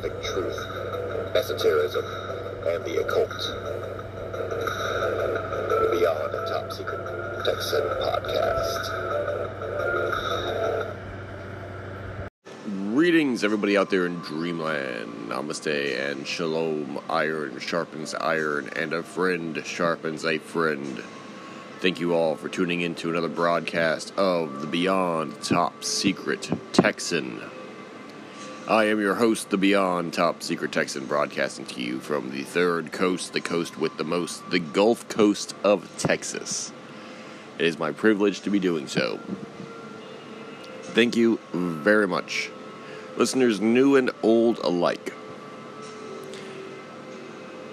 theosophic 0.00 0.22
truth, 0.22 1.34
esotericism, 1.34 2.04
and 2.66 2.84
the 2.84 3.00
occult. 3.00 3.28
Beyond 5.90 6.32
the 6.32 6.46
Top 6.48 6.72
Secret 6.72 7.44
Texan 7.44 7.82
podcast. 8.00 8.96
Greetings, 12.94 13.44
everybody 13.44 13.76
out 13.76 13.90
there 13.90 14.06
in 14.06 14.16
dreamland. 14.20 15.30
Namaste 15.30 16.10
and 16.10 16.26
shalom. 16.26 17.00
Iron 17.08 17.58
sharpens 17.58 18.14
iron, 18.14 18.70
and 18.76 18.92
a 18.92 19.02
friend 19.02 19.62
sharpens 19.64 20.24
a 20.24 20.38
friend. 20.38 21.02
Thank 21.80 21.98
you 21.98 22.14
all 22.14 22.36
for 22.36 22.48
tuning 22.48 22.82
in 22.82 22.94
to 22.96 23.10
another 23.10 23.28
broadcast 23.28 24.12
of 24.16 24.60
the 24.60 24.66
Beyond 24.66 25.42
Top 25.42 25.82
Secret 25.82 26.50
Texan. 26.72 27.40
I 28.70 28.84
am 28.84 29.00
your 29.00 29.16
host, 29.16 29.50
the 29.50 29.56
Beyond 29.56 30.12
Top 30.12 30.44
Secret 30.44 30.70
Texan, 30.70 31.06
broadcasting 31.06 31.66
to 31.66 31.82
you 31.82 31.98
from 31.98 32.30
the 32.30 32.44
third 32.44 32.92
coast, 32.92 33.32
the 33.32 33.40
coast 33.40 33.76
with 33.76 33.96
the 33.96 34.04
most, 34.04 34.48
the 34.48 34.60
Gulf 34.60 35.08
Coast 35.08 35.56
of 35.64 35.92
Texas. 35.98 36.72
It 37.58 37.66
is 37.66 37.80
my 37.80 37.90
privilege 37.90 38.42
to 38.42 38.50
be 38.50 38.60
doing 38.60 38.86
so. 38.86 39.18
Thank 40.82 41.16
you 41.16 41.40
very 41.52 42.06
much 42.06 42.52
listeners 43.16 43.60
new 43.60 43.96
and 43.96 44.12
old 44.22 44.58
alike. 44.58 45.14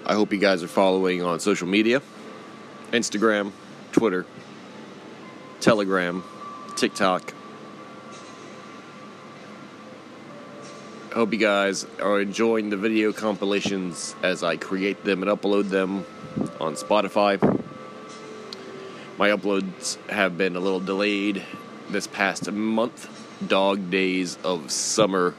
I 0.04 0.14
hope 0.14 0.32
you 0.32 0.40
guys 0.40 0.64
are 0.64 0.68
following 0.68 1.22
on 1.22 1.38
social 1.38 1.68
media 1.68 2.02
Instagram, 2.90 3.52
Twitter, 3.92 4.26
Telegram, 5.60 6.24
TikTok. 6.74 7.34
Hope 11.18 11.32
you 11.32 11.38
guys 11.40 11.84
are 12.00 12.20
enjoying 12.20 12.70
the 12.70 12.76
video 12.76 13.12
compilations 13.12 14.14
as 14.22 14.44
I 14.44 14.56
create 14.56 15.02
them 15.02 15.20
and 15.24 15.28
upload 15.28 15.68
them 15.68 16.06
on 16.60 16.74
Spotify. 16.74 17.42
My 19.18 19.30
uploads 19.30 19.96
have 20.06 20.38
been 20.38 20.54
a 20.54 20.60
little 20.60 20.78
delayed 20.78 21.42
this 21.90 22.06
past 22.06 22.48
month 22.52 23.10
dog 23.48 23.90
days 23.90 24.38
of 24.44 24.70
summer, 24.70 25.34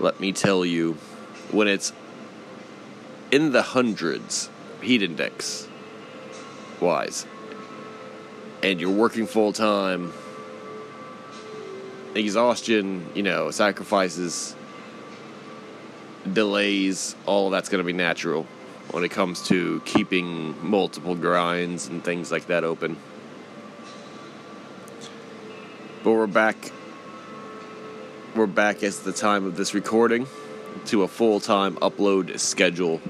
let 0.00 0.18
me 0.18 0.32
tell 0.32 0.64
you, 0.64 0.94
when 1.52 1.68
it's 1.68 1.92
in 3.30 3.52
the 3.52 3.62
hundreds, 3.62 4.50
heat 4.80 5.04
index 5.04 5.68
wise, 6.80 7.26
and 8.60 8.80
you're 8.80 8.90
working 8.90 9.28
full 9.28 9.52
time, 9.52 10.12
exhaustion, 12.14 13.06
you 13.14 13.22
know, 13.22 13.50
sacrifices, 13.50 14.54
delays, 16.30 17.16
all 17.26 17.50
that's 17.50 17.68
going 17.68 17.82
to 17.82 17.86
be 17.86 17.92
natural 17.92 18.46
when 18.90 19.04
it 19.04 19.10
comes 19.10 19.46
to 19.48 19.80
keeping 19.84 20.54
multiple 20.66 21.14
grinds 21.14 21.88
and 21.88 22.04
things 22.04 22.30
like 22.30 22.46
that 22.46 22.64
open. 22.64 22.96
But 26.04 26.12
we're 26.12 26.26
back. 26.26 26.72
We're 28.34 28.46
back 28.46 28.82
at 28.82 28.92
the 28.94 29.12
time 29.12 29.46
of 29.46 29.56
this 29.56 29.74
recording 29.74 30.26
to 30.86 31.02
a 31.02 31.08
full 31.08 31.38
time 31.38 31.76
upload 31.76 32.38
schedule. 32.38 33.00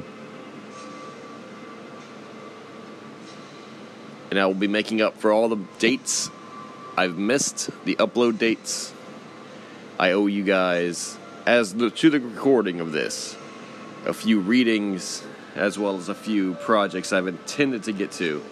And 4.31 4.39
I 4.39 4.47
will 4.47 4.55
be 4.55 4.69
making 4.69 5.01
up 5.03 5.17
for 5.19 5.33
all 5.33 5.49
the 5.49 5.59
dates 5.79 6.31
I've 6.97 7.17
missed, 7.17 7.71
the 7.85 7.97
upload 7.97 8.39
dates. 8.39 8.93
I 9.99 10.13
owe 10.13 10.27
you 10.27 10.45
guys, 10.45 11.17
as 11.47 11.75
the, 11.75 11.91
to 11.91 12.11
the 12.11 12.21
recording 12.21 12.81
of 12.81 12.93
this, 12.93 13.37
a 14.05 14.13
few 14.13 14.41
readings 14.41 15.25
as 15.55 15.79
well 15.79 15.97
as 15.97 16.09
a 16.09 16.15
few 16.15 16.55
projects 16.55 17.13
I've 17.13 17.27
intended 17.27 17.85
to 17.85 17.93
get 17.93 18.13
to. 18.13 18.43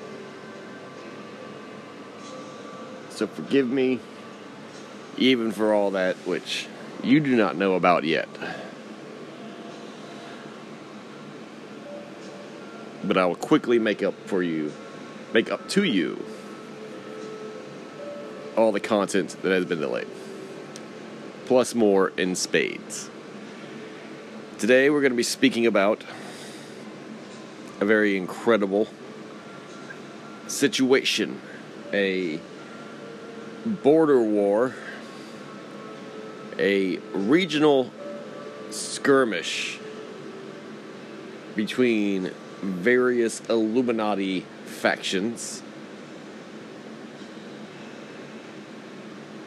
So 3.10 3.26
forgive 3.26 3.68
me 3.68 4.00
even 5.18 5.52
for 5.52 5.74
all 5.74 5.90
that 5.92 6.16
which 6.26 6.66
you 7.02 7.20
do 7.20 7.36
not 7.36 7.56
know 7.56 7.74
about 7.74 8.04
yet. 8.04 8.28
But 13.04 13.16
I 13.16 13.26
will 13.26 13.34
quickly 13.34 13.78
make 13.78 14.02
up 14.02 14.14
for 14.26 14.42
you, 14.42 14.72
make 15.32 15.50
up 15.50 15.68
to 15.70 15.84
you, 15.84 16.24
all 18.56 18.72
the 18.72 18.80
content 18.80 19.36
that 19.42 19.52
has 19.52 19.64
been 19.64 19.80
delayed, 19.80 20.08
plus 21.46 21.74
more 21.74 22.10
in 22.16 22.34
spades. 22.34 23.10
Today 24.58 24.90
we're 24.90 25.00
going 25.00 25.12
to 25.12 25.16
be 25.16 25.22
speaking 25.22 25.66
about 25.66 26.04
a 27.80 27.84
very 27.84 28.16
incredible 28.16 28.88
situation, 30.46 31.40
a 31.92 32.40
border 33.64 34.20
war 34.20 34.74
a 36.60 36.98
regional 37.14 37.90
skirmish 38.70 39.78
between 41.56 42.30
various 42.60 43.40
Illuminati 43.48 44.44
factions. 44.66 45.62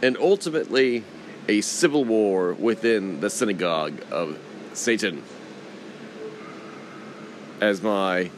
And 0.03 0.17
ultimately, 0.17 1.05
a 1.47 1.61
civil 1.61 2.03
war 2.03 2.51
within 2.51 3.21
the 3.21 3.29
synagogue 3.29 4.03
of 4.11 4.37
Satan. 4.73 5.23
As 7.61 7.81
my 7.81 8.29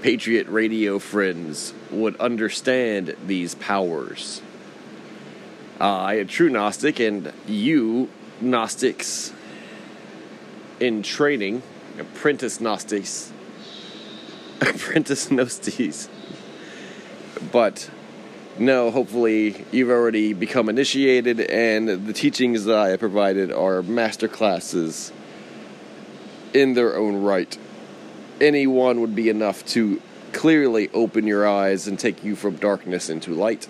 Patriot 0.00 0.48
radio 0.48 0.98
friends 0.98 1.74
would 1.90 2.16
understand 2.16 3.14
these 3.26 3.54
powers. 3.56 4.40
I, 5.78 6.14
a 6.14 6.24
true 6.24 6.48
Gnostic, 6.48 6.98
and 6.98 7.30
you, 7.46 8.08
Gnostics 8.40 9.34
in 10.80 11.02
training, 11.02 11.62
apprentice 11.98 12.58
Gnostics, 12.58 13.30
apprentice 14.62 15.28
Gnostes. 15.28 16.08
But 17.52 17.90
no, 18.58 18.90
hopefully 18.90 19.64
you've 19.70 19.90
already 19.90 20.32
become 20.32 20.68
initiated, 20.68 21.40
and 21.40 22.06
the 22.06 22.12
teachings 22.12 22.64
that 22.64 22.76
I 22.76 22.88
have 22.90 23.00
provided 23.00 23.52
are 23.52 23.82
master 23.82 24.28
classes 24.28 25.12
in 26.52 26.74
their 26.74 26.96
own 26.96 27.22
right. 27.22 27.56
Any 28.40 28.66
one 28.66 29.00
would 29.00 29.14
be 29.14 29.28
enough 29.28 29.64
to 29.68 30.00
clearly 30.32 30.90
open 30.90 31.26
your 31.26 31.46
eyes 31.46 31.86
and 31.86 31.98
take 31.98 32.24
you 32.24 32.36
from 32.36 32.56
darkness 32.56 33.08
into 33.08 33.34
light. 33.34 33.68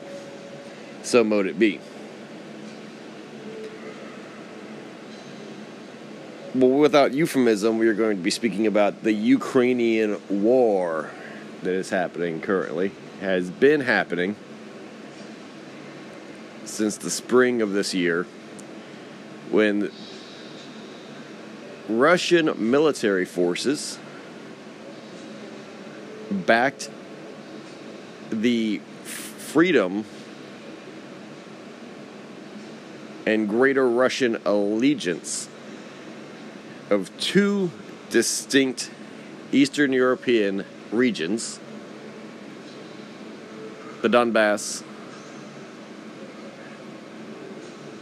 So 1.02 1.23
mote 1.25 1.46
it 1.46 1.58
be. 1.58 1.81
well, 6.55 6.70
without 6.70 7.12
euphemism, 7.12 7.78
we 7.78 7.88
are 7.88 7.94
going 7.94 8.17
to 8.17 8.23
be 8.23 8.31
speaking 8.31 8.67
about 8.67 9.02
the 9.02 9.12
Ukrainian 9.12 10.20
war 10.28 11.11
that 11.62 11.73
is 11.73 11.90
happening 11.90 12.40
currently, 12.40 12.93
has 13.20 13.50
been 13.50 13.81
happening 13.81 14.37
since 16.72 16.96
the 16.96 17.10
spring 17.10 17.60
of 17.60 17.72
this 17.72 17.92
year 17.92 18.24
when 19.50 19.90
Russian 21.86 22.70
military 22.70 23.26
forces 23.26 23.98
backed 26.30 26.90
the 28.30 28.80
freedom 29.04 30.06
and 33.26 33.50
greater 33.50 33.86
Russian 33.86 34.38
allegiance 34.46 35.50
of 36.88 37.14
two 37.20 37.70
distinct 38.08 38.90
Eastern 39.52 39.92
European 39.92 40.64
regions 40.90 41.60
the 44.00 44.08
Donbass 44.08 44.82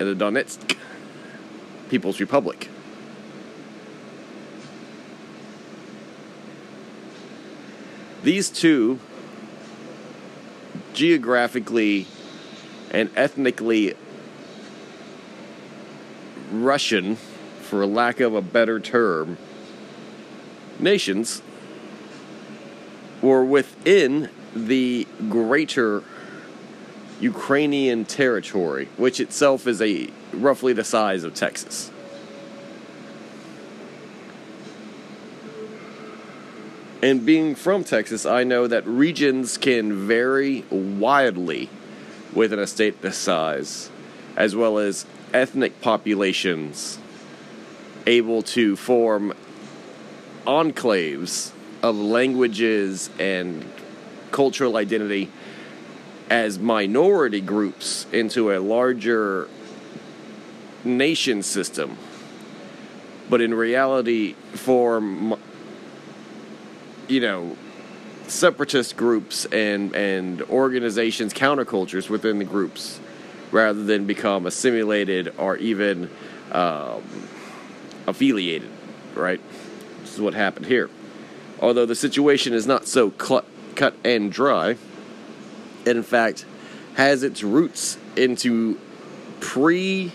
and 0.01 0.09
the 0.09 0.25
Donetsk 0.25 0.77
People's 1.91 2.21
Republic. 2.21 2.69
These 8.23 8.51
two 8.51 8.99
geographically 10.95 12.07
and 12.91 13.11
ethnically 13.15 13.95
Russian, 16.51 17.17
for 17.17 17.87
lack 17.87 18.21
of 18.21 18.35
a 18.35 18.43
better 18.43 18.81
term, 18.81 19.39
nations 20.79 21.43
were 23.23 23.45
within 23.45 24.31
the 24.55 25.07
greater 25.29 26.03
Ukrainian 27.21 28.05
territory, 28.05 28.89
which 28.97 29.21
itself 29.21 29.67
is 29.67 29.83
a 29.83 30.09
roughly 30.33 30.73
the 30.73 30.85
size 30.85 31.23
of 31.23 31.35
Texas. 31.35 31.91
And 37.03 37.25
being 37.25 37.55
from 37.55 37.85
Texas, 37.85 38.27
I 38.27 38.45
know 38.45 38.67
that 38.67 38.87
regions 38.87 39.57
can 39.57 40.07
vary 40.07 40.65
wildly 40.71 41.71
within 42.35 42.59
a 42.59 42.67
state 42.67 43.01
this 43.01 43.17
size, 43.17 43.91
as 44.37 44.55
well 44.55 44.79
as 44.79 45.07
ethnic 45.33 45.81
populations 45.81 46.99
able 48.07 48.43
to 48.43 48.77
form 48.77 49.33
enclaves 50.47 51.53
of 51.83 51.97
languages 51.97 53.09
and 53.19 53.65
cultural 54.31 54.77
identity 54.77 55.31
as 56.31 56.59
minority 56.59 57.41
groups 57.41 58.07
into 58.13 58.53
a 58.53 58.59
larger 58.59 59.49
nation 60.85 61.43
system, 61.43 61.99
but 63.29 63.43
in 63.43 63.53
reality 63.53 64.33
form 64.55 65.35
you 67.11 67.21
know, 67.21 67.57
separatist 68.29 68.97
groups 68.97 69.45
and, 69.47 69.95
and 69.95 70.43
organizations, 70.43 71.35
countercultures 71.35 72.09
within 72.09 72.39
the 72.39 72.45
groups, 72.45 73.01
rather 73.51 73.83
than 73.83 74.07
become 74.07 74.47
assimilated 74.47 75.35
or 75.37 75.57
even 75.57 76.09
um, 76.53 77.03
affiliated, 78.07 78.71
right? 79.15 79.41
This 80.03 80.15
is 80.15 80.21
what 80.21 80.35
happened 80.35 80.67
here. 80.67 80.89
Although 81.61 81.85
the 81.85 81.97
situation 81.97 82.55
is 82.55 82.67
not 82.67 82.87
so 82.87 83.11
cut, 83.11 83.45
cut 83.75 83.95
and 84.05 84.31
dry, 84.31 84.77
in 85.87 86.03
fact 86.03 86.45
has 86.95 87.23
its 87.23 87.43
roots 87.43 87.99
into 88.17 88.79
pre, 89.41 90.13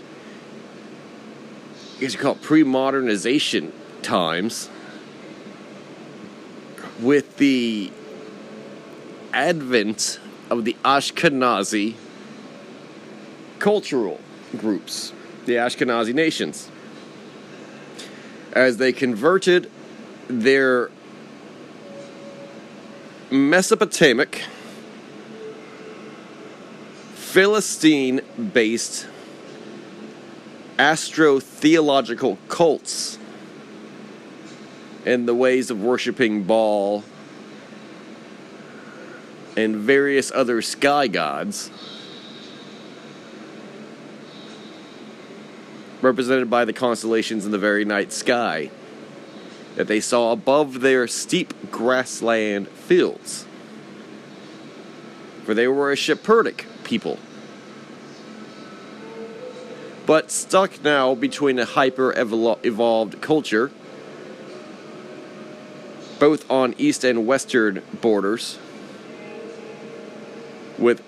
I 2.00 2.06
it 2.06 2.42
pre 2.42 2.64
modernization 2.64 3.74
times 4.02 4.70
with 7.00 7.38
the 7.38 7.92
advent 9.34 10.20
of 10.50 10.64
the 10.64 10.76
Ashkenazi 10.86 11.96
cultural 13.60 14.20
groups, 14.58 15.12
the 15.46 15.54
Ashkenazi 15.54 16.14
nations, 16.14 16.70
as 18.54 18.78
they 18.78 18.94
converted 18.94 19.70
their 20.28 20.90
Mesopotamic, 23.32 24.44
Philistine 27.26 28.22
based 28.54 29.08
astrotheological 30.78 32.38
cults 32.48 33.18
and 35.06 35.28
the 35.28 35.36
ways 35.36 35.70
of 35.70 35.82
worshiping 35.82 36.44
Baal 36.44 37.04
and 39.58 39.76
various 39.76 40.32
other 40.34 40.62
sky 40.62 41.08
gods, 41.08 41.72
represented 46.02 46.50
by 46.50 46.64
the 46.64 46.72
constellations 46.72 47.46
in 47.46 47.52
the 47.52 47.58
very 47.58 47.84
night 47.84 48.14
sky 48.14 48.70
that 49.76 49.88
they 49.88 50.00
saw 50.00 50.32
above 50.32 50.80
their 50.80 51.06
steep 51.06 51.54
grassland 51.70 52.70
fields. 52.70 53.46
For 55.44 55.54
they 55.54 55.68
were 55.68 55.92
a 55.92 55.98
Shepherdic 55.98 56.66
people. 56.86 57.20
But 60.06 60.32
stuck 60.32 60.84
now 60.84 61.16
between 61.16 61.60
a 61.60 61.66
hyper 61.66 62.14
evolved 62.16 63.22
culture 63.22 63.72
both 66.20 66.50
on 66.50 66.74
east 66.78 67.04
and 67.04 67.28
western 67.28 67.82
borders, 68.02 68.58
with 70.78 71.02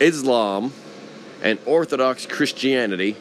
Islam 0.00 0.72
and 1.42 1.58
Orthodox 1.66 2.26
Christianity 2.26 3.16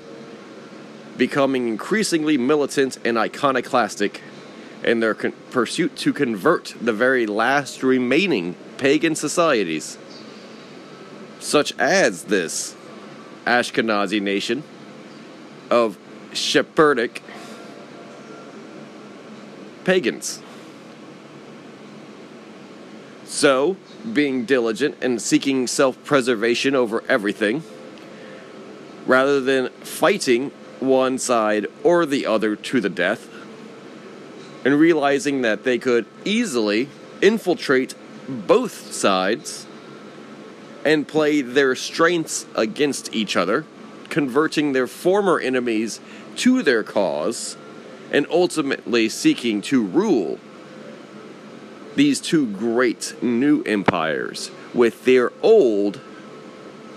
becoming 1.17 1.67
increasingly 1.67 2.37
militant 2.37 2.97
and 3.03 3.17
iconoclastic 3.17 4.21
in 4.83 5.01
their 5.01 5.13
con- 5.13 5.33
pursuit 5.51 5.95
to 5.97 6.13
convert 6.13 6.73
the 6.79 6.93
very 6.93 7.25
last 7.25 7.83
remaining 7.83 8.55
pagan 8.77 9.15
societies, 9.15 9.97
such 11.39 11.77
as 11.79 12.23
this 12.25 12.75
Ashkenazi 13.45 14.21
nation 14.21 14.63
of 15.69 15.97
Shepherdic 16.31 17.21
pagans. 19.83 20.41
So, 23.25 23.77
being 24.13 24.45
diligent 24.45 24.97
and 25.01 25.21
seeking 25.21 25.67
self 25.67 26.03
preservation 26.03 26.75
over 26.75 27.03
everything, 27.07 27.63
rather 29.05 29.39
than 29.39 29.69
fighting 29.69 30.51
one 30.79 31.17
side 31.17 31.67
or 31.83 32.05
the 32.05 32.25
other 32.25 32.55
to 32.55 32.81
the 32.81 32.89
death, 32.89 33.29
and 34.65 34.79
realizing 34.79 35.41
that 35.41 35.63
they 35.63 35.77
could 35.77 36.05
easily 36.25 36.89
infiltrate 37.21 37.93
both 38.27 38.91
sides 38.91 39.65
and 40.85 41.07
play 41.07 41.41
their 41.41 41.75
strengths 41.75 42.45
against 42.55 43.13
each 43.13 43.35
other, 43.35 43.65
converting 44.09 44.73
their 44.73 44.87
former 44.87 45.39
enemies 45.39 45.99
to 46.37 46.61
their 46.63 46.83
cause, 46.83 47.57
and 48.11 48.25
ultimately 48.29 49.09
seeking 49.09 49.61
to 49.61 49.83
rule 49.83 50.39
these 51.95 52.21
two 52.21 52.47
great 52.47 53.13
new 53.21 53.61
empires 53.63 54.51
with 54.73 55.05
their 55.05 55.31
old 55.41 55.99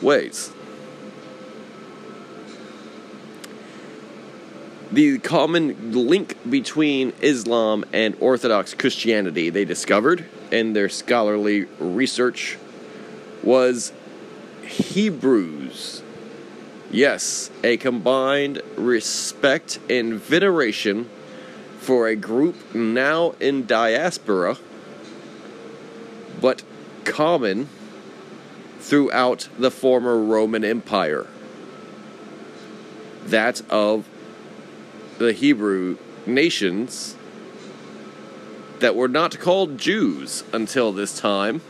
ways. 0.00 0.52
The 4.92 5.18
common 5.18 5.92
link 5.92 6.36
between 6.48 7.14
Islam 7.22 7.84
and 7.94 8.14
Orthodox 8.20 8.74
Christianity 8.74 9.48
they 9.48 9.64
discovered 9.64 10.26
in 10.50 10.74
their 10.74 10.90
scholarly 10.90 11.64
research 11.78 12.58
was 13.42 13.92
Hebrews. 14.64 16.02
Yes, 16.90 17.50
a 17.64 17.76
combined 17.76 18.60
respect 18.76 19.78
and 19.88 20.14
veneration 20.14 21.08
for 21.78 22.06
a 22.06 22.14
group 22.14 22.74
now 22.74 23.34
in 23.40 23.66
diaspora 23.66 24.58
but 26.42 26.62
common 27.04 27.68
throughout 28.80 29.48
the 29.58 29.70
former 29.70 30.18
Roman 30.18 30.64
Empire. 30.64 31.26
That 33.24 33.62
of 33.70 34.08
the 35.18 35.32
Hebrew 35.32 35.96
nations 36.26 37.16
that 38.80 38.96
were 38.96 39.08
not 39.08 39.38
called 39.38 39.78
Jews 39.78 40.42
until 40.52 40.92
this 40.92 41.18
time. 41.18 41.62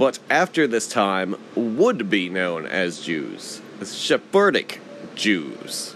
But 0.00 0.18
after 0.30 0.66
this 0.66 0.88
time, 0.88 1.36
would 1.54 2.08
be 2.08 2.30
known 2.30 2.64
as 2.64 3.02
Jews, 3.02 3.60
as 3.82 3.90
Sephardic 3.90 4.80
Jews 5.14 5.94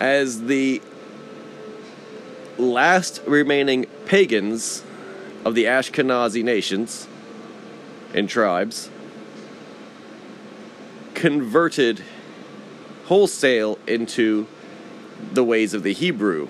as 0.00 0.44
the 0.44 0.80
last 2.56 3.20
remaining 3.26 3.84
pagans 4.06 4.82
of 5.44 5.54
the 5.54 5.64
Ashkenazi 5.64 6.42
nations 6.42 7.06
and 8.14 8.26
tribes 8.26 8.90
converted 11.12 12.02
wholesale 13.04 13.78
into 13.86 14.46
the 15.34 15.44
ways 15.44 15.74
of 15.74 15.82
the 15.82 15.92
Hebrew. 15.92 16.48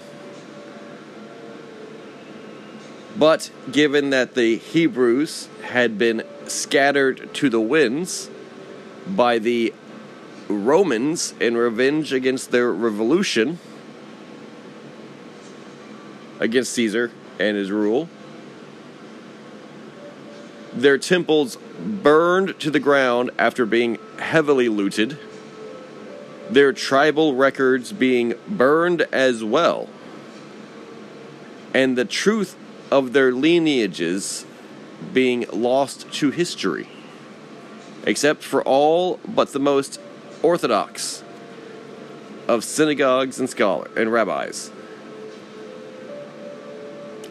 But 3.21 3.50
given 3.71 4.09
that 4.11 4.35
the 4.35 4.57
Hebrews 4.57 5.50
had 5.65 5.99
been 5.99 6.23
scattered 6.47 7.35
to 7.35 7.50
the 7.50 7.61
winds 7.61 8.31
by 9.07 9.39
the 9.39 9.75
Romans 10.49 11.35
in 11.39 11.55
revenge 11.55 12.15
against 12.15 12.50
their 12.50 12.73
revolution 12.73 13.59
against 16.39 16.73
Caesar 16.73 17.11
and 17.39 17.59
his 17.59 17.71
rule, 17.71 18.09
their 20.73 20.97
temples 20.97 21.59
burned 21.79 22.59
to 22.61 22.71
the 22.71 22.81
ground 22.81 23.33
after 23.39 23.67
being 23.67 23.99
heavily 24.19 24.71
looted, 24.71 25.19
their 26.49 26.73
tribal 26.73 27.35
records 27.35 27.93
being 27.93 28.33
burned 28.49 29.03
as 29.12 29.45
well, 29.45 29.91
and 31.75 31.99
the 31.99 32.07
truth 32.07 32.57
of 32.90 33.12
their 33.12 33.32
lineages 33.32 34.44
being 35.12 35.47
lost 35.52 36.11
to 36.12 36.30
history, 36.30 36.88
except 38.04 38.42
for 38.42 38.62
all 38.62 39.18
but 39.26 39.52
the 39.52 39.59
most 39.59 40.00
orthodox 40.42 41.23
of 42.49 42.64
synagogues 42.64 43.38
and 43.38 43.49
scholars 43.49 43.90
and 43.97 44.12
rabbis. 44.12 44.70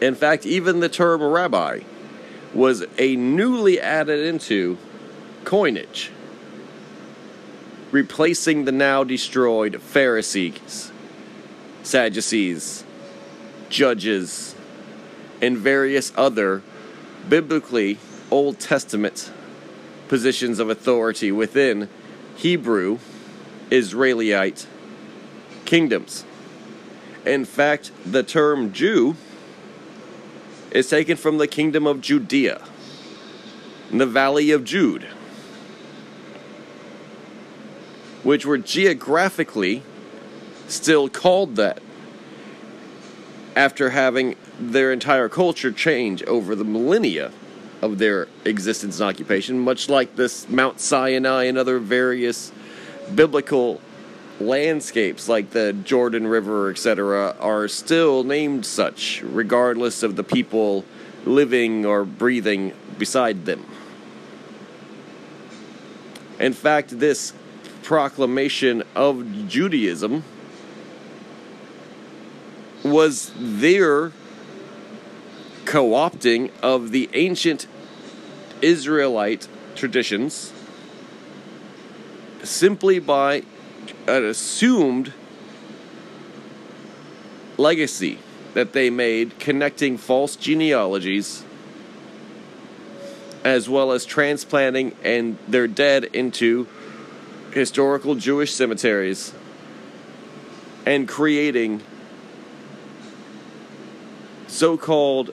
In 0.00 0.14
fact, 0.14 0.46
even 0.46 0.80
the 0.80 0.88
term 0.88 1.22
rabbi 1.22 1.80
was 2.54 2.84
a 2.98 3.16
newly 3.16 3.78
added 3.78 4.26
into 4.26 4.78
coinage, 5.44 6.10
replacing 7.90 8.64
the 8.64 8.72
now 8.72 9.04
destroyed 9.04 9.80
Pharisees, 9.82 10.90
Sadducees, 11.82 12.84
judges, 13.68 14.49
and 15.40 15.56
various 15.56 16.12
other 16.16 16.62
biblically 17.28 17.98
Old 18.30 18.58
Testament 18.58 19.30
positions 20.08 20.58
of 20.58 20.70
authority 20.70 21.30
within 21.32 21.88
Hebrew 22.36 22.98
Israelite 23.70 24.66
kingdoms. 25.64 26.24
In 27.24 27.44
fact, 27.44 27.92
the 28.04 28.22
term 28.22 28.72
Jew 28.72 29.16
is 30.70 30.88
taken 30.88 31.16
from 31.16 31.38
the 31.38 31.46
kingdom 31.46 31.86
of 31.86 32.00
Judea, 32.00 32.62
in 33.90 33.98
the 33.98 34.06
valley 34.06 34.50
of 34.50 34.64
Jude, 34.64 35.06
which 38.22 38.46
were 38.46 38.58
geographically 38.58 39.82
still 40.68 41.08
called 41.08 41.56
that 41.56 41.82
after 43.60 43.90
having 43.90 44.34
their 44.58 44.90
entire 44.90 45.28
culture 45.28 45.70
change 45.70 46.22
over 46.22 46.54
the 46.54 46.64
millennia 46.64 47.30
of 47.82 47.98
their 47.98 48.26
existence 48.46 48.98
and 49.00 49.06
occupation, 49.10 49.58
much 49.58 49.86
like 49.90 50.16
this 50.16 50.48
Mount 50.48 50.80
Sinai 50.80 51.44
and 51.44 51.58
other 51.58 51.78
various 51.78 52.52
biblical 53.14 53.78
landscapes 54.40 55.28
like 55.28 55.50
the 55.50 55.74
Jordan 55.74 56.26
River, 56.26 56.70
etc., 56.70 57.36
are 57.38 57.68
still 57.68 58.24
named 58.24 58.64
such, 58.64 59.20
regardless 59.22 60.02
of 60.02 60.16
the 60.16 60.24
people 60.24 60.82
living 61.26 61.84
or 61.84 62.06
breathing 62.06 62.72
beside 62.98 63.44
them. 63.44 63.66
In 66.38 66.54
fact, 66.54 66.98
this 66.98 67.34
proclamation 67.82 68.84
of 68.94 69.48
Judaism 69.48 70.24
was 72.84 73.32
their 73.36 74.12
co 75.64 75.90
opting 75.90 76.50
of 76.62 76.90
the 76.90 77.08
ancient 77.14 77.66
Israelite 78.62 79.48
traditions 79.74 80.52
simply 82.42 82.98
by 82.98 83.42
an 84.06 84.24
assumed 84.24 85.12
legacy 87.56 88.18
that 88.54 88.72
they 88.72 88.90
made 88.90 89.38
connecting 89.38 89.96
false 89.96 90.36
genealogies 90.36 91.44
as 93.44 93.68
well 93.68 93.92
as 93.92 94.04
transplanting 94.04 94.94
and 95.02 95.38
their 95.48 95.66
dead 95.66 96.04
into 96.04 96.66
historical 97.52 98.14
Jewish 98.14 98.52
cemeteries 98.52 99.32
and 100.84 101.08
creating 101.08 101.82
so 104.50 104.76
called 104.76 105.32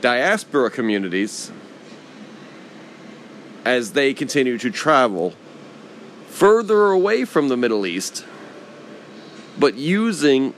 diaspora 0.00 0.70
communities 0.70 1.52
as 3.64 3.92
they 3.92 4.14
continue 4.14 4.58
to 4.58 4.70
travel 4.70 5.34
further 6.28 6.90
away 6.90 7.24
from 7.24 7.48
the 7.48 7.56
Middle 7.56 7.86
East, 7.86 8.24
but 9.58 9.74
using 9.74 10.54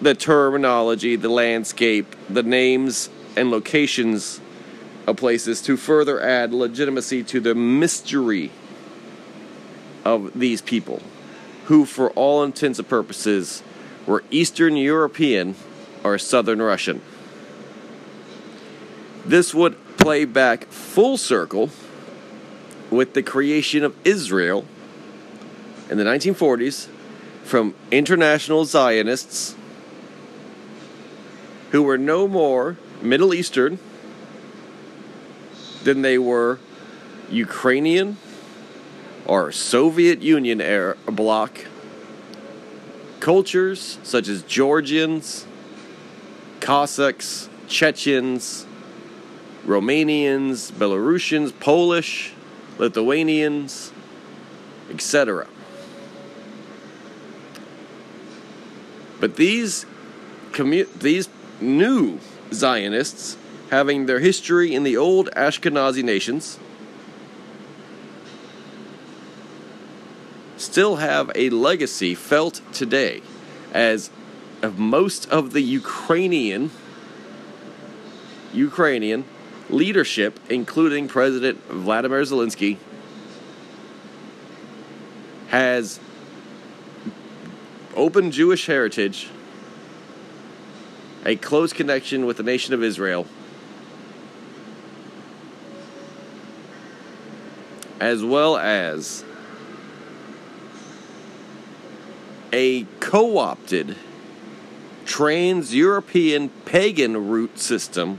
the 0.00 0.14
terminology, 0.14 1.16
the 1.16 1.28
landscape, 1.28 2.14
the 2.28 2.42
names, 2.42 3.08
and 3.36 3.50
locations 3.50 4.40
of 5.06 5.16
places 5.16 5.62
to 5.62 5.76
further 5.76 6.20
add 6.20 6.52
legitimacy 6.52 7.22
to 7.24 7.40
the 7.40 7.54
mystery 7.54 8.50
of 10.04 10.38
these 10.38 10.60
people, 10.60 11.00
who, 11.64 11.84
for 11.84 12.10
all 12.10 12.44
intents 12.44 12.78
and 12.78 12.88
purposes, 12.88 13.62
were 14.06 14.22
Eastern 14.30 14.76
European 14.76 15.54
or 16.04 16.18
Southern 16.18 16.60
Russian. 16.60 17.00
This 19.24 19.54
would 19.54 19.76
play 19.96 20.24
back 20.24 20.66
full 20.66 21.16
circle 21.16 21.70
with 22.90 23.14
the 23.14 23.22
creation 23.22 23.82
of 23.82 23.96
Israel 24.06 24.64
in 25.90 25.98
the 25.98 26.04
1940s 26.04 26.88
from 27.42 27.74
international 27.90 28.64
Zionists 28.64 29.54
who 31.70 31.82
were 31.82 31.98
no 31.98 32.28
more 32.28 32.76
Middle 33.02 33.34
Eastern 33.34 33.78
than 35.84 36.02
they 36.02 36.18
were 36.18 36.58
Ukrainian 37.30 38.16
or 39.26 39.50
Soviet 39.52 40.22
Union 40.22 40.60
era 40.60 40.96
bloc 41.06 41.66
cultures 43.20 43.98
such 44.02 44.28
as 44.28 44.42
Georgians, 44.42 45.46
Cossacks, 46.60 47.48
Chechens, 47.68 48.66
Romanians, 49.66 50.70
Belarusians, 50.72 51.58
Polish, 51.58 52.32
Lithuanians, 52.78 53.92
etc. 54.90 55.46
But 59.20 59.36
these 59.36 59.86
commu- 60.52 60.92
these 60.98 61.28
new 61.60 62.18
Zionists, 62.52 63.36
having 63.70 64.06
their 64.06 64.20
history 64.20 64.74
in 64.74 64.82
the 64.82 64.96
old 64.96 65.30
Ashkenazi 65.30 66.04
nations, 66.04 66.58
still 70.56 70.96
have 70.96 71.30
a 71.34 71.50
legacy 71.50 72.14
felt 72.14 72.60
today 72.72 73.22
as 73.72 74.10
of 74.62 74.78
most 74.78 75.28
of 75.30 75.52
the 75.52 75.60
Ukrainian 75.60 76.70
Ukrainian 78.52 79.24
leadership, 79.70 80.38
including 80.48 81.08
President 81.08 81.62
Vladimir 81.64 82.22
Zelensky, 82.22 82.78
has 85.48 86.00
open 87.94 88.30
Jewish 88.30 88.66
heritage, 88.66 89.28
a 91.24 91.36
close 91.36 91.72
connection 91.72 92.26
with 92.26 92.36
the 92.36 92.42
nation 92.42 92.74
of 92.74 92.82
Israel, 92.82 93.26
as 98.00 98.22
well 98.22 98.56
as 98.56 99.24
a 102.52 102.84
co 103.00 103.38
opted 103.38 103.96
trans 105.04 105.74
European 105.74 106.48
pagan 106.64 107.28
root 107.28 107.58
system 107.58 108.18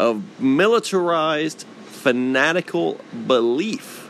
of 0.00 0.40
militarized 0.40 1.66
fanatical 1.84 2.98
belief. 3.26 4.08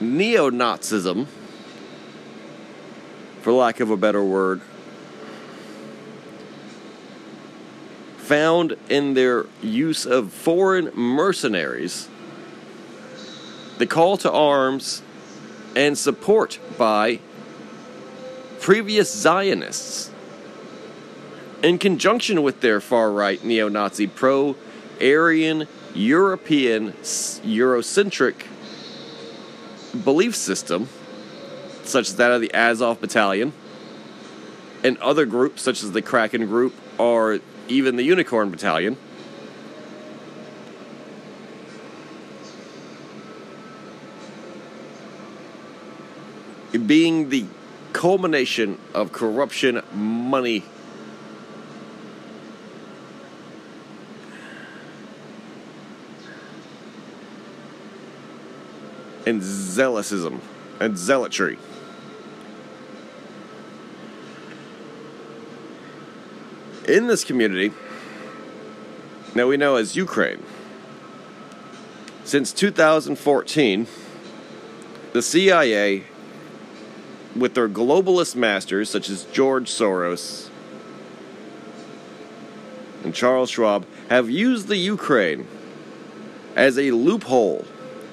Neo 0.00 0.48
Nazism, 0.48 1.26
for 3.42 3.52
lack 3.52 3.80
of 3.80 3.90
a 3.90 3.98
better 3.98 4.24
word, 4.24 4.62
found 8.16 8.76
in 8.88 9.12
their 9.12 9.44
use 9.60 10.06
of 10.06 10.32
foreign 10.32 10.90
mercenaries 10.94 12.08
the 13.76 13.86
call 13.86 14.16
to 14.16 14.32
arms 14.32 15.02
and 15.76 15.98
support 15.98 16.58
by 16.78 17.20
previous 18.58 19.14
Zionists 19.14 20.11
in 21.62 21.78
conjunction 21.78 22.42
with 22.42 22.60
their 22.60 22.80
far 22.80 23.10
right 23.10 23.42
neo 23.44 23.68
Nazi 23.68 24.06
pro 24.06 24.56
Aryan 25.00 25.66
European 25.94 26.92
Eurocentric 26.92 28.46
belief 30.04 30.34
system, 30.34 30.88
such 31.84 32.08
as 32.08 32.16
that 32.16 32.32
of 32.32 32.40
the 32.40 32.52
Azov 32.54 33.00
Battalion, 33.00 33.52
and 34.82 34.96
other 34.98 35.26
groups 35.26 35.62
such 35.62 35.82
as 35.82 35.92
the 35.92 36.02
Kraken 36.02 36.46
Group 36.46 36.74
or 36.98 37.40
even 37.68 37.96
the 37.96 38.02
Unicorn 38.02 38.50
Battalion. 38.50 38.96
Being 46.86 47.28
the 47.28 47.44
culmination 47.92 48.78
of 48.94 49.12
corruption, 49.12 49.82
money, 49.92 50.64
and 59.26 59.40
zealotism 59.40 60.40
and 60.80 60.96
zealotry. 60.96 61.58
In 66.88 67.06
this 67.06 67.22
community, 67.22 67.72
now 69.34 69.46
we 69.46 69.56
know 69.56 69.76
as 69.76 69.94
Ukraine, 69.94 70.42
since 72.24 72.52
2014, 72.52 73.86
the 75.12 75.22
CIA, 75.22 76.04
with 77.36 77.54
their 77.54 77.68
globalist 77.68 78.34
masters 78.34 78.90
such 78.90 79.08
as 79.08 79.24
George 79.24 79.70
Soros 79.70 80.48
and 83.04 83.14
Charles 83.14 83.50
Schwab, 83.50 83.86
have 84.08 84.28
used 84.28 84.68
the 84.68 84.76
Ukraine 84.76 85.46
as 86.56 86.78
a 86.78 86.90
loophole 86.90 87.64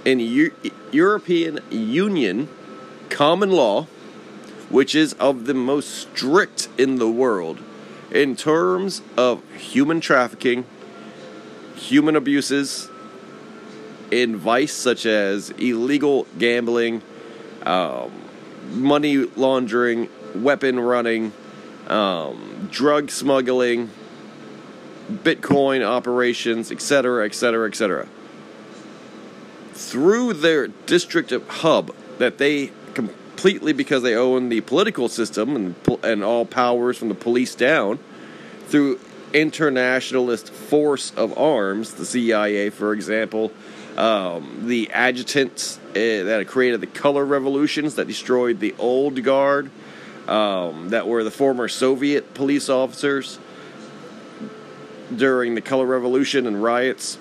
in 0.05 0.19
U- 0.19 0.53
European 0.91 1.59
Union 1.69 2.47
common 3.09 3.51
law, 3.51 3.87
which 4.69 4.95
is 4.95 5.13
of 5.13 5.45
the 5.45 5.53
most 5.53 5.89
strict 5.89 6.69
in 6.77 6.97
the 6.97 7.09
world 7.09 7.59
in 8.11 8.35
terms 8.35 9.01
of 9.17 9.43
human 9.55 9.99
trafficking, 9.99 10.65
human 11.75 12.15
abuses, 12.15 12.89
in 14.11 14.35
vice 14.35 14.73
such 14.73 15.05
as 15.05 15.51
illegal 15.51 16.25
gambling, 16.39 17.01
um, 17.63 18.11
money 18.71 19.17
laundering, 19.17 20.09
weapon 20.33 20.79
running, 20.79 21.31
um, 21.87 22.67
drug 22.71 23.11
smuggling, 23.11 23.89
Bitcoin 25.11 25.83
operations, 25.83 26.71
etc., 26.71 27.25
etc., 27.25 27.67
etc 27.67 28.07
through 29.79 30.33
their 30.33 30.67
district 30.67 31.31
hub 31.47 31.95
that 32.17 32.37
they 32.37 32.69
completely 32.93 33.71
because 33.71 34.03
they 34.03 34.13
own 34.13 34.49
the 34.49 34.59
political 34.61 35.07
system 35.07 35.55
and 35.55 35.75
and 36.03 36.21
all 36.21 36.45
powers 36.45 36.97
from 36.97 37.07
the 37.07 37.15
police 37.15 37.55
down 37.55 37.97
through 38.67 38.99
internationalist 39.33 40.51
force 40.51 41.11
of 41.15 41.37
arms, 41.37 41.93
the 41.93 42.05
CIA, 42.05 42.69
for 42.69 42.93
example, 42.93 43.51
um, 43.95 44.63
the 44.67 44.89
adjutants 44.93 45.77
uh, 45.91 45.93
that 45.93 46.45
created 46.47 46.81
the 46.81 46.87
color 46.87 47.23
revolutions 47.23 47.95
that 47.95 48.07
destroyed 48.07 48.59
the 48.59 48.75
old 48.79 49.23
guard, 49.23 49.71
um, 50.27 50.89
that 50.89 51.07
were 51.07 51.23
the 51.23 51.31
former 51.31 51.67
Soviet 51.67 52.33
police 52.33 52.69
officers 52.69 53.39
during 55.15 55.55
the 55.55 55.61
color 55.61 55.85
revolution 55.85 56.45
and 56.45 56.61
riots 56.61 57.17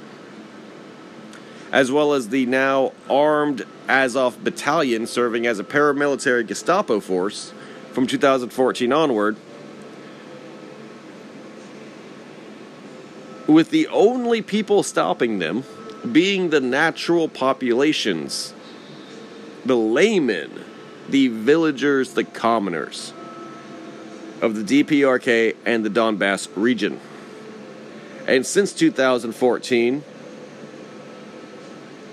as 1.72 1.92
well 1.92 2.14
as 2.14 2.28
the 2.28 2.46
now 2.46 2.92
armed 3.10 3.64
Azov 3.88 4.42
battalion 4.42 5.06
serving 5.06 5.46
as 5.46 5.58
a 5.58 5.64
paramilitary 5.64 6.46
Gestapo 6.46 7.00
force 7.00 7.52
from 7.92 8.06
2014 8.06 8.92
onward. 8.92 9.36
With 13.46 13.70
the 13.70 13.88
only 13.88 14.42
people 14.42 14.82
stopping 14.82 15.38
them 15.38 15.64
being 16.12 16.50
the 16.50 16.60
natural 16.60 17.28
populations, 17.28 18.54
the 19.64 19.76
laymen, 19.76 20.64
the 21.08 21.28
villagers, 21.28 22.14
the 22.14 22.24
commoners 22.24 23.12
of 24.40 24.54
the 24.54 24.84
DPRK 24.84 25.56
and 25.64 25.84
the 25.84 25.90
Donbass 25.90 26.48
region. 26.54 27.00
And 28.26 28.46
since 28.46 28.72
2014, 28.74 30.04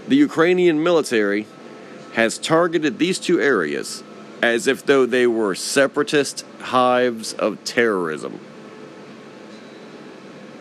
the 0.08 0.16
Ukrainian 0.16 0.84
military 0.84 1.48
has 2.14 2.38
targeted 2.38 3.00
these 3.00 3.20
two 3.20 3.42
areas 3.42 4.04
as 4.42 4.68
if 4.68 4.86
though 4.86 5.06
they 5.06 5.28
were 5.28 5.56
separatist 5.56 6.46
hives 6.60 7.34
of 7.34 7.64
terrorism. 7.64 8.40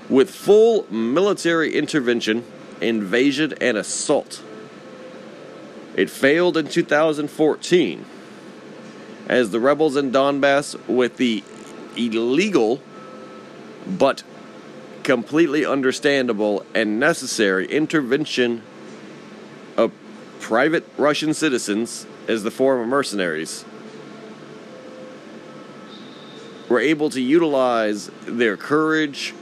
With 0.08 0.30
full 0.30 0.86
military 0.92 1.74
intervention, 1.74 2.44
invasion, 2.80 3.54
and 3.60 3.76
assault. 3.76 4.42
It 5.96 6.10
failed 6.10 6.56
in 6.56 6.68
2014 6.68 8.04
as 9.28 9.50
the 9.50 9.60
rebels 9.60 9.96
in 9.96 10.12
Donbass, 10.12 10.76
with 10.86 11.16
the 11.16 11.42
illegal 11.96 12.82
but 13.86 14.22
completely 15.02 15.64
understandable 15.64 16.64
and 16.74 16.98
necessary 16.98 17.66
intervention 17.66 18.62
private 20.44 20.84
Russian 20.98 21.32
citizens 21.32 22.06
as 22.28 22.42
the 22.42 22.50
form 22.50 22.78
of 22.78 22.86
mercenaries 22.86 23.64
were 26.68 26.80
able 26.80 27.08
to 27.08 27.18
utilize 27.18 28.10
their 28.26 28.54
courage 28.54 29.32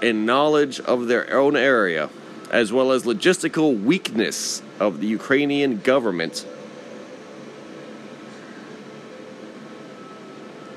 and 0.00 0.24
knowledge 0.24 0.80
of 0.80 1.06
their 1.06 1.30
own 1.30 1.54
area, 1.54 2.08
as 2.50 2.72
well 2.72 2.92
as 2.92 3.02
logistical 3.02 3.78
weakness 3.78 4.62
of 4.80 5.02
the 5.02 5.06
Ukrainian 5.06 5.78
government, 5.80 6.46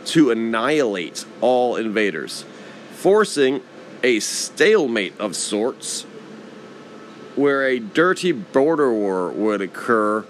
to 0.03 0.31
annihilate 0.31 1.23
all 1.39 1.77
invaders, 1.77 2.43
forcing 2.91 3.61
a 4.03 4.19
stalemate 4.19 5.17
of 5.17 5.33
sorts 5.33 6.05
where 7.37 7.67
a 7.67 7.79
dirty 7.79 8.31
border 8.31 8.91
war 8.91 9.29
would 9.29 9.61
occur 9.61 10.25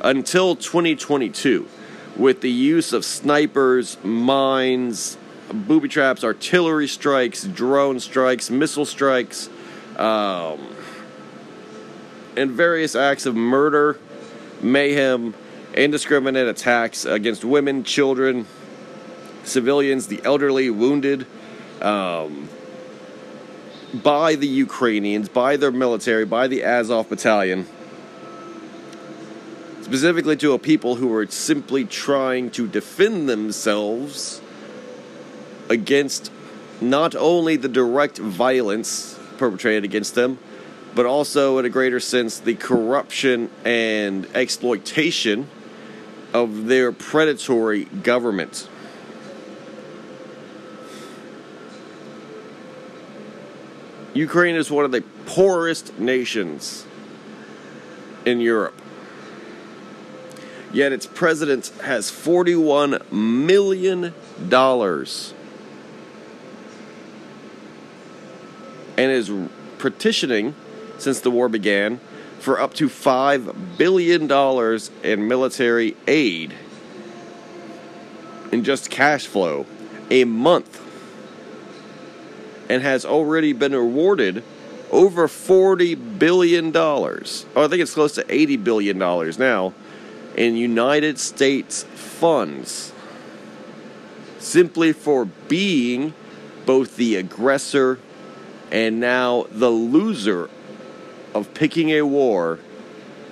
until 0.00 0.54
2022 0.54 1.68
with 2.16 2.40
the 2.40 2.50
use 2.50 2.92
of 2.92 3.04
snipers, 3.04 3.96
mines, 4.04 5.18
booby 5.52 5.88
traps, 5.88 6.22
artillery 6.22 6.86
strikes, 6.86 7.42
drone 7.42 7.98
strikes, 7.98 8.50
missile 8.50 8.86
strikes, 8.86 9.48
um, 9.96 10.60
and 12.36 12.50
various 12.50 12.94
acts 12.94 13.26
of 13.26 13.34
murder, 13.34 13.98
mayhem, 14.62 15.34
indiscriminate 15.74 16.46
attacks 16.46 17.04
against 17.04 17.44
women, 17.44 17.82
children, 17.82 18.46
civilians, 19.42 20.06
the 20.06 20.20
elderly, 20.24 20.70
wounded, 20.70 21.26
um, 21.82 22.48
by 24.02 24.34
the 24.34 24.46
Ukrainians, 24.46 25.28
by 25.28 25.56
their 25.56 25.70
military, 25.70 26.24
by 26.24 26.48
the 26.48 26.64
Azov 26.64 27.08
battalion, 27.08 27.66
specifically 29.82 30.36
to 30.36 30.52
a 30.52 30.58
people 30.58 30.96
who 30.96 31.08
were 31.08 31.26
simply 31.26 31.84
trying 31.84 32.50
to 32.50 32.66
defend 32.66 33.28
themselves 33.28 34.40
against 35.68 36.30
not 36.80 37.14
only 37.14 37.56
the 37.56 37.68
direct 37.68 38.18
violence 38.18 39.18
perpetrated 39.38 39.84
against 39.84 40.14
them, 40.14 40.38
but 40.94 41.06
also, 41.06 41.58
in 41.58 41.64
a 41.64 41.68
greater 41.68 41.98
sense, 41.98 42.38
the 42.38 42.54
corruption 42.54 43.50
and 43.64 44.26
exploitation 44.34 45.48
of 46.32 46.66
their 46.66 46.92
predatory 46.92 47.84
government. 47.84 48.68
Ukraine 54.14 54.54
is 54.54 54.70
one 54.70 54.84
of 54.84 54.92
the 54.92 55.02
poorest 55.26 55.98
nations 55.98 56.86
in 58.24 58.40
Europe. 58.40 58.80
Yet 60.72 60.92
its 60.92 61.06
president 61.06 61.68
has 61.82 62.10
$41 62.10 63.10
million 63.12 64.14
and 68.96 69.10
is 69.10 69.30
petitioning, 69.78 70.54
since 70.98 71.20
the 71.20 71.30
war 71.30 71.48
began, 71.48 71.98
for 72.38 72.60
up 72.60 72.74
to 72.74 72.88
$5 72.88 73.76
billion 73.78 74.30
in 75.02 75.28
military 75.28 75.96
aid 76.06 76.54
in 78.52 78.62
just 78.62 78.90
cash 78.90 79.26
flow 79.26 79.66
a 80.10 80.24
month 80.24 80.83
and 82.68 82.82
has 82.82 83.04
already 83.04 83.52
been 83.52 83.74
awarded 83.74 84.42
over 84.90 85.26
$40 85.26 86.18
billion. 86.18 86.74
Oh, 86.76 87.18
I 87.56 87.68
think 87.68 87.82
it's 87.82 87.94
close 87.94 88.14
to 88.14 88.24
$80 88.24 88.62
billion 88.62 88.98
now 88.98 89.74
in 90.36 90.56
United 90.56 91.18
States 91.18 91.84
funds 91.84 92.92
simply 94.38 94.92
for 94.92 95.24
being 95.24 96.12
both 96.66 96.96
the 96.96 97.16
aggressor 97.16 97.98
and 98.70 99.00
now 99.00 99.46
the 99.50 99.70
loser 99.70 100.50
of 101.34 101.52
picking 101.54 101.90
a 101.90 102.02
war 102.02 102.58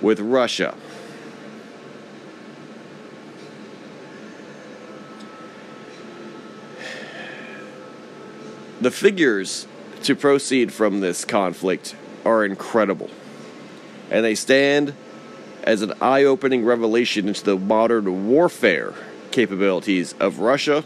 with 0.01 0.19
Russia. 0.19 0.75
The 8.83 8.91
figures 8.91 9.65
to 10.01 10.13
proceed 10.13 10.73
from 10.73 10.99
this 10.99 11.23
conflict 11.23 11.95
are 12.25 12.43
incredible, 12.43 13.09
and 14.11 14.25
they 14.25 14.35
stand 14.35 14.93
as 15.63 15.81
an 15.81 15.93
eye 16.01 16.25
opening 16.25 16.65
revelation 16.65 17.29
into 17.29 17.45
the 17.45 17.57
modern 17.57 18.27
warfare 18.27 18.93
capabilities 19.31 20.13
of 20.19 20.39
Russia, 20.39 20.83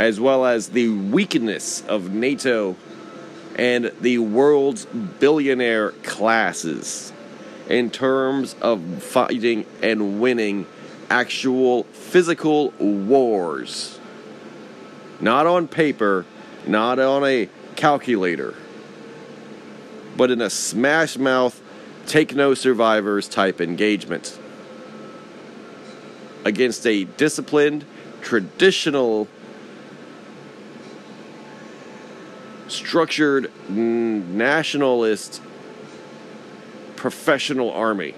as 0.00 0.18
well 0.18 0.44
as 0.44 0.70
the 0.70 0.88
weakness 0.88 1.84
of 1.86 2.12
NATO 2.12 2.74
and 3.54 3.92
the 4.00 4.18
world's 4.18 4.84
billionaire 4.84 5.92
classes 6.02 7.12
in 7.68 7.88
terms 7.88 8.56
of 8.60 9.00
fighting 9.00 9.64
and 9.80 10.20
winning 10.20 10.66
actual 11.08 11.84
physical 11.84 12.70
wars. 12.80 14.00
Not 15.20 15.46
on 15.46 15.68
paper, 15.68 16.24
not 16.66 16.98
on 16.98 17.24
a 17.24 17.48
calculator, 17.74 18.54
but 20.16 20.30
in 20.30 20.40
a 20.40 20.50
smash 20.50 21.16
mouth, 21.16 21.60
take 22.06 22.34
no 22.34 22.54
survivors 22.54 23.28
type 23.28 23.60
engagement 23.60 24.38
against 26.44 26.86
a 26.86 27.04
disciplined, 27.04 27.84
traditional 28.22 29.28
structured 32.68 33.50
nationalist 33.68 35.40
professional 36.96 37.70
army 37.70 38.14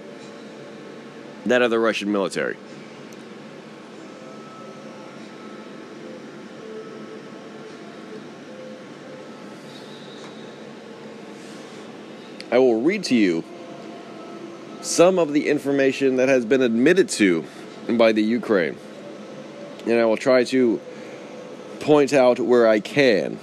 that 1.47 1.63
of 1.63 1.71
the 1.71 1.79
Russian 1.79 2.11
military. 2.13 2.57
I 12.51 12.59
will 12.59 12.81
read 12.81 13.05
to 13.05 13.15
you 13.15 13.45
some 14.81 15.19
of 15.19 15.33
the 15.33 15.49
information 15.49 16.17
that 16.17 16.29
has 16.29 16.45
been 16.45 16.63
admitted 16.63 17.09
to 17.11 17.45
by 17.91 18.13
the 18.13 18.23
Ukraine. 18.23 18.77
And 19.87 19.99
I 19.99 20.05
will 20.05 20.17
try 20.17 20.45
to 20.45 20.81
point 21.81 22.13
out 22.13 22.39
where 22.39 22.67
I 22.67 22.81
can 22.81 23.39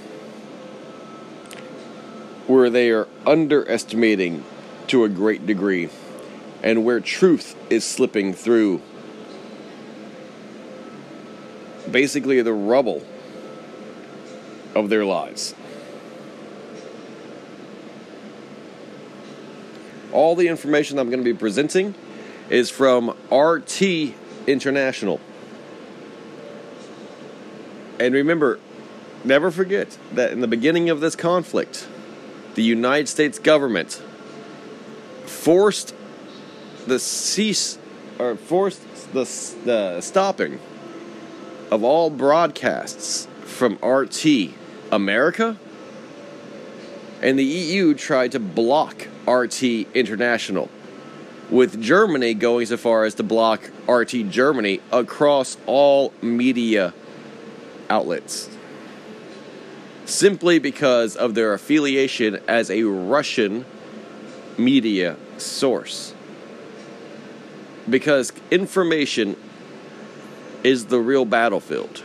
where 2.46 2.70
they 2.70 2.90
are 2.90 3.08
underestimating 3.26 4.44
to 4.86 5.04
a 5.04 5.08
great 5.08 5.46
degree 5.46 5.88
and 6.62 6.84
where 6.84 7.00
truth 7.00 7.56
is 7.70 7.84
slipping 7.84 8.32
through 8.32 8.80
basically 11.90 12.40
the 12.42 12.52
rubble 12.52 13.04
of 14.74 14.88
their 14.88 15.04
lives. 15.04 15.54
All 20.16 20.34
the 20.34 20.48
information 20.48 20.98
I'm 20.98 21.10
going 21.10 21.22
to 21.22 21.30
be 21.30 21.38
presenting 21.38 21.94
is 22.48 22.70
from 22.70 23.14
RT 23.30 23.82
International. 24.46 25.20
And 28.00 28.14
remember, 28.14 28.58
never 29.24 29.50
forget 29.50 29.98
that 30.12 30.32
in 30.32 30.40
the 30.40 30.48
beginning 30.48 30.88
of 30.88 31.00
this 31.00 31.16
conflict, 31.16 31.86
the 32.54 32.62
United 32.62 33.08
States 33.08 33.38
government 33.38 34.02
forced 35.26 35.94
the 36.86 36.98
cease 36.98 37.76
or 38.18 38.36
forced 38.36 39.12
the, 39.12 39.24
the 39.66 40.00
stopping 40.00 40.60
of 41.70 41.84
all 41.84 42.08
broadcasts 42.08 43.28
from 43.44 43.74
RT 43.84 44.24
America 44.90 45.58
and 47.20 47.38
the 47.38 47.44
EU 47.44 47.92
tried 47.92 48.32
to 48.32 48.40
block 48.40 49.08
RT 49.28 49.62
International 49.94 50.68
with 51.50 51.80
Germany 51.80 52.34
going 52.34 52.66
so 52.66 52.76
far 52.76 53.04
as 53.04 53.14
to 53.14 53.22
block 53.22 53.70
RT 53.88 54.30
Germany 54.30 54.80
across 54.90 55.56
all 55.66 56.12
media 56.22 56.92
outlets 57.88 58.50
simply 60.06 60.58
because 60.58 61.16
of 61.16 61.34
their 61.34 61.52
affiliation 61.52 62.38
as 62.48 62.70
a 62.70 62.84
Russian 62.84 63.64
media 64.56 65.16
source. 65.36 66.14
Because 67.88 68.32
information 68.50 69.36
is 70.62 70.86
the 70.86 70.98
real 71.00 71.24
battlefield. 71.24 72.02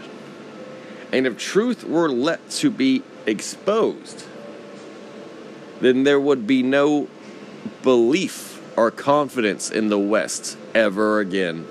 And 1.12 1.26
if 1.26 1.38
truth 1.38 1.84
were 1.84 2.10
let 2.10 2.50
to 2.52 2.70
be 2.70 3.04
exposed, 3.26 4.26
then 5.82 6.04
there 6.04 6.20
would 6.20 6.48
be 6.48 6.64
no 6.64 7.08
belief 7.84 8.62
or 8.78 8.92
confidence 8.92 9.70
in 9.70 9.90
the 9.90 10.00
West 10.00 10.58
ever 10.74 11.20
again. 11.20 11.68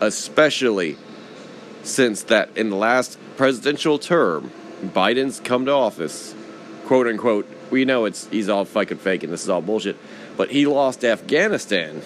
Especially 0.00 0.96
since 1.82 2.22
that 2.24 2.56
in 2.56 2.70
the 2.70 2.76
last 2.76 3.18
presidential 3.36 3.98
term, 3.98 4.50
Biden's 4.82 5.40
come 5.40 5.64
to 5.66 5.72
office, 5.72 6.34
quote 6.86 7.06
unquote. 7.06 7.48
We 7.70 7.84
know 7.84 8.04
it's 8.04 8.26
he's 8.28 8.48
all 8.48 8.64
fucking 8.64 8.98
fake 8.98 9.22
and 9.22 9.32
this 9.32 9.42
is 9.42 9.48
all 9.48 9.62
bullshit, 9.62 9.96
but 10.36 10.50
he 10.50 10.66
lost 10.66 11.04
Afghanistan 11.04 12.02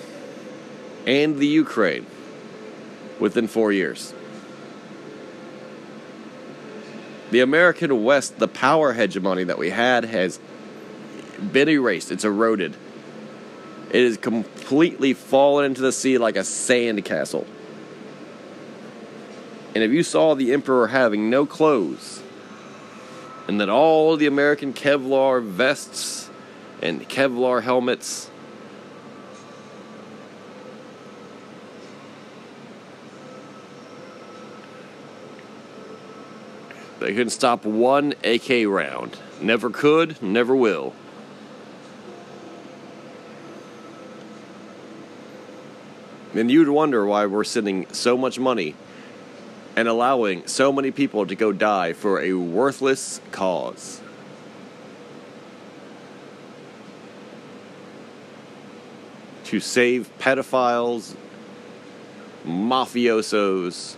and 1.07 1.39
the 1.39 1.47
Ukraine 1.47 2.07
within 3.19 3.49
four 3.49 3.73
years. 3.73 4.15
The 7.31 7.41
American 7.41 8.05
West, 8.05 8.39
the 8.39 8.49
power 8.49 8.93
hegemony 8.93 9.45
that 9.45 9.59
we 9.59 9.71
had, 9.71 10.05
has 10.05 10.41
been 11.53 11.69
erased. 11.69 12.11
It's 12.11 12.25
eroded. 12.25 12.77
It 13.91 14.05
has 14.05 14.17
completely 14.17 15.15
fallen 15.15 15.67
into 15.67 15.83
the 15.83 15.93
sea 15.93 16.19
like 16.19 16.37
a 16.37 16.45
sand 16.45 17.05
castle. 17.05 17.47
And 19.75 19.85
if 19.85 19.91
you 19.91 20.03
saw 20.03 20.35
the 20.35 20.53
Emperor 20.53 20.89
having 20.89 21.31
no 21.31 21.47
clothes, 21.47 22.23
and 23.47 23.61
that 23.61 23.69
all 23.69 24.17
the 24.17 24.27
American 24.27 24.73
Kevlar 24.73 25.43
vests 25.43 26.31
and 26.83 27.09
Kevlar 27.09 27.63
helmets 27.63 28.31
They 37.01 37.09
couldn't 37.09 37.31
stop 37.31 37.65
one 37.65 38.15
AK 38.25 38.67
round. 38.67 39.19
Never 39.41 39.71
could, 39.71 40.21
never 40.21 40.55
will. 40.55 40.93
And 46.35 46.51
you'd 46.51 46.69
wonder 46.69 47.07
why 47.07 47.27
we're 47.27 47.45
sending 47.45 47.87
so 47.93 48.17
much 48.17 48.39
money 48.39 48.75
and 49.77 49.87
allowing 49.87 50.47
so 50.47 50.73
many 50.73 50.91
people 50.91 51.27
to 51.27 51.35
go 51.35 51.53
die 51.53 51.93
for 51.93 52.21
a 52.21 52.33
worthless 52.33 53.21
cause. 53.31 54.01
To 59.45 59.61
save 59.61 60.11
pedophiles, 60.19 61.15
mafiosos, 62.45 63.97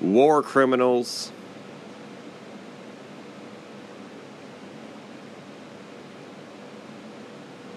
war 0.00 0.42
criminals, 0.42 1.32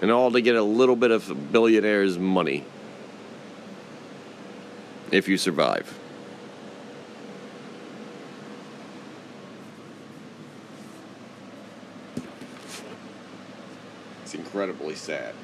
and 0.00 0.10
all 0.10 0.30
to 0.30 0.40
get 0.40 0.56
a 0.56 0.62
little 0.62 0.96
bit 0.96 1.10
of 1.10 1.52
billionaires' 1.52 2.18
money 2.18 2.64
if 5.10 5.28
you 5.28 5.36
survive. 5.36 5.98
It's 14.22 14.34
incredibly 14.34 14.94
sad. 14.94 15.34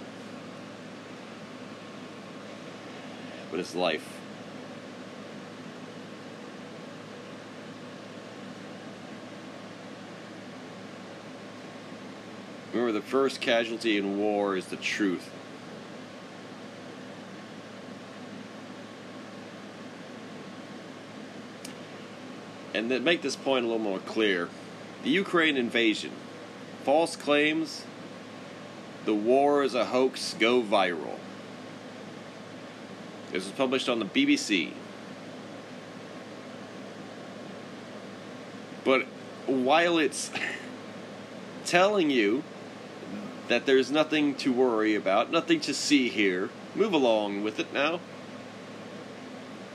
But 3.51 3.61
it's 3.61 3.75
life. 3.75 4.14
Remember, 12.75 12.91
the 12.91 13.07
first 13.07 13.41
casualty 13.41 13.97
in 13.97 14.19
war 14.19 14.57
is 14.57 14.67
the 14.67 14.77
truth. 14.77 15.31
And 22.75 22.91
to 22.91 22.99
make 22.99 23.23
this 23.23 23.37
point 23.37 23.65
a 23.65 23.69
little 23.69 23.81
more 23.81 24.01
clear, 24.01 24.49
the 25.05 25.11
Ukraine 25.11 25.57
invasion, 25.57 26.11
false 26.83 27.15
claims, 27.15 27.85
the 29.05 29.15
war 29.15 29.63
is 29.63 29.77
a 29.77 29.85
hoax, 29.85 30.35
go 30.35 30.61
viral. 30.61 31.19
This 33.31 33.45
was 33.45 33.53
published 33.53 33.89
on 33.89 34.01
the 34.01 34.05
BBC. 34.05 34.73
But 38.83 39.03
while 39.47 39.99
it's 39.99 40.33
telling 41.65 42.11
you 42.11 42.43
that 43.49 43.67
there's 43.67 43.91
nothing 43.91 44.35
to 44.37 44.53
worry 44.53 44.95
about, 44.95 45.31
nothing 45.31 45.61
to 45.61 45.75
see 45.75 46.09
here, 46.09 46.51
move 46.75 46.93
along 46.93 47.43
with 47.43 47.59
it 47.61 47.73
now, 47.73 48.01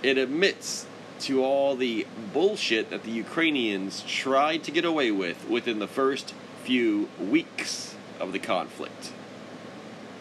it 0.01 0.17
admits 0.17 0.85
to 1.19 1.43
all 1.43 1.75
the 1.75 2.07
bullshit 2.33 2.89
that 2.89 3.03
the 3.03 3.11
Ukrainians 3.11 4.03
tried 4.07 4.63
to 4.63 4.71
get 4.71 4.85
away 4.85 5.11
with 5.11 5.47
within 5.49 5.79
the 5.79 5.87
first 5.87 6.33
few 6.63 7.09
weeks 7.19 7.95
of 8.19 8.31
the 8.31 8.39
conflict. 8.39 9.11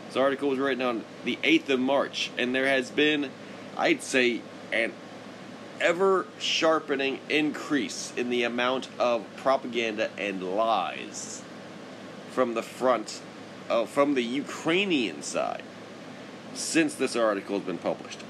This 0.09 0.17
article 0.17 0.49
was 0.49 0.59
written 0.59 0.83
on 0.83 1.05
the 1.25 1.39
8th 1.43 1.69
of 1.69 1.81
March, 1.81 2.31
and 2.37 2.55
there 2.55 2.67
has 2.67 2.91
been, 2.91 3.31
I'd 3.77 4.03
say, 4.03 4.41
an 4.73 4.93
ever 5.81 6.27
sharpening 6.39 7.21
increase 7.29 8.13
in 8.17 8.31
the 8.31 8.43
amount 8.43 8.89
of 8.99 9.25
propaganda 9.37 10.11
and 10.19 10.57
lies 10.57 11.43
from 12.31 12.55
the 12.55 12.63
front, 12.63 13.21
uh, 13.69 13.85
from 13.85 14.15
the 14.15 14.23
Ukrainian 14.23 15.23
side, 15.23 15.63
since 16.55 16.95
this 16.95 17.15
article 17.17 17.59
has 17.59 17.67
been 17.67 17.79
published 17.79 18.23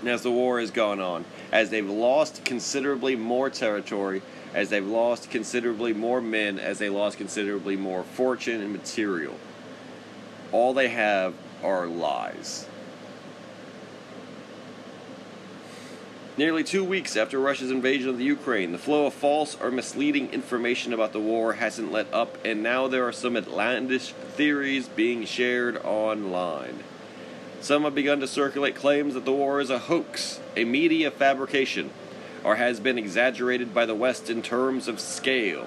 And 0.00 0.08
as 0.08 0.22
the 0.22 0.30
war 0.30 0.60
has 0.60 0.70
gone 0.70 1.00
on, 1.00 1.24
as 1.50 1.70
they've 1.70 1.88
lost 1.88 2.44
considerably 2.44 3.16
more 3.16 3.50
territory, 3.50 4.22
as 4.54 4.70
they've 4.70 4.86
lost 4.86 5.30
considerably 5.30 5.92
more 5.92 6.20
men, 6.20 6.58
as 6.58 6.78
they 6.78 6.88
lost 6.88 7.18
considerably 7.18 7.76
more 7.76 8.02
fortune 8.02 8.60
and 8.60 8.72
material. 8.72 9.34
All 10.50 10.74
they 10.74 10.88
have 10.88 11.34
are 11.62 11.86
lies. 11.86 12.66
Nearly 16.34 16.64
two 16.64 16.82
weeks 16.82 17.14
after 17.14 17.38
Russia's 17.38 17.70
invasion 17.70 18.08
of 18.08 18.16
the 18.16 18.24
Ukraine, 18.24 18.72
the 18.72 18.78
flow 18.78 19.04
of 19.04 19.12
false 19.12 19.54
or 19.60 19.70
misleading 19.70 20.30
information 20.32 20.94
about 20.94 21.12
the 21.12 21.20
war 21.20 21.54
hasn't 21.54 21.92
let 21.92 22.06
up, 22.10 22.38
and 22.42 22.62
now 22.62 22.88
there 22.88 23.06
are 23.06 23.12
some 23.12 23.36
outlandish 23.36 24.14
theories 24.30 24.88
being 24.88 25.26
shared 25.26 25.76
online. 25.84 26.84
Some 27.60 27.82
have 27.82 27.94
begun 27.94 28.20
to 28.20 28.26
circulate 28.26 28.74
claims 28.74 29.12
that 29.12 29.26
the 29.26 29.32
war 29.32 29.60
is 29.60 29.68
a 29.68 29.78
hoax, 29.78 30.40
a 30.56 30.64
media 30.64 31.10
fabrication, 31.10 31.90
or 32.42 32.56
has 32.56 32.80
been 32.80 32.96
exaggerated 32.96 33.74
by 33.74 33.84
the 33.84 33.94
West 33.94 34.30
in 34.30 34.40
terms 34.40 34.88
of 34.88 35.00
scale. 35.00 35.66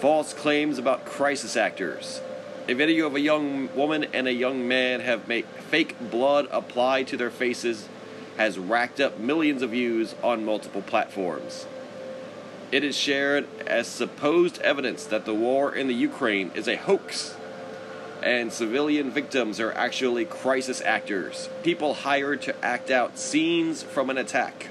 False 0.00 0.34
claims 0.34 0.76
about 0.76 1.04
crisis 1.04 1.56
actors. 1.56 2.20
A 2.66 2.74
video 2.74 3.06
of 3.06 3.14
a 3.14 3.20
young 3.20 3.72
woman 3.76 4.06
and 4.12 4.26
a 4.26 4.32
young 4.32 4.66
man 4.66 4.98
have 5.00 5.28
made 5.28 5.44
fake 5.70 6.10
blood 6.10 6.48
applied 6.50 7.06
to 7.06 7.16
their 7.16 7.30
faces 7.30 7.88
has 8.38 8.58
racked 8.58 9.00
up 9.00 9.18
millions 9.18 9.60
of 9.60 9.70
views 9.70 10.14
on 10.22 10.44
multiple 10.44 10.82
platforms. 10.82 11.66
It 12.72 12.82
is 12.82 12.96
shared 12.96 13.46
as 13.66 13.86
supposed 13.86 14.58
evidence 14.62 15.04
that 15.04 15.26
the 15.26 15.34
war 15.34 15.74
in 15.74 15.88
the 15.88 15.94
Ukraine 15.94 16.50
is 16.54 16.66
a 16.66 16.76
hoax 16.76 17.36
and 18.22 18.52
civilian 18.52 19.10
victims 19.10 19.60
are 19.60 19.72
actually 19.72 20.24
crisis 20.24 20.80
actors, 20.80 21.48
people 21.62 21.94
hired 21.94 22.42
to 22.42 22.64
act 22.64 22.90
out 22.90 23.18
scenes 23.18 23.82
from 23.82 24.10
an 24.10 24.18
attack. 24.18 24.68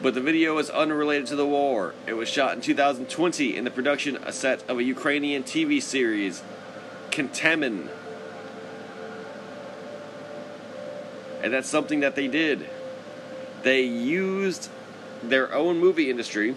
But 0.00 0.14
the 0.14 0.20
video 0.20 0.58
is 0.58 0.70
unrelated 0.70 1.26
to 1.28 1.36
the 1.36 1.46
war. 1.46 1.92
It 2.06 2.12
was 2.12 2.28
shot 2.28 2.54
in 2.54 2.60
2020 2.60 3.56
in 3.56 3.64
the 3.64 3.70
production 3.70 4.18
set 4.30 4.68
of 4.70 4.78
a 4.78 4.84
Ukrainian 4.84 5.42
TV 5.42 5.82
series, 5.82 6.42
Contamin. 7.10 7.88
And 11.42 11.52
that's 11.52 11.68
something 11.68 12.00
that 12.00 12.14
they 12.16 12.28
did. 12.28 12.68
They 13.62 13.82
used 13.82 14.68
their 15.22 15.52
own 15.52 15.78
movie 15.78 16.10
industry 16.10 16.56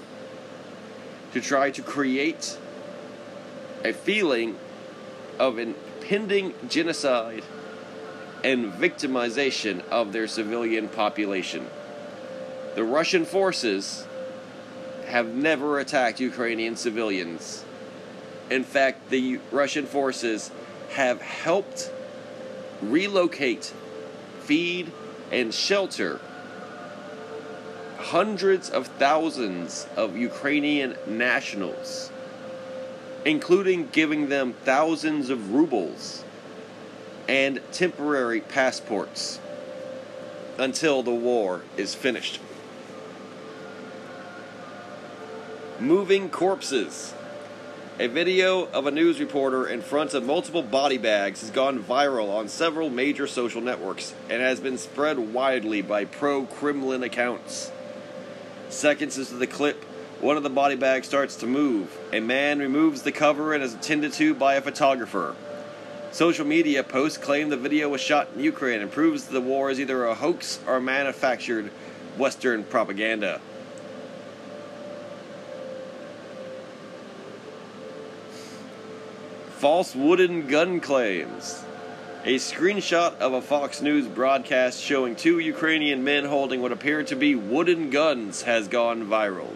to 1.34 1.42
try 1.42 1.72
to 1.72 1.82
create 1.82 2.58
a 3.84 3.94
feeling 3.94 4.58
of 5.40 5.58
impending 5.58 6.54
genocide 6.68 7.44
and 8.44 8.72
victimization 8.74 9.88
of 9.90 10.14
their 10.14 10.28
civilian 10.28 10.88
population. 10.88 11.68
The 12.76 12.84
Russian 12.84 13.26
forces 13.26 14.06
have 15.08 15.34
never 15.34 15.80
attacked 15.80 16.20
Ukrainian 16.20 16.76
civilians. 16.76 17.66
In 18.50 18.64
fact, 18.64 19.10
the 19.10 19.40
Russian 19.52 19.86
forces 19.86 20.52
have 20.92 21.22
helped 21.22 21.92
relocate, 22.82 23.74
feed, 24.52 24.92
and 25.32 25.54
shelter 25.54 26.20
hundreds 27.98 28.70
of 28.70 28.86
thousands 28.86 29.88
of 29.96 30.18
Ukrainian 30.18 30.94
nationals 31.08 32.12
including 33.24 33.88
giving 33.94 34.28
them 34.28 34.52
thousands 34.66 35.30
of 35.30 35.54
rubles 35.54 36.26
and 37.30 37.62
temporary 37.72 38.42
passports 38.42 39.40
until 40.58 41.02
the 41.02 41.14
war 41.14 41.62
is 41.78 41.96
finished. 41.96 42.42
Moving 45.80 46.30
corpses. 46.30 47.14
A 48.00 48.08
video 48.08 48.68
of 48.68 48.88
a 48.88 48.92
news 48.92 49.20
reporter 49.20 49.68
in 49.68 49.82
front 49.82 50.14
of 50.14 50.24
multiple 50.24 50.64
body 50.64 50.98
bags 50.98 51.42
has 51.42 51.52
gone 51.52 51.84
viral 51.84 52.34
on 52.34 52.48
several 52.48 52.90
major 52.90 53.28
social 53.28 53.62
networks 53.62 54.16
and 54.30 54.42
has 54.42 54.62
been 54.62 54.78
spread 54.78 55.20
widely 55.20 55.82
by 55.82 56.06
pro 56.06 56.46
Kremlin 56.46 57.04
accounts. 57.04 57.70
Seconds 58.70 59.18
into 59.18 59.34
the 59.34 59.46
clip, 59.46 59.84
one 60.22 60.38
of 60.38 60.44
the 60.44 60.50
body 60.50 60.76
bags 60.76 61.06
starts 61.06 61.36
to 61.38 61.48
move. 61.48 61.96
A 62.14 62.22
man 62.22 62.60
removes 62.60 63.02
the 63.02 63.12
cover 63.12 63.54
and 63.54 63.62
is 63.62 63.74
attended 63.74 64.14
to 64.14 64.34
by 64.34 64.56
a 64.56 64.62
photographer. 64.62 65.36
Social 66.12 66.46
media 66.46 66.84
posts 66.84 67.18
claim 67.18 67.50
the 67.50 67.58
video 67.58 67.90
was 67.90 68.02
shot 68.02 68.30
in 68.34 68.42
Ukraine 68.42 68.82
and 68.82 68.90
proves 68.90 69.26
the 69.26 69.42
war 69.42 69.70
is 69.70 69.82
either 69.82 70.06
a 70.06 70.16
hoax 70.16 70.62
or 70.66 70.80
manufactured 70.80 71.70
Western 72.18 72.64
propaganda. 72.64 73.42
False 79.62 79.96
wooden 79.96 80.48
gun 80.48 80.80
claims. 80.80 81.64
A 82.26 82.38
screenshot 82.38 83.16
of 83.20 83.34
a 83.34 83.44
Fox 83.44 83.80
News 83.80 84.08
broadcast 84.08 84.82
showing 84.82 85.16
two 85.16 85.38
Ukrainian 85.38 86.04
men 86.04 86.26
holding 86.26 86.64
what 86.64 86.72
appear 86.72 87.04
to 87.04 87.16
be 87.16 87.36
wooden 87.36 87.92
guns 87.92 88.42
has 88.42 88.68
gone 88.68 89.06
viral. 89.06 89.54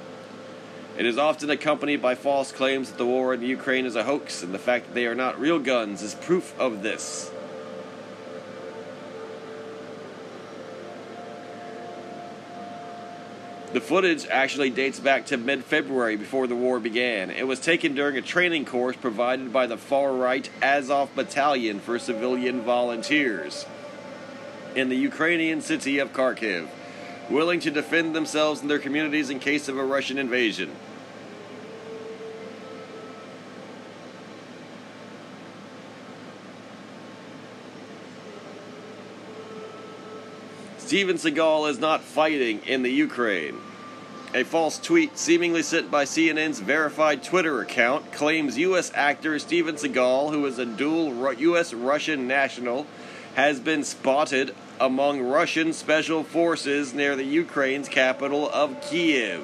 It 0.95 1.07
is 1.07 1.17
often 1.17 1.49
accompanied 1.49 2.03
by 2.03 2.13
false 2.13 2.51
claims 2.51 2.91
that 2.91 2.99
the 2.99 3.05
war 3.07 3.33
in 3.33 3.41
Ukraine 3.41 3.87
is 3.87 3.95
a 3.95 4.03
hoax, 4.03 4.43
and 4.43 4.53
the 4.53 4.59
fact 4.59 4.85
that 4.85 4.93
they 4.93 5.07
are 5.07 5.15
not 5.15 5.39
real 5.39 5.57
guns 5.57 6.03
is 6.03 6.13
proof 6.13 6.53
of 6.59 6.83
this. 6.83 7.31
The 13.75 13.81
footage 13.81 14.25
actually 14.27 14.69
dates 14.69 15.01
back 15.01 15.25
to 15.25 15.37
mid 15.37 15.65
February 15.65 16.15
before 16.15 16.47
the 16.47 16.55
war 16.55 16.79
began. 16.79 17.29
It 17.29 17.45
was 17.45 17.59
taken 17.59 17.93
during 17.93 18.15
a 18.15 18.21
training 18.21 18.63
course 18.63 18.95
provided 18.95 19.51
by 19.51 19.67
the 19.67 19.75
far 19.75 20.13
right 20.13 20.49
Azov 20.61 21.13
Battalion 21.13 21.81
for 21.81 21.99
civilian 21.99 22.61
volunteers 22.61 23.65
in 24.77 24.87
the 24.87 24.95
Ukrainian 24.95 25.59
city 25.59 25.99
of 25.99 26.13
Kharkiv 26.13 26.69
willing 27.29 27.59
to 27.59 27.69
defend 27.69 28.15
themselves 28.15 28.61
and 28.61 28.69
their 28.69 28.79
communities 28.79 29.29
in 29.29 29.39
case 29.39 29.67
of 29.67 29.77
a 29.77 29.83
Russian 29.83 30.17
invasion. 30.17 30.71
Steven 40.85 41.15
Seagal 41.15 41.67
is 41.71 41.79
not 41.79 42.03
fighting 42.03 42.61
in 42.67 42.83
the 42.83 42.91
Ukraine. 42.91 43.59
A 44.35 44.43
false 44.43 44.77
tweet, 44.77 45.17
seemingly 45.17 45.63
sent 45.63 45.89
by 45.89 46.05
CNN's 46.05 46.59
verified 46.59 47.23
Twitter 47.23 47.59
account, 47.59 48.11
claims 48.11 48.59
U.S. 48.59 48.91
actor 48.93 49.39
Steven 49.39 49.77
Seagal, 49.77 50.31
who 50.31 50.45
is 50.45 50.59
a 50.59 50.65
dual 50.67 51.33
U.S. 51.33 51.73
Russian 51.73 52.27
national, 52.27 52.85
has 53.33 53.59
been 53.59 53.83
spotted 53.83 54.53
among 54.79 55.23
Russian 55.23 55.73
special 55.73 56.23
forces 56.23 56.93
near 56.93 57.15
the 57.15 57.23
Ukraine's 57.23 57.89
capital 57.89 58.47
of 58.51 58.79
Kiev. 58.87 59.43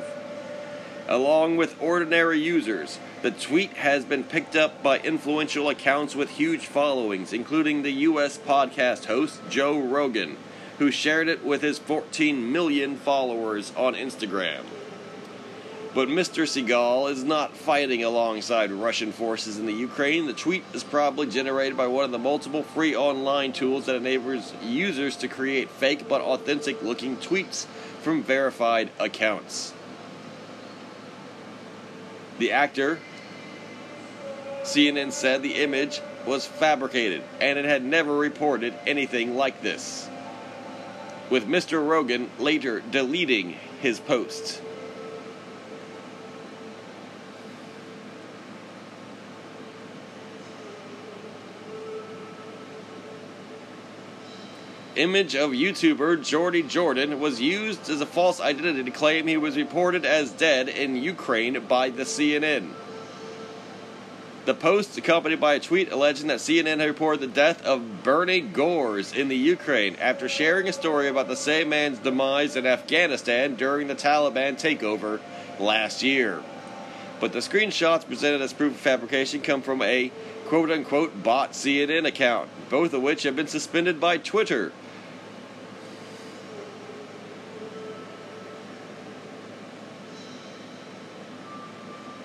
Along 1.07 1.57
with 1.57 1.81
ordinary 1.81 2.39
users, 2.39 2.99
the 3.23 3.31
tweet 3.31 3.73
has 3.77 4.05
been 4.05 4.23
picked 4.23 4.55
up 4.55 4.83
by 4.83 4.99
influential 4.99 5.69
accounts 5.69 6.13
with 6.15 6.29
huge 6.29 6.67
followings, 6.67 7.33
including 7.33 7.81
the 7.81 7.93
U.S. 7.93 8.37
podcast 8.37 9.05
host 9.05 9.41
Joe 9.49 9.79
Rogan, 9.79 10.37
who 10.81 10.89
shared 10.89 11.27
it 11.27 11.45
with 11.45 11.61
his 11.61 11.77
14 11.77 12.51
million 12.51 12.95
followers 12.95 13.71
on 13.77 13.93
Instagram. 13.93 14.63
But 15.93 16.07
Mr. 16.07 16.41
Seagal 16.47 17.11
is 17.11 17.23
not 17.23 17.55
fighting 17.55 18.03
alongside 18.03 18.71
Russian 18.71 19.11
forces 19.11 19.59
in 19.59 19.67
the 19.67 19.73
Ukraine. 19.73 20.25
The 20.25 20.33
tweet 20.33 20.63
is 20.73 20.83
probably 20.83 21.27
generated 21.27 21.77
by 21.77 21.85
one 21.85 22.03
of 22.03 22.09
the 22.09 22.17
multiple 22.17 22.63
free 22.63 22.95
online 22.95 23.53
tools 23.53 23.85
that 23.85 23.95
enables 23.95 24.55
users 24.63 25.15
to 25.17 25.27
create 25.27 25.69
fake 25.69 26.09
but 26.09 26.21
authentic 26.21 26.81
looking 26.81 27.15
tweets 27.17 27.67
from 28.01 28.23
verified 28.23 28.89
accounts. 28.99 29.75
The 32.39 32.53
actor, 32.53 32.97
CNN 34.63 35.11
said 35.11 35.43
the 35.43 35.61
image 35.61 36.01
was 36.25 36.47
fabricated 36.47 37.21
and 37.39 37.59
it 37.59 37.65
had 37.65 37.83
never 37.83 38.17
reported 38.17 38.73
anything 38.87 39.35
like 39.35 39.61
this. 39.61 40.09
With 41.31 41.47
Mr. 41.47 41.83
Rogan 41.83 42.29
later 42.37 42.81
deleting 42.81 43.57
his 43.81 43.99
posts. 43.99 44.61
image 54.97 55.35
of 55.35 55.51
YouTuber 55.51 56.23
Jordy 56.23 56.61
Jordan 56.61 57.19
was 57.19 57.39
used 57.39 57.89
as 57.89 58.01
a 58.01 58.05
false 58.05 58.39
identity 58.39 58.83
to 58.83 58.91
claim 58.91 59.25
he 59.25 59.37
was 59.37 59.55
reported 59.55 60.05
as 60.05 60.31
dead 60.31 60.67
in 60.67 60.95
Ukraine 60.95 61.59
by 61.65 61.89
the 61.89 62.03
CNN. 62.03 62.69
The 64.43 64.55
post 64.55 64.97
accompanied 64.97 65.39
by 65.39 65.53
a 65.53 65.59
tweet 65.59 65.91
alleging 65.91 66.27
that 66.29 66.39
CNN 66.39 66.79
had 66.79 66.87
reported 66.87 67.21
the 67.21 67.27
death 67.27 67.63
of 67.63 68.03
Bernie 68.03 68.41
Gores 68.41 69.13
in 69.13 69.27
the 69.27 69.35
Ukraine 69.35 69.95
after 70.01 70.27
sharing 70.27 70.67
a 70.67 70.73
story 70.73 71.07
about 71.07 71.27
the 71.27 71.35
same 71.35 71.69
man's 71.69 71.99
demise 71.99 72.55
in 72.55 72.65
Afghanistan 72.65 73.53
during 73.53 73.87
the 73.87 73.93
Taliban 73.93 74.59
takeover 74.59 75.19
last 75.59 76.01
year. 76.01 76.41
But 77.19 77.33
the 77.33 77.39
screenshots 77.39 78.07
presented 78.07 78.41
as 78.41 78.51
proof 78.51 78.73
of 78.73 78.79
fabrication 78.79 79.41
come 79.41 79.61
from 79.61 79.83
a 79.83 80.11
quote 80.47 80.71
unquote 80.71 81.21
bot 81.21 81.51
CNN 81.51 82.07
account, 82.07 82.49
both 82.67 82.95
of 82.95 83.03
which 83.03 83.21
have 83.23 83.35
been 83.35 83.45
suspended 83.45 83.99
by 83.99 84.17
Twitter. 84.17 84.71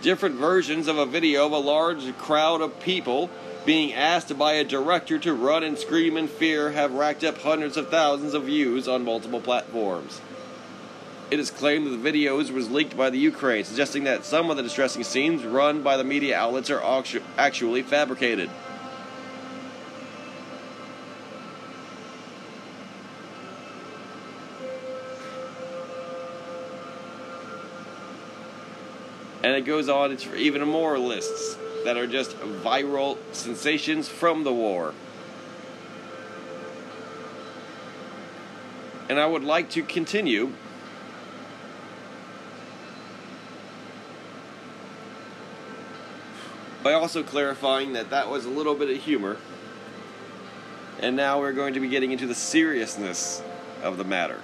Different 0.07 0.37
versions 0.37 0.87
of 0.87 0.99
a 0.99 1.05
video 1.05 1.47
of 1.47 1.51
a 1.51 1.59
large 1.59 2.17
crowd 2.17 2.61
of 2.61 2.79
people 2.79 3.29
being 3.65 3.93
asked 3.93 4.39
by 4.39 4.53
a 4.53 4.63
director 4.63 5.19
to 5.19 5.35
run 5.35 5.65
and 5.65 5.77
scream 5.77 6.17
in 6.17 6.29
fear 6.29 6.71
have 6.71 6.93
racked 6.93 7.25
up 7.25 7.37
hundreds 7.39 7.77
of 7.77 7.89
thousands 7.89 8.33
of 8.33 8.45
views 8.45 8.87
on 8.87 9.05
multiple 9.05 9.41
platforms. 9.41 10.21
It 11.29 11.41
is 11.41 11.51
claimed 11.51 11.89
that 11.89 11.97
the 11.97 12.13
videos 12.13 12.53
was 12.53 12.71
leaked 12.71 12.97
by 12.97 13.11
the 13.11 13.19
Ukraine, 13.19 13.65
suggesting 13.65 14.05
that 14.05 14.25
some 14.25 14.49
of 14.49 14.57
the 14.57 14.63
distressing 14.63 15.03
scenes 15.03 15.45
run 15.45 15.83
by 15.83 15.97
the 15.97 16.05
media 16.05 16.39
outlets 16.39 16.71
are 16.71 17.03
actually 17.37 17.83
fabricated. 17.83 18.49
And 29.47 29.55
it 29.55 29.61
goes 29.61 29.89
on 29.89 30.11
it's 30.11 30.25
for 30.25 30.35
even 30.35 30.67
more 30.67 30.99
lists 30.99 31.57
that 31.85 31.97
are 31.97 32.09
just 32.09 32.37
viral 32.37 33.17
sensations 33.31 34.09
from 34.09 34.43
the 34.43 34.53
war. 34.53 34.93
And 39.09 39.21
I 39.21 39.27
would 39.27 39.45
like 39.45 39.71
to 39.71 39.85
continue 39.85 40.53
by 46.83 46.93
also 46.93 47.23
clarifying 47.23 47.93
that 47.93 48.11
that 48.11 48.29
was 48.29 48.47
a 48.47 48.51
little 48.51 48.75
bit 48.75 48.91
of 48.91 49.01
humor. 49.01 49.37
And 50.99 51.15
now 51.15 51.39
we're 51.39 51.53
going 51.53 51.75
to 51.75 51.81
be 51.81 51.89
getting 51.89 52.11
into 52.11 52.27
the 52.27 52.35
seriousness 52.35 53.41
of 53.81 53.97
the 53.97 54.03
matter. 54.03 54.41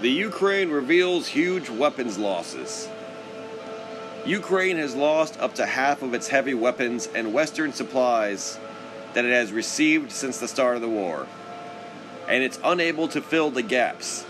The 0.00 0.10
Ukraine 0.10 0.70
reveals 0.70 1.26
huge 1.26 1.68
weapons 1.68 2.16
losses. 2.16 2.88
Ukraine 4.24 4.78
has 4.78 4.94
lost 4.94 5.38
up 5.38 5.54
to 5.56 5.66
half 5.66 6.00
of 6.00 6.14
its 6.14 6.28
heavy 6.28 6.54
weapons 6.54 7.06
and 7.14 7.34
Western 7.34 7.74
supplies 7.74 8.58
that 9.12 9.26
it 9.26 9.32
has 9.32 9.52
received 9.52 10.10
since 10.10 10.38
the 10.38 10.48
start 10.48 10.76
of 10.76 10.80
the 10.80 10.88
war. 10.88 11.26
And 12.26 12.42
it's 12.42 12.58
unable 12.64 13.08
to 13.08 13.20
fill 13.20 13.50
the 13.50 13.62
gaps, 13.62 14.24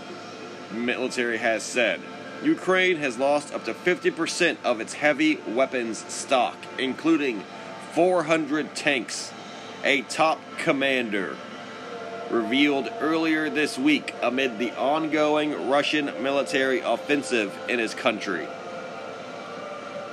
military 0.73 1.37
has 1.37 1.63
said. 1.63 2.01
Ukraine 2.43 2.97
has 2.97 3.17
lost 3.17 3.53
up 3.53 3.63
to 3.63 3.73
50% 3.73 4.57
of 4.65 4.81
its 4.81 4.95
heavy 4.95 5.37
weapons 5.47 5.99
stock, 6.11 6.57
including 6.79 7.45
400 7.93 8.75
tanks, 8.75 9.31
a 9.85 10.01
top 10.01 10.41
commander, 10.57 11.37
revealed 12.31 12.89
earlier 12.99 13.49
this 13.49 13.77
week 13.77 14.15
amid 14.21 14.57
the 14.57 14.71
ongoing 14.71 15.69
Russian 15.69 16.05
military 16.23 16.79
offensive 16.79 17.57
in 17.67 17.79
his 17.79 17.93
country. 17.93 18.47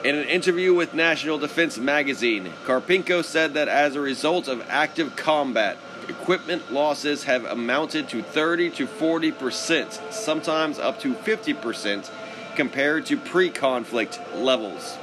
In 0.05 0.15
an 0.15 0.29
interview 0.29 0.75
with 0.75 0.95
National 0.95 1.39
Defense 1.39 1.79
Magazine, 1.79 2.53
Karpenko 2.65 3.25
said 3.25 3.55
that 3.55 3.69
as 3.69 3.97
a 3.97 4.01
result 4.01 4.47
of 4.47 4.65
active 4.69 5.17
combat, 5.17 5.77
equipment 6.09 6.73
losses 6.73 7.25
have 7.25 7.45
amounted 7.45 8.09
to 8.11 8.23
30 8.23 8.71
to 8.71 8.87
40 8.87 9.33
percent, 9.33 10.01
sometimes 10.11 10.79
up 10.79 11.01
to 11.01 11.15
50 11.15 11.55
percent, 11.55 12.11
compared 12.55 13.07
to 13.07 13.17
pre 13.17 13.51
conflict 13.51 14.21
levels. 14.35 14.97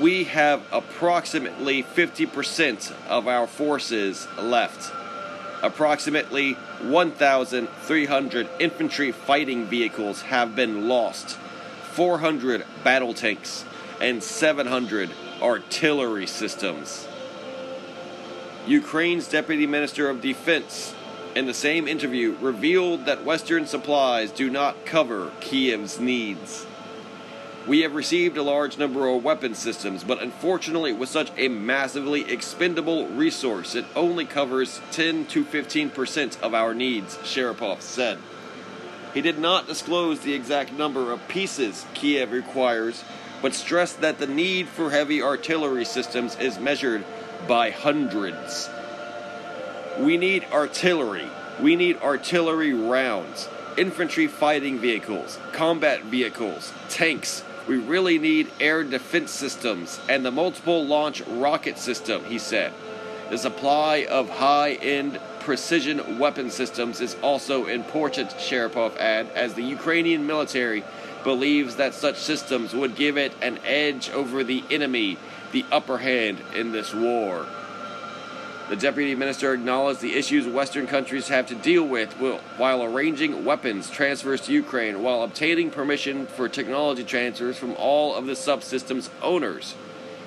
We 0.00 0.24
have 0.24 0.62
approximately 0.72 1.82
50% 1.82 2.92
of 3.08 3.28
our 3.28 3.46
forces 3.46 4.26
left. 4.38 4.92
Approximately 5.62 6.54
1,300 6.82 8.48
infantry 8.58 9.12
fighting 9.12 9.66
vehicles 9.66 10.22
have 10.22 10.54
been 10.56 10.88
lost, 10.88 11.38
400 11.92 12.66
battle 12.82 13.14
tanks, 13.14 13.64
and 14.00 14.22
700 14.22 15.10
artillery 15.40 16.26
systems. 16.26 17.08
Ukraine's 18.66 19.28
Deputy 19.28 19.66
Minister 19.66 20.08
of 20.08 20.20
Defense, 20.20 20.94
in 21.34 21.46
the 21.46 21.54
same 21.54 21.86
interview, 21.86 22.36
revealed 22.40 23.06
that 23.06 23.24
Western 23.24 23.66
supplies 23.66 24.30
do 24.30 24.50
not 24.50 24.84
cover 24.84 25.32
Kiev's 25.40 26.00
needs. 26.00 26.66
We 27.66 27.80
have 27.80 27.94
received 27.94 28.36
a 28.36 28.42
large 28.42 28.76
number 28.76 29.08
of 29.08 29.24
weapon 29.24 29.54
systems, 29.54 30.04
but 30.04 30.20
unfortunately, 30.20 30.92
with 30.92 31.08
such 31.08 31.32
a 31.38 31.48
massively 31.48 32.30
expendable 32.30 33.06
resource, 33.08 33.74
it 33.74 33.86
only 33.96 34.26
covers 34.26 34.82
10 34.90 35.24
to 35.28 35.44
15 35.44 35.88
percent 35.88 36.38
of 36.42 36.52
our 36.52 36.74
needs, 36.74 37.16
Sharapov 37.18 37.80
said. 37.80 38.18
He 39.14 39.22
did 39.22 39.38
not 39.38 39.66
disclose 39.66 40.20
the 40.20 40.34
exact 40.34 40.74
number 40.74 41.10
of 41.10 41.26
pieces 41.26 41.86
Kiev 41.94 42.32
requires, 42.32 43.02
but 43.40 43.54
stressed 43.54 44.02
that 44.02 44.18
the 44.18 44.26
need 44.26 44.68
for 44.68 44.90
heavy 44.90 45.22
artillery 45.22 45.86
systems 45.86 46.36
is 46.36 46.58
measured 46.58 47.02
by 47.48 47.70
hundreds. 47.70 48.68
We 49.98 50.18
need 50.18 50.44
artillery. 50.52 51.28
We 51.60 51.76
need 51.76 51.96
artillery 52.02 52.74
rounds, 52.74 53.48
infantry 53.78 54.26
fighting 54.26 54.80
vehicles, 54.80 55.38
combat 55.52 56.02
vehicles, 56.02 56.72
tanks, 56.90 57.42
we 57.66 57.76
really 57.76 58.18
need 58.18 58.50
air 58.60 58.84
defense 58.84 59.30
systems 59.30 60.00
and 60.08 60.24
the 60.24 60.30
multiple 60.30 60.84
launch 60.84 61.22
rocket 61.22 61.78
system, 61.78 62.24
he 62.24 62.38
said. 62.38 62.72
The 63.30 63.38
supply 63.38 64.06
of 64.08 64.28
high 64.28 64.74
end 64.74 65.18
precision 65.40 66.18
weapon 66.18 66.50
systems 66.50 67.00
is 67.00 67.16
also 67.22 67.66
important, 67.66 68.30
Sharapov 68.30 68.96
added, 68.96 69.32
as 69.34 69.54
the 69.54 69.62
Ukrainian 69.62 70.26
military 70.26 70.84
believes 71.22 71.76
that 71.76 71.94
such 71.94 72.18
systems 72.18 72.74
would 72.74 72.96
give 72.96 73.16
it 73.16 73.32
an 73.40 73.58
edge 73.64 74.10
over 74.10 74.44
the 74.44 74.62
enemy, 74.70 75.16
the 75.52 75.64
upper 75.72 75.98
hand 75.98 76.38
in 76.54 76.72
this 76.72 76.94
war. 76.94 77.46
The 78.70 78.76
deputy 78.76 79.14
minister 79.14 79.52
acknowledged 79.52 80.00
the 80.00 80.14
issues 80.14 80.46
Western 80.46 80.86
countries 80.86 81.28
have 81.28 81.46
to 81.48 81.54
deal 81.54 81.84
with 81.84 82.14
while 82.56 82.82
arranging 82.82 83.44
weapons 83.44 83.90
transfers 83.90 84.40
to 84.42 84.52
Ukraine 84.52 85.02
while 85.02 85.22
obtaining 85.22 85.70
permission 85.70 86.26
for 86.26 86.48
technology 86.48 87.04
transfers 87.04 87.58
from 87.58 87.74
all 87.76 88.14
of 88.14 88.24
the 88.24 88.32
subsystems 88.32 89.10
owners. 89.20 89.74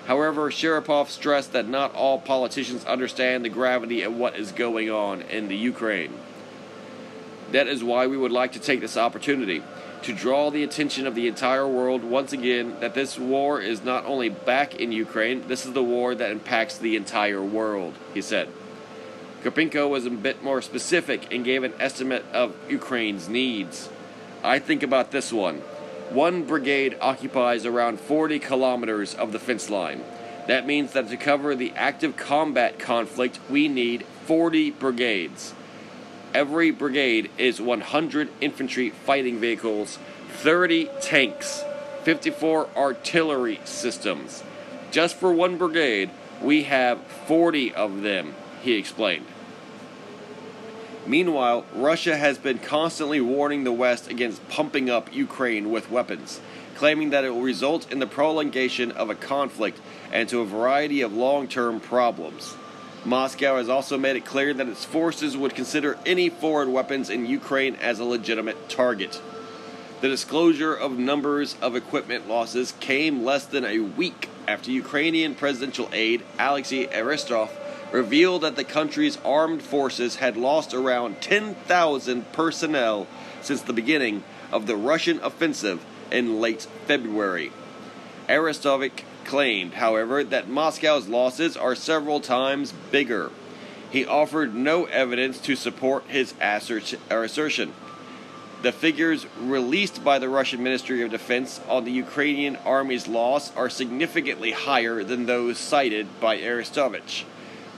However, 0.06 0.52
Sharapov 0.52 1.08
stressed 1.08 1.52
that 1.54 1.68
not 1.68 1.96
all 1.96 2.20
politicians 2.20 2.86
understand 2.86 3.44
the 3.44 3.50
gravity 3.50 4.04
of 4.04 4.16
what 4.16 4.38
is 4.38 4.52
going 4.52 4.92
on 4.92 5.22
in 5.24 5.48
the 5.48 5.58
Ukraine. 5.58 6.14
That 7.52 7.68
is 7.68 7.84
why 7.84 8.06
we 8.06 8.18
would 8.18 8.32
like 8.32 8.52
to 8.52 8.60
take 8.60 8.82
this 8.82 8.98
opportunity 8.98 9.64
to 10.04 10.14
draw 10.14 10.50
the 10.50 10.64
attention 10.64 11.08
of 11.08 11.16
the 11.16 11.28
entire 11.28 11.68
world 11.68 12.04
once 12.04 12.34
again 12.34 12.76
that 12.80 12.94
this 12.94 13.18
war 13.18 13.60
is 13.60 13.84
not 13.84 14.06
only 14.06 14.30
back 14.30 14.76
in 14.76 14.92
Ukraine, 14.92 15.48
this 15.48 15.66
is 15.66 15.74
the 15.74 15.84
war 15.84 16.16
that 16.16 16.32
impacts 16.32 16.78
the 16.78 16.96
entire 16.96 17.42
world, 17.42 17.96
he 18.14 18.22
said. 18.22 18.50
Karpenko 19.44 19.90
was 19.90 20.06
a 20.06 20.10
bit 20.10 20.44
more 20.44 20.62
specific 20.62 21.34
and 21.34 21.46
gave 21.46 21.64
an 21.64 21.74
estimate 21.80 22.26
of 22.34 22.56
Ukraine's 22.70 23.30
needs. 23.30 23.90
I 24.44 24.60
think 24.60 24.84
about 24.84 25.12
this 25.12 25.32
one. 25.32 25.58
One 26.10 26.44
brigade 26.44 26.98
occupies 27.02 27.66
around 27.66 28.00
40 28.00 28.40
kilometers 28.40 29.14
of 29.14 29.32
the 29.32 29.40
fence 29.40 29.70
line. 29.70 30.04
That 30.48 30.66
means 30.66 30.94
that 30.94 31.10
to 31.10 31.18
cover 31.18 31.54
the 31.54 31.74
active 31.76 32.16
combat 32.16 32.80
conflict, 32.80 33.40
we 33.50 33.68
need 33.68 34.06
40 34.26 34.72
brigades. 34.72 35.54
Every 36.38 36.70
brigade 36.70 37.32
is 37.40 37.60
100 37.60 38.30
infantry 38.42 38.92
fighting 38.92 39.40
vehicles, 39.40 39.98
30 40.34 40.88
tanks, 41.02 41.64
54 42.04 42.70
artillery 42.78 43.60
systems. 43.66 44.44
Just 44.92 45.16
for 45.16 45.34
one 45.34 45.58
brigade, 45.58 46.12
we 46.40 46.66
have 46.66 47.02
40 47.26 47.74
of 47.74 48.04
them, 48.04 48.36
he 48.62 48.74
explained. 48.74 49.26
Meanwhile, 51.08 51.66
Russia 51.74 52.16
has 52.16 52.38
been 52.38 52.60
constantly 52.60 53.20
warning 53.20 53.64
the 53.64 53.72
West 53.72 54.08
against 54.08 54.48
pumping 54.48 54.92
up 54.92 55.12
Ukraine 55.12 55.72
with 55.72 55.90
weapons, 55.90 56.40
claiming 56.76 57.10
that 57.10 57.24
it 57.24 57.32
will 57.32 57.42
result 57.42 57.92
in 57.92 57.98
the 57.98 58.06
prolongation 58.06 58.92
of 58.92 59.10
a 59.10 59.16
conflict 59.16 59.80
and 60.12 60.30
to 60.30 60.42
a 60.42 60.46
variety 60.46 61.02
of 61.02 61.14
long 61.14 61.48
term 61.48 61.80
problems. 61.80 62.56
Moscow 63.06 63.58
has 63.58 63.70
also 63.70 63.98
made 63.98 64.16
it 64.16 64.26
clear 64.26 64.54
that 64.54 64.68
its 64.68 64.84
forces 64.84 65.38
would 65.38 65.56
consider 65.56 65.98
any 66.06 66.30
foreign 66.30 66.74
weapons 66.74 67.10
in 67.10 67.26
Ukraine 67.26 67.76
as 67.76 68.00
a 68.00 68.04
legitimate 68.04 68.70
target. 68.70 69.22
The 70.02 70.10
disclosure 70.10 70.74
of 70.74 71.00
numbers 71.00 71.56
of 71.62 71.76
equipment 71.76 72.28
losses 72.28 72.74
came 72.80 73.24
less 73.24 73.46
than 73.46 73.66
a 73.66 73.80
week 73.80 74.30
after 74.48 74.72
Ukrainian 74.72 75.36
presidential 75.36 75.90
aide 75.92 76.24
Alexei 76.38 76.88
Aristov 76.88 77.50
revealed 77.92 78.44
that 78.44 78.56
the 78.56 78.64
country's 78.64 79.18
armed 79.24 79.62
forces 79.62 80.18
had 80.18 80.38
lost 80.38 80.74
around 80.74 81.22
10,000 81.22 82.32
personnel 82.32 83.08
since 83.42 83.62
the 83.62 83.74
beginning 83.74 84.24
of 84.52 84.68
the 84.68 84.76
Russian 84.76 85.20
offensive 85.24 85.84
in 86.12 86.40
late 86.40 86.68
February. 86.86 87.52
Arestovich 88.30 89.04
claimed, 89.28 89.76
however, 89.76 90.24
that 90.24 90.50
Moscow's 90.50 91.08
losses 91.08 91.56
are 91.56 91.76
several 91.76 92.20
times 92.20 92.74
bigger. 92.92 93.30
He 93.92 94.04
offered 94.06 94.56
no 94.56 94.86
evidence 94.86 95.40
to 95.42 95.56
support 95.56 96.06
his 96.08 96.34
assertion. 96.42 97.74
The 98.64 98.72
figures 98.72 99.28
released 99.40 100.04
by 100.04 100.18
the 100.18 100.30
Russian 100.30 100.64
Ministry 100.64 101.04
of 101.04 101.12
Defense 101.12 101.62
on 101.70 101.86
the 101.86 101.92
Ukrainian 101.92 102.56
army's 102.58 103.08
loss 103.08 103.56
are 103.56 103.70
significantly 103.70 104.50
higher 104.52 105.04
than 105.04 105.28
those 105.28 105.60
cited 105.60 106.08
by 106.20 106.40
Arestovich. 106.40 107.24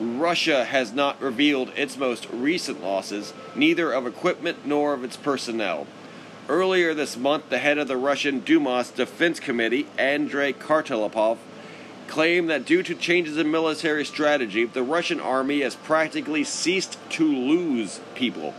Russia 0.00 0.64
has 0.64 0.92
not 0.94 1.20
revealed 1.20 1.70
its 1.76 1.98
most 1.98 2.26
recent 2.30 2.82
losses, 2.82 3.34
neither 3.54 3.92
of 3.92 4.06
equipment 4.06 4.64
nor 4.64 4.94
of 4.94 5.04
its 5.04 5.18
personnel. 5.18 5.86
Earlier 6.48 6.94
this 6.94 7.18
month, 7.18 7.50
the 7.50 7.58
head 7.58 7.76
of 7.76 7.86
the 7.86 7.98
Russian 7.98 8.40
Duma's 8.40 8.90
Defense 8.90 9.38
Committee, 9.38 9.86
Andrei 9.98 10.54
Kartapolov, 10.54 11.36
claimed 12.08 12.48
that 12.50 12.64
due 12.64 12.82
to 12.82 12.94
changes 12.94 13.36
in 13.36 13.50
military 13.50 14.04
strategy, 14.04 14.64
the 14.64 14.82
Russian 14.82 15.20
army 15.20 15.60
has 15.60 15.76
practically 15.76 16.44
ceased 16.44 16.98
to 17.10 17.24
lose 17.24 18.00
people. 18.14 18.54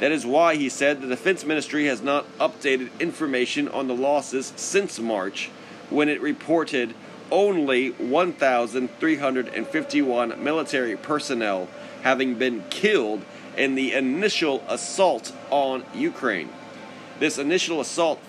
That 0.00 0.10
is 0.10 0.24
why, 0.24 0.56
he 0.56 0.68
said, 0.68 1.00
the 1.00 1.06
Defense 1.06 1.44
Ministry 1.44 1.86
has 1.86 2.00
not 2.00 2.26
updated 2.38 2.98
information 2.98 3.68
on 3.68 3.88
the 3.88 3.94
losses 3.94 4.52
since 4.56 4.98
March, 4.98 5.50
when 5.90 6.08
it 6.08 6.20
reported 6.20 6.94
only 7.30 7.90
1,351 7.90 10.42
military 10.42 10.96
personnel 10.96 11.68
having 12.02 12.34
been 12.34 12.64
killed 12.70 13.22
in 13.56 13.74
the 13.74 13.92
initial 13.92 14.62
assault 14.68 15.32
on 15.50 15.84
Ukraine. 15.94 16.48
This 17.18 17.38
initial 17.38 17.80
assault, 17.80 18.20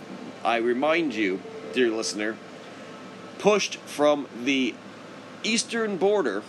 I 0.43 0.57
remind 0.57 1.13
you, 1.13 1.39
dear 1.73 1.89
listener, 1.89 2.35
pushed 3.37 3.75
from 3.77 4.27
the 4.43 4.73
eastern 5.43 5.97
border 5.97 6.43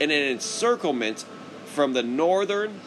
in 0.00 0.10
an 0.10 0.32
encirclement 0.32 1.24
from 1.66 1.92
the 1.92 2.02
northern, 2.02 2.80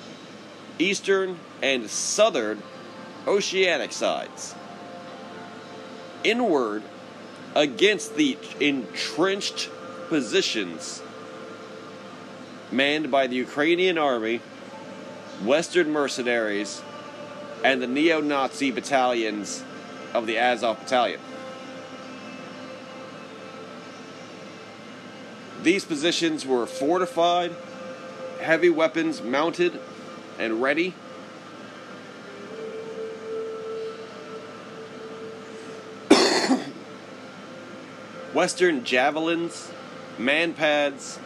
eastern, 0.77 1.39
and 1.61 1.89
southern 1.89 2.61
oceanic 3.27 3.91
sides 3.91 4.55
inward 6.23 6.83
against 7.55 8.15
the 8.15 8.37
entrenched 8.59 9.69
positions 10.09 11.01
manned 12.71 13.11
by 13.11 13.27
the 13.27 13.35
Ukrainian 13.35 13.97
army, 13.97 14.41
Western 15.43 15.91
mercenaries, 15.91 16.81
and 17.63 17.81
the 17.81 17.87
neo 17.87 18.21
Nazi 18.21 18.71
battalions 18.71 19.63
of 20.13 20.25
the 20.25 20.37
Azov 20.37 20.79
Battalion. 20.79 21.19
These 25.63 25.85
positions 25.85 26.45
were 26.45 26.65
fortified, 26.65 27.53
heavy 28.41 28.69
weapons 28.69 29.21
mounted 29.21 29.79
and 30.39 30.61
ready 30.61 30.95
Western 38.33 38.83
javelins, 38.85 39.71
manpads, 40.17 41.19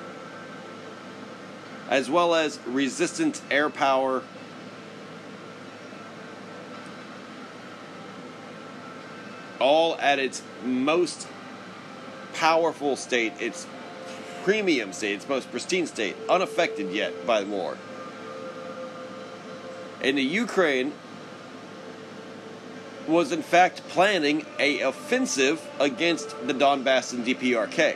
as 1.89 2.09
well 2.09 2.33
as 2.33 2.59
resistant 2.65 3.41
air 3.51 3.69
power. 3.69 4.23
All 9.59 9.95
at 9.99 10.19
its 10.19 10.41
most 10.63 11.27
powerful 12.33 12.95
state, 12.95 13.33
its 13.39 13.67
premium 14.43 14.91
state, 14.91 15.13
its 15.13 15.29
most 15.29 15.49
pristine 15.51 15.87
state, 15.87 16.15
unaffected 16.29 16.91
yet 16.91 17.25
by 17.25 17.43
war. 17.43 17.77
In 20.01 20.15
the 20.15 20.23
Ukraine, 20.23 20.91
was 23.07 23.31
in 23.31 23.41
fact 23.41 23.87
planning 23.89 24.45
a 24.59 24.81
offensive 24.81 25.65
against 25.79 26.29
the 26.47 26.53
Donbass 26.53 27.13
and 27.13 27.25
DPRK, 27.25 27.95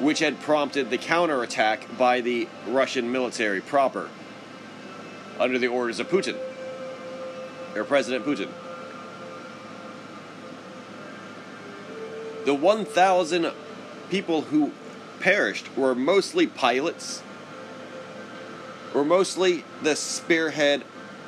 which 0.00 0.20
had 0.20 0.40
prompted 0.40 0.90
the 0.90 0.98
counterattack 0.98 1.98
by 1.98 2.20
the 2.20 2.48
Russian 2.66 3.10
military 3.10 3.60
proper 3.60 4.08
under 5.38 5.58
the 5.58 5.68
orders 5.68 6.00
of 6.00 6.08
Putin, 6.08 6.36
or 7.74 7.84
President 7.84 8.24
Putin. 8.24 8.48
The 12.44 12.54
1,000 12.54 13.52
people 14.10 14.42
who 14.42 14.72
perished 15.20 15.76
were 15.76 15.94
mostly 15.94 16.46
pilots, 16.46 17.22
were 18.94 19.04
mostly 19.04 19.64
the 19.82 19.94
spearhead 19.94 20.82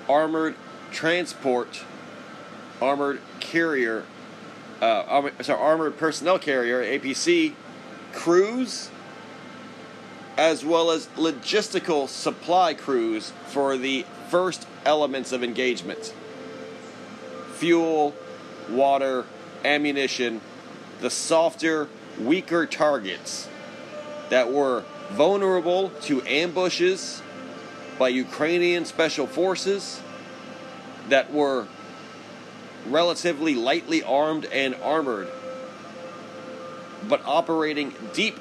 armored 0.08 0.54
transport, 0.90 1.84
armored 2.80 3.20
carrier, 3.40 4.04
uh, 4.80 5.30
sorry, 5.42 5.60
armored 5.60 5.98
personnel 5.98 6.38
carrier, 6.38 6.82
APC 6.82 7.54
crews, 8.12 8.90
as 10.36 10.64
well 10.64 10.90
as 10.90 11.06
logistical 11.16 12.08
supply 12.08 12.74
crews 12.74 13.32
for 13.46 13.76
the 13.76 14.04
first 14.28 14.66
elements 14.84 15.32
of 15.32 15.44
engagement. 15.44 16.14
Fuel, 17.54 18.14
water, 18.70 19.26
ammunition, 19.64 20.40
the 21.00 21.10
softer, 21.10 21.88
weaker 22.18 22.66
targets 22.66 23.48
that 24.30 24.52
were 24.52 24.84
vulnerable 25.10 25.90
to 26.02 26.22
ambushes 26.22 27.22
by 27.98 28.08
Ukrainian 28.08 28.84
special 28.84 29.26
forces 29.26 30.00
that 31.08 31.32
were 31.32 31.66
relatively 32.86 33.54
lightly 33.54 34.02
armed 34.02 34.46
and 34.46 34.74
armored, 34.82 35.28
but 37.08 37.22
operating 37.24 37.94
deep 38.12 38.38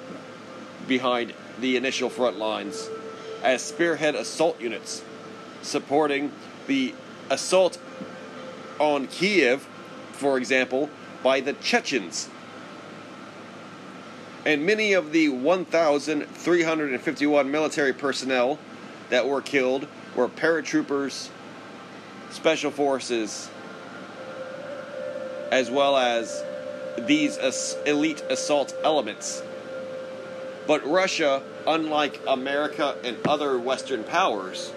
behind 0.88 1.34
the 1.60 1.78
initial 1.78 2.10
front 2.10 2.38
lines 2.38 2.90
as 3.44 3.64
spearhead 3.64 4.16
assault 4.16 4.60
units, 4.60 5.04
supporting 5.62 6.32
the 6.68 6.94
assault 7.30 7.78
on 8.80 9.08
Kiev, 9.08 9.68
for 10.12 10.38
example, 10.38 10.90
by 11.24 11.40
the 11.42 11.54
Chechens. 11.54 12.30
And 14.46 14.66
many 14.66 14.94
of 14.94 15.12
the 15.12 15.28
1,351 15.30 17.52
military 17.52 17.94
personnel 17.94 18.58
that 19.10 19.28
were 19.28 19.42
killed 19.42 19.88
were 20.16 20.30
paratroopers, 20.30 21.30
special 22.32 22.72
forces, 22.72 23.50
as 25.52 25.72
well 25.72 25.98
as 25.98 26.44
these 26.98 27.38
elite 27.86 28.22
assault 28.30 28.76
elements. 28.84 29.42
But 30.68 30.86
Russia, 30.86 31.42
unlike 31.66 32.20
America 32.28 32.96
and 33.04 33.18
other 33.28 33.58
Western 33.58 34.04
powers, 34.04 34.72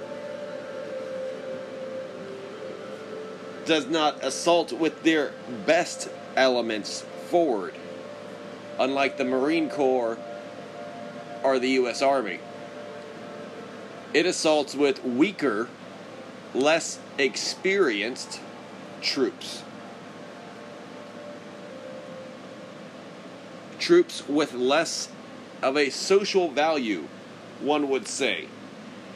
does 3.66 3.86
not 3.86 4.24
assault 4.24 4.72
with 4.72 5.02
their 5.02 5.32
best 5.66 6.08
elements 6.36 7.04
forward, 7.26 7.74
unlike 8.78 9.18
the 9.18 9.24
Marine 9.24 9.68
Corps 9.68 10.18
or 11.42 11.58
the 11.58 11.70
U.S. 11.70 12.02
Army. 12.02 12.38
It 14.14 14.26
assaults 14.26 14.74
with 14.74 15.04
weaker, 15.04 15.68
less 16.54 16.98
experienced 17.18 18.40
troops. 19.00 19.62
Troops 23.82 24.26
with 24.28 24.54
less 24.54 25.08
of 25.60 25.76
a 25.76 25.90
social 25.90 26.48
value, 26.48 27.08
one 27.60 27.88
would 27.88 28.06
say, 28.06 28.46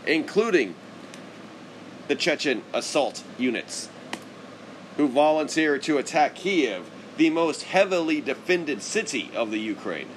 including 0.04 0.74
the 2.08 2.16
Chechen 2.16 2.64
assault 2.74 3.22
units, 3.38 3.88
who 4.96 5.06
volunteered 5.06 5.84
to 5.84 5.98
attack 5.98 6.34
Kiev, 6.34 6.90
the 7.16 7.30
most 7.30 7.62
heavily 7.62 8.20
defended 8.20 8.82
city 8.82 9.30
of 9.36 9.52
the 9.52 9.60
Ukraine. 9.60 10.08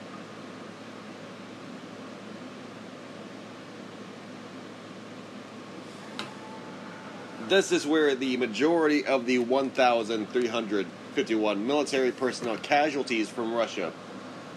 This 7.47 7.71
is 7.71 7.85
where 7.85 8.15
the 8.15 8.35
majority 8.37 9.05
of 9.05 9.27
the 9.27 9.37
1,351 9.37 11.67
military 11.67 12.11
personnel 12.11 12.57
casualties 12.57 13.29
from 13.29 13.53
Russia 13.53 13.93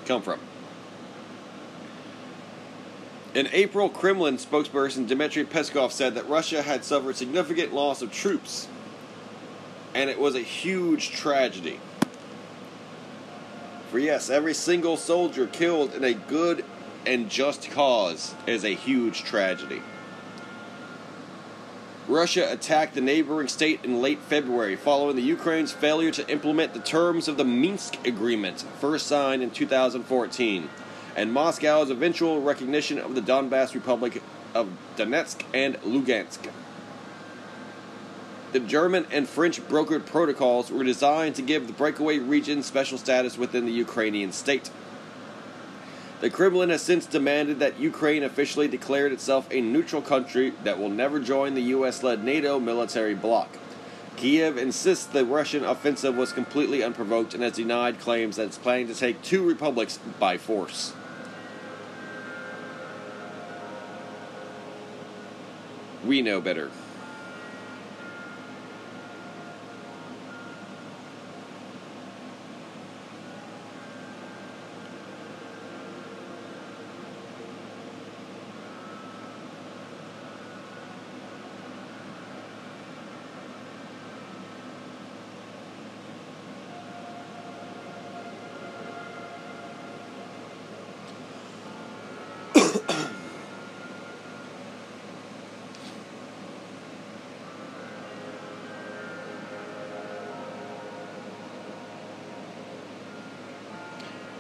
come 0.07 0.23
from. 0.23 0.41
In 3.35 3.49
April, 3.53 3.89
Kremlin 3.89 4.37
spokesperson 4.37 5.07
Dmitry 5.07 5.45
Peskov 5.45 5.91
said 5.91 6.15
that 6.17 6.29
Russia 6.29 6.63
had 6.63 6.85
suffered 6.85 7.17
significant 7.17 7.73
loss 7.73 8.03
of 8.03 8.13
troops, 8.13 8.69
and 9.95 10.11
it 10.11 10.19
was 10.19 10.35
a 10.35 10.41
huge 10.41 11.13
tragedy. 11.13 11.81
For 13.91 13.99
yes, 13.99 14.29
every 14.29 14.55
single 14.55 14.97
soldier 14.97 15.47
killed 15.47 15.95
in 15.95 16.05
a 16.05 16.13
good 16.13 16.65
and 17.07 17.31
just 17.31 17.71
cause 17.71 18.35
is 18.47 18.65
a 18.65 18.75
huge 18.75 19.23
tragedy. 19.25 19.83
Russia 22.09 22.51
attacked 22.51 22.95
the 22.95 23.01
neighboring 23.01 23.49
state 23.49 23.85
in 23.85 24.03
late 24.03 24.19
February 24.19 24.75
following 24.75 25.15
the 25.15 25.23
Ukraine's 25.23 25.71
failure 25.71 26.11
to 26.11 26.29
implement 26.29 26.75
the 26.75 26.81
terms 26.81 27.29
of 27.29 27.37
the 27.37 27.45
Minsk 27.45 28.05
Agreement, 28.07 28.65
first 28.81 29.07
signed 29.07 29.43
in 29.43 29.51
2014 29.51 30.69
and 31.15 31.33
Moscow's 31.33 31.91
eventual 31.91 32.41
recognition 32.41 32.99
of 32.99 33.15
the 33.15 33.21
Donbass 33.21 33.75
Republic 33.75 34.23
of 34.55 34.69
Donetsk 34.97 35.45
and 35.55 35.77
Lugansk. 35.83 36.51
The 38.53 38.61
German 38.61 39.07
and 39.11 39.29
French 39.29 39.61
brokered 39.63 40.05
protocols 40.05 40.71
were 40.71 40.85
designed 40.85 41.37
to 41.37 41.43
give 41.43 41.67
the 41.67 41.73
breakaway 41.73 42.19
region 42.19 42.63
special 42.63 42.99
status 42.99 43.39
within 43.39 43.65
the 43.65 43.73
Ukrainian 43.73 44.33
state. 44.33 44.71
The 46.23 46.31
Kremlin 46.31 46.71
has 46.71 46.83
since 46.83 47.05
demanded 47.05 47.59
that 47.59 47.81
Ukraine 47.81 48.23
officially 48.23 48.69
declare 48.69 49.09
itself 49.09 49.49
a 49.51 49.61
neutral 49.61 50.01
country 50.01 50.53
that 50.63 50.79
will 50.79 50.89
never 50.89 51.19
join 51.19 51.55
the 51.55 51.75
US 51.75 52.05
led 52.05 52.23
NATO 52.23 52.61
military 52.61 53.17
bloc. 53.17 53.49
Kiev 54.17 54.57
insists 54.57 55.05
the 55.05 55.25
Russian 55.25 55.65
offensive 55.65 56.17
was 56.17 56.33
completely 56.33 56.85
unprovoked 56.85 57.35
and 57.35 57.43
has 57.43 57.55
denied 57.55 57.99
claims 57.99 58.37
that 58.37 58.45
it's 58.45 58.57
planning 58.57 58.87
to 58.87 58.95
take 58.95 59.21
two 59.23 59.45
republics 59.45 59.99
by 60.21 60.39
force. 60.39 60.93
We 66.05 66.23
know 66.23 66.41
better. 66.41 66.71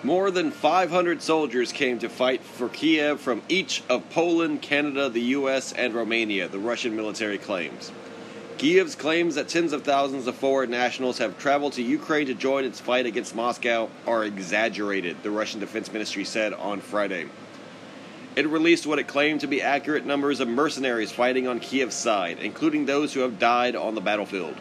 More 0.05 0.32
than 0.32 0.50
500 0.50 1.22
soldiers 1.22 1.70
came 1.70 2.00
to 2.00 2.09
fight 2.09 2.42
for 2.42 2.68
Kiev 2.68 3.20
from 3.20 3.40
each 3.48 3.84
of 3.88 4.11
Poland, 4.11 4.61
Canada, 4.61 5.09
the 5.09 5.20
U.S., 5.20 5.72
and 5.72 5.94
Romania, 5.94 6.48
the 6.48 6.59
Russian 6.59 6.96
military 6.96 7.38
claims. 7.38 7.92
Kiev's 8.59 8.96
claims 8.96 9.36
that 9.36 9.46
tens 9.46 9.72
of 9.72 9.84
thousands 9.84 10.26
of 10.26 10.34
foreign 10.34 10.70
nationals 10.70 11.18
have 11.18 11.38
traveled 11.38 11.74
to 11.74 11.82
Ukraine 11.82 12.26
to 12.26 12.34
join 12.34 12.64
its 12.64 12.80
fight 12.80 13.07
against 13.07 13.36
Moscow 13.36 13.90
are 14.05 14.24
exaggerated, 14.24 15.22
the 15.22 15.30
Russian 15.30 15.61
Defense 15.61 15.92
Ministry 15.92 16.24
said 16.24 16.53
on 16.53 16.80
Friday. 16.80 17.28
It 18.34 18.48
released 18.48 18.88
what 18.88 18.98
it 18.98 19.07
claimed 19.07 19.42
to 19.42 19.46
be 19.46 19.62
accurate 19.62 20.05
numbers 20.05 20.40
of 20.40 20.48
mercenaries 20.48 21.12
fighting 21.12 21.46
on 21.46 21.61
Kiev's 21.61 21.94
side, 21.94 22.40
including 22.40 22.86
those 22.86 23.14
who 23.14 23.20
have 23.20 23.38
died 23.38 23.76
on 23.76 23.94
the 23.94 24.00
battlefield. 24.00 24.57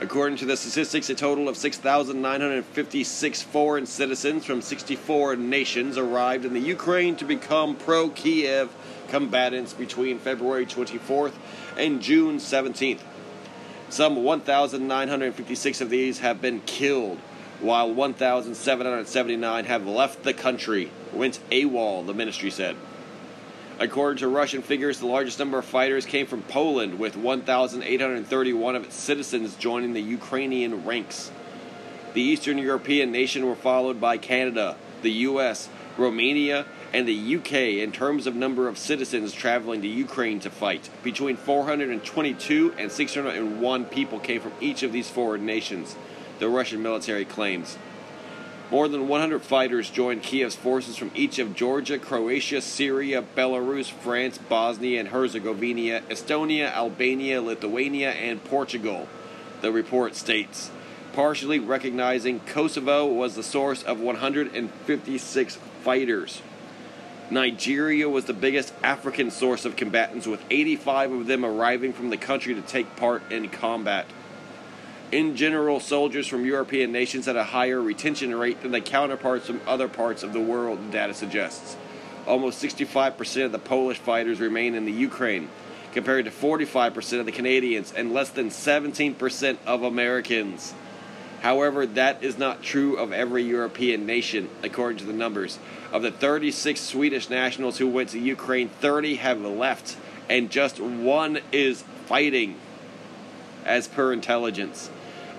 According 0.00 0.38
to 0.38 0.46
the 0.46 0.56
statistics, 0.56 1.10
a 1.10 1.14
total 1.14 1.46
of 1.46 1.58
6,956 1.58 3.42
foreign 3.42 3.84
citizens 3.84 4.46
from 4.46 4.62
64 4.62 5.36
nations 5.36 5.98
arrived 5.98 6.46
in 6.46 6.54
the 6.54 6.60
Ukraine 6.60 7.16
to 7.16 7.26
become 7.26 7.76
pro 7.76 8.08
Kiev 8.08 8.74
combatants 9.08 9.74
between 9.74 10.18
February 10.18 10.64
24th 10.64 11.34
and 11.76 12.00
June 12.00 12.38
17th. 12.38 13.00
Some 13.90 14.24
1,956 14.24 15.80
of 15.82 15.90
these 15.90 16.20
have 16.20 16.40
been 16.40 16.62
killed, 16.62 17.18
while 17.60 17.92
1,779 17.92 19.64
have 19.66 19.86
left 19.86 20.22
the 20.22 20.32
country, 20.32 20.90
went 21.12 21.40
AWOL, 21.50 22.06
the 22.06 22.14
ministry 22.14 22.50
said. 22.50 22.74
According 23.80 24.18
to 24.18 24.28
Russian 24.28 24.60
figures, 24.60 25.00
the 25.00 25.06
largest 25.06 25.38
number 25.38 25.58
of 25.58 25.64
fighters 25.64 26.04
came 26.04 26.26
from 26.26 26.42
Poland, 26.42 26.98
with 26.98 27.16
1,831 27.16 28.76
of 28.76 28.84
its 28.84 28.94
citizens 28.94 29.54
joining 29.54 29.94
the 29.94 30.02
Ukrainian 30.02 30.84
ranks. 30.84 31.30
The 32.12 32.20
Eastern 32.20 32.58
European 32.58 33.10
nation 33.10 33.46
were 33.46 33.54
followed 33.54 33.98
by 33.98 34.18
Canada, 34.18 34.76
the 35.00 35.10
US, 35.30 35.70
Romania, 35.96 36.66
and 36.92 37.08
the 37.08 37.36
UK 37.36 37.80
in 37.82 37.90
terms 37.90 38.26
of 38.26 38.36
number 38.36 38.68
of 38.68 38.76
citizens 38.76 39.32
traveling 39.32 39.80
to 39.80 39.88
Ukraine 39.88 40.40
to 40.40 40.50
fight. 40.50 40.90
Between 41.02 41.38
422 41.38 42.74
and 42.76 42.92
601 42.92 43.84
people 43.86 44.18
came 44.18 44.42
from 44.42 44.52
each 44.60 44.82
of 44.82 44.92
these 44.92 45.08
foreign 45.08 45.46
nations, 45.46 45.96
the 46.38 46.50
Russian 46.50 46.82
military 46.82 47.24
claims. 47.24 47.78
More 48.70 48.86
than 48.86 49.08
100 49.08 49.42
fighters 49.42 49.90
joined 49.90 50.22
Kiev's 50.22 50.54
forces 50.54 50.96
from 50.96 51.10
each 51.16 51.40
of 51.40 51.56
Georgia, 51.56 51.98
Croatia, 51.98 52.60
Syria, 52.60 53.24
Belarus, 53.36 53.90
France, 53.90 54.38
Bosnia 54.38 55.00
and 55.00 55.08
Herzegovina, 55.08 56.02
Estonia, 56.08 56.72
Albania, 56.72 57.42
Lithuania, 57.42 58.12
and 58.12 58.44
Portugal, 58.44 59.08
the 59.60 59.72
report 59.72 60.14
states. 60.14 60.70
Partially 61.12 61.58
recognizing 61.58 62.38
Kosovo 62.40 63.06
was 63.06 63.34
the 63.34 63.42
source 63.42 63.82
of 63.82 63.98
156 63.98 65.58
fighters. 65.82 66.40
Nigeria 67.28 68.08
was 68.08 68.26
the 68.26 68.32
biggest 68.32 68.72
African 68.84 69.32
source 69.32 69.64
of 69.64 69.74
combatants, 69.74 70.28
with 70.28 70.44
85 70.48 71.12
of 71.12 71.26
them 71.26 71.44
arriving 71.44 71.92
from 71.92 72.10
the 72.10 72.16
country 72.16 72.54
to 72.54 72.62
take 72.62 72.94
part 72.94 73.32
in 73.32 73.48
combat. 73.48 74.06
In 75.12 75.34
general, 75.34 75.80
soldiers 75.80 76.28
from 76.28 76.46
European 76.46 76.92
nations 76.92 77.26
had 77.26 77.34
a 77.34 77.42
higher 77.42 77.82
retention 77.82 78.32
rate 78.32 78.62
than 78.62 78.70
their 78.70 78.80
counterparts 78.80 79.46
from 79.46 79.60
other 79.66 79.88
parts 79.88 80.22
of 80.22 80.32
the 80.32 80.40
world, 80.40 80.78
the 80.78 80.92
data 80.92 81.14
suggests. 81.14 81.76
Almost 82.28 82.62
65% 82.62 83.46
of 83.46 83.50
the 83.50 83.58
Polish 83.58 83.98
fighters 83.98 84.38
remain 84.38 84.76
in 84.76 84.84
the 84.84 84.92
Ukraine, 84.92 85.48
compared 85.92 86.26
to 86.26 86.30
45% 86.30 87.18
of 87.18 87.26
the 87.26 87.32
Canadians 87.32 87.92
and 87.92 88.14
less 88.14 88.30
than 88.30 88.50
17% 88.50 89.58
of 89.66 89.82
Americans. 89.82 90.74
However, 91.40 91.86
that 91.86 92.22
is 92.22 92.38
not 92.38 92.62
true 92.62 92.96
of 92.96 93.12
every 93.12 93.42
European 93.42 94.06
nation, 94.06 94.48
according 94.62 94.98
to 94.98 95.06
the 95.06 95.12
numbers. 95.12 95.58
Of 95.90 96.02
the 96.02 96.12
36 96.12 96.80
Swedish 96.80 97.28
nationals 97.28 97.78
who 97.78 97.88
went 97.88 98.10
to 98.10 98.20
Ukraine, 98.20 98.68
30 98.68 99.16
have 99.16 99.40
left, 99.40 99.96
and 100.28 100.52
just 100.52 100.78
one 100.78 101.40
is 101.50 101.82
fighting, 102.06 102.54
as 103.64 103.88
per 103.88 104.12
intelligence. 104.12 104.88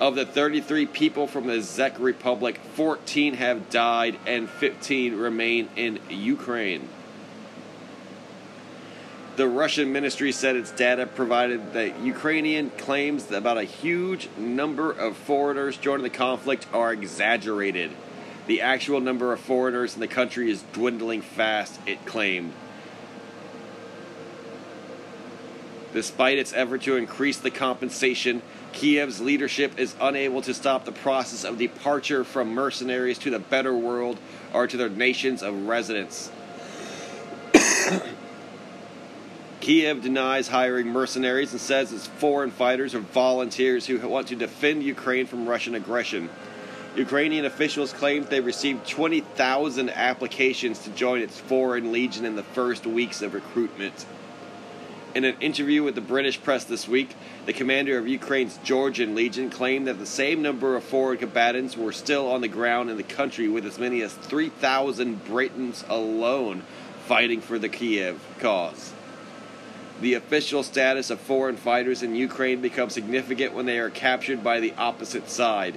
Of 0.02 0.16
the 0.16 0.26
33 0.26 0.88
people 0.88 1.28
from 1.28 1.46
the 1.46 1.62
Czech 1.62 2.00
Republic, 2.00 2.60
14 2.74 3.36
have 3.36 3.70
died 3.70 4.18
and 4.26 4.50
15 4.50 5.16
remain 5.16 5.70
in 5.76 6.00
Ukraine. 6.10 6.90
The 9.36 9.48
Russian 9.48 9.94
ministry 9.94 10.32
said 10.32 10.56
its 10.56 10.72
data 10.72 11.06
provided 11.06 11.74
that 11.74 12.00
Ukrainian 12.00 12.72
claims 12.72 13.30
about 13.30 13.60
a 13.60 13.64
huge 13.64 14.28
number 14.40 14.92
of 14.92 15.16
foreigners 15.16 15.78
joining 15.78 16.02
the 16.02 16.10
conflict 16.10 16.66
are 16.74 16.92
exaggerated. 16.92 17.92
The 18.48 18.62
actual 18.62 19.02
number 19.02 19.32
of 19.32 19.40
foreigners 19.40 19.94
in 19.94 20.00
the 20.00 20.08
country 20.08 20.50
is 20.50 20.64
dwindling 20.74 21.22
fast, 21.22 21.80
it 21.86 22.08
claimed. 22.08 22.54
Despite 25.94 26.40
its 26.40 26.54
effort 26.54 26.82
to 26.84 26.96
increase 26.96 27.38
the 27.38 27.52
compensation, 27.52 28.42
Kiev's 28.74 29.22
leadership 29.22 29.78
is 29.78 29.96
unable 30.00 30.42
to 30.44 30.54
stop 30.54 30.86
the 30.86 30.92
process 30.92 31.44
of 31.44 31.58
departure 31.58 32.24
from 32.24 32.54
mercenaries 32.54 33.18
to 33.20 33.30
the 33.30 33.40
better 33.40 33.76
world 33.76 34.18
or 34.54 34.68
to 34.68 34.78
their 34.78 34.90
nations 34.90 35.44
of 35.44 35.68
residence. 35.68 36.32
Kiev 39.62 40.02
denies 40.02 40.48
hiring 40.48 40.88
mercenaries 40.88 41.52
and 41.52 41.62
says 41.62 41.92
its 41.94 42.08
foreign 42.08 42.52
fighters 42.52 42.96
are 42.96 43.00
volunteers 43.00 43.86
who 43.86 44.00
want 44.08 44.28
to 44.30 44.36
defend 44.36 44.84
Ukraine 44.84 45.28
from 45.28 45.48
Russian 45.48 45.76
aggression. 45.76 46.30
Ukrainian 46.96 47.46
officials 47.46 47.94
claim 47.94 48.26
they 48.26 48.42
received 48.42 48.88
20,000 48.88 49.90
applications 49.92 50.80
to 50.80 50.90
join 50.90 51.22
its 51.22 51.40
foreign 51.40 51.92
legion 51.92 52.26
in 52.26 52.36
the 52.36 52.44
first 52.44 52.86
weeks 52.86 53.22
of 53.22 53.34
recruitment. 53.34 54.06
In 55.14 55.26
an 55.26 55.36
interview 55.42 55.84
with 55.84 55.96
the 55.96 56.02
British 56.02 56.42
press 56.42 56.64
this 56.64 56.88
week, 56.88 57.14
the 57.46 57.52
commander 57.52 57.98
of 57.98 58.08
Ukraine's 58.08 58.58
Georgian 58.64 59.14
Legion 59.14 59.50
claimed 59.50 59.88
that 59.88 60.00
the 60.00 60.06
same 60.06 60.42
number 60.42 60.78
of 60.78 60.86
foreign 60.86 61.18
combatants 61.18 61.76
were 61.76 61.92
still 61.92 62.32
on 62.32 62.40
the 62.40 62.48
ground 62.48 62.90
in 62.90 62.96
the 62.96 63.04
country, 63.04 63.50
with 63.50 63.66
as 63.66 63.78
many 63.78 64.02
as 64.02 64.14
3,000 64.14 65.26
Britons 65.26 65.84
alone 65.90 66.64
fighting 67.08 67.42
for 67.42 67.60
the 67.60 67.68
Kiev 67.68 68.22
cause. 68.40 68.94
The 70.00 70.14
official 70.14 70.64
status 70.64 71.10
of 71.10 71.20
foreign 71.20 71.58
fighters 71.58 72.04
in 72.04 72.16
Ukraine 72.16 72.62
becomes 72.62 72.94
significant 72.94 73.54
when 73.54 73.66
they 73.66 73.80
are 73.80 73.90
captured 73.90 74.42
by 74.42 74.62
the 74.62 74.74
opposite 74.78 75.30
side. 75.30 75.76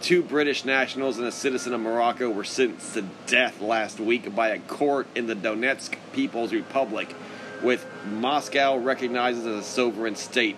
Two 0.00 0.22
British 0.22 0.64
nationals 0.64 1.18
and 1.18 1.26
a 1.26 1.32
citizen 1.32 1.74
of 1.74 1.80
Morocco 1.82 2.30
were 2.30 2.42
sentenced 2.42 2.94
to 2.94 3.02
death 3.26 3.60
last 3.60 4.00
week 4.00 4.34
by 4.34 4.48
a 4.48 4.58
court 4.60 5.08
in 5.14 5.26
the 5.26 5.36
Donetsk 5.36 5.94
People's 6.14 6.54
Republic 6.54 7.14
with 7.62 7.86
Moscow 8.06 8.76
recognized 8.76 9.40
as 9.40 9.46
a 9.46 9.62
sovereign 9.62 10.16
state. 10.16 10.56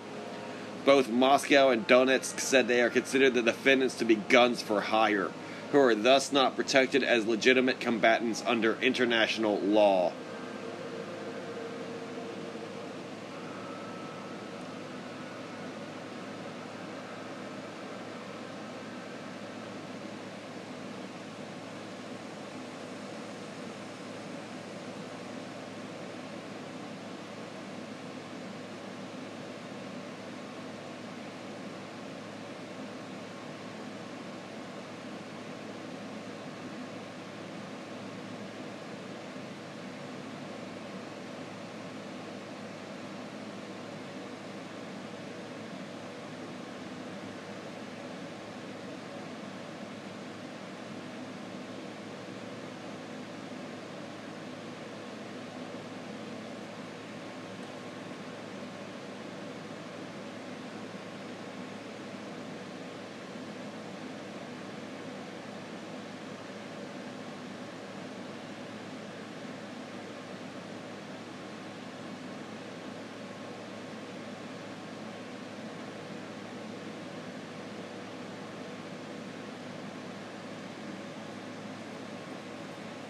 Both 0.85 1.09
Moscow 1.09 1.69
and 1.69 1.87
Donetsk 1.87 2.39
said 2.39 2.67
they 2.67 2.81
are 2.81 2.89
considered 2.89 3.33
the 3.33 3.41
defendants 3.41 3.95
to 3.95 4.05
be 4.05 4.15
guns 4.15 4.61
for 4.61 4.81
hire, 4.81 5.31
who 5.71 5.79
are 5.79 5.95
thus 5.95 6.31
not 6.31 6.55
protected 6.55 7.03
as 7.03 7.25
legitimate 7.25 7.79
combatants 7.79 8.43
under 8.45 8.77
international 8.81 9.59
law. 9.59 10.13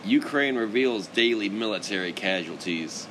Ukraine 0.06 0.56
reveals 0.56 1.08
daily 1.08 1.50
military 1.50 2.14
casualties. 2.14 3.08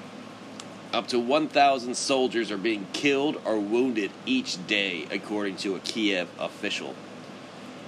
Up 0.92 1.08
to 1.08 1.18
1,000 1.18 1.96
soldiers 1.96 2.52
are 2.52 2.56
being 2.56 2.86
killed 2.92 3.40
or 3.44 3.58
wounded 3.58 4.12
each 4.26 4.64
day, 4.68 5.08
according 5.10 5.56
to 5.56 5.74
a 5.74 5.80
Kiev 5.80 6.28
official. 6.38 6.94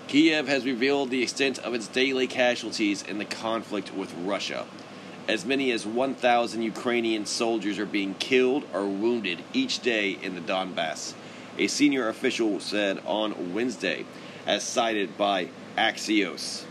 Kiev 0.08 0.48
has 0.48 0.64
revealed 0.64 1.10
the 1.10 1.22
extent 1.22 1.60
of 1.60 1.72
its 1.72 1.86
daily 1.86 2.26
casualties 2.26 3.02
in 3.02 3.18
the 3.18 3.24
conflict 3.24 3.94
with 3.94 4.12
Russia. 4.14 4.66
As 5.28 5.44
many 5.44 5.70
as 5.70 5.86
1,000 5.86 6.62
Ukrainian 6.62 7.26
soldiers 7.26 7.78
are 7.78 7.86
being 7.86 8.14
killed 8.14 8.64
or 8.72 8.86
wounded 8.86 9.38
each 9.52 9.78
day 9.82 10.18
in 10.20 10.34
the 10.34 10.40
Donbass, 10.40 11.14
a 11.58 11.68
senior 11.68 12.08
official 12.08 12.58
said 12.58 13.00
on 13.06 13.54
Wednesday, 13.54 14.04
as 14.46 14.64
cited 14.64 15.16
by 15.16 15.48
Axios. 15.78 16.64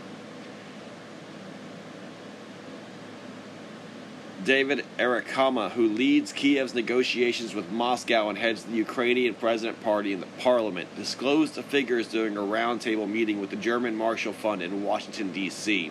David 4.46 4.84
Arakhamia, 4.96 5.72
who 5.72 5.88
leads 5.88 6.32
Kiev's 6.32 6.72
negotiations 6.72 7.52
with 7.52 7.68
Moscow 7.72 8.28
and 8.28 8.38
heads 8.38 8.62
the 8.62 8.76
Ukrainian 8.76 9.34
President 9.34 9.82
Party 9.82 10.12
in 10.12 10.20
the 10.20 10.26
parliament, 10.38 10.94
disclosed 10.94 11.56
the 11.56 11.64
figures 11.64 12.06
during 12.06 12.36
a 12.36 12.40
roundtable 12.40 13.10
meeting 13.10 13.40
with 13.40 13.50
the 13.50 13.56
German 13.56 13.96
Marshall 13.96 14.32
Fund 14.32 14.62
in 14.62 14.84
Washington, 14.84 15.32
D.C. 15.32 15.90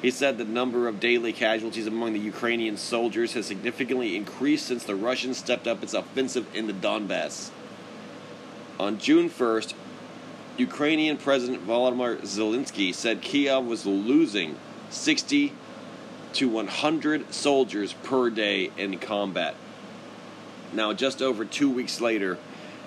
He 0.00 0.10
said 0.10 0.38
the 0.38 0.44
number 0.46 0.88
of 0.88 1.00
daily 1.00 1.34
casualties 1.34 1.86
among 1.86 2.14
the 2.14 2.18
Ukrainian 2.18 2.78
soldiers 2.78 3.34
has 3.34 3.44
significantly 3.44 4.16
increased 4.16 4.64
since 4.64 4.84
the 4.84 4.96
Russians 4.96 5.36
stepped 5.36 5.66
up 5.66 5.82
its 5.82 5.92
offensive 5.92 6.46
in 6.56 6.68
the 6.68 6.72
Donbass. 6.72 7.50
On 8.80 8.96
June 8.96 9.28
1st, 9.28 9.74
Ukrainian 10.56 11.18
President 11.18 11.66
Volodymyr 11.66 12.22
Zelensky 12.22 12.94
said 12.94 13.20
Kiev 13.20 13.66
was 13.66 13.84
losing 13.84 14.56
60 14.88 15.52
to 16.36 16.48
100 16.48 17.32
soldiers 17.32 17.94
per 18.02 18.28
day 18.28 18.70
in 18.76 18.98
combat. 18.98 19.54
Now, 20.72 20.92
just 20.92 21.22
over 21.22 21.46
two 21.46 21.70
weeks 21.70 22.00
later, 22.00 22.36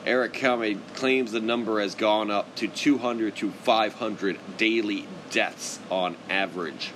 Arakhamia 0.05 0.79
claims 0.93 1.31
the 1.31 1.39
number 1.39 1.81
has 1.81 1.95
gone 1.95 2.29
up 2.29 2.53
to 2.55 2.67
200 2.67 3.35
to 3.37 3.51
500 3.51 4.37
daily 4.57 5.07
deaths 5.31 5.79
on 5.89 6.15
average. 6.29 6.91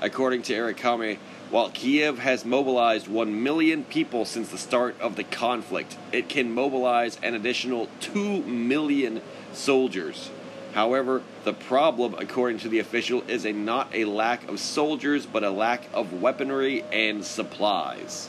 According 0.00 0.42
to 0.42 0.54
Arakhamia, 0.54 1.18
while 1.50 1.70
Kiev 1.70 2.18
has 2.18 2.44
mobilized 2.44 3.08
1 3.08 3.42
million 3.42 3.84
people 3.84 4.24
since 4.24 4.50
the 4.50 4.58
start 4.58 4.98
of 5.00 5.16
the 5.16 5.24
conflict, 5.24 5.96
it 6.12 6.28
can 6.28 6.52
mobilize 6.52 7.18
an 7.22 7.34
additional 7.34 7.88
2 8.00 8.42
million 8.42 9.20
soldiers. 9.52 10.30
However, 10.74 11.22
the 11.44 11.52
problem, 11.52 12.16
according 12.18 12.58
to 12.58 12.68
the 12.68 12.80
official, 12.80 13.22
is 13.28 13.46
a 13.46 13.52
not 13.52 13.94
a 13.94 14.06
lack 14.06 14.48
of 14.48 14.58
soldiers, 14.58 15.24
but 15.24 15.44
a 15.44 15.50
lack 15.50 15.84
of 15.94 16.20
weaponry 16.20 16.82
and 16.92 17.24
supplies. 17.24 18.28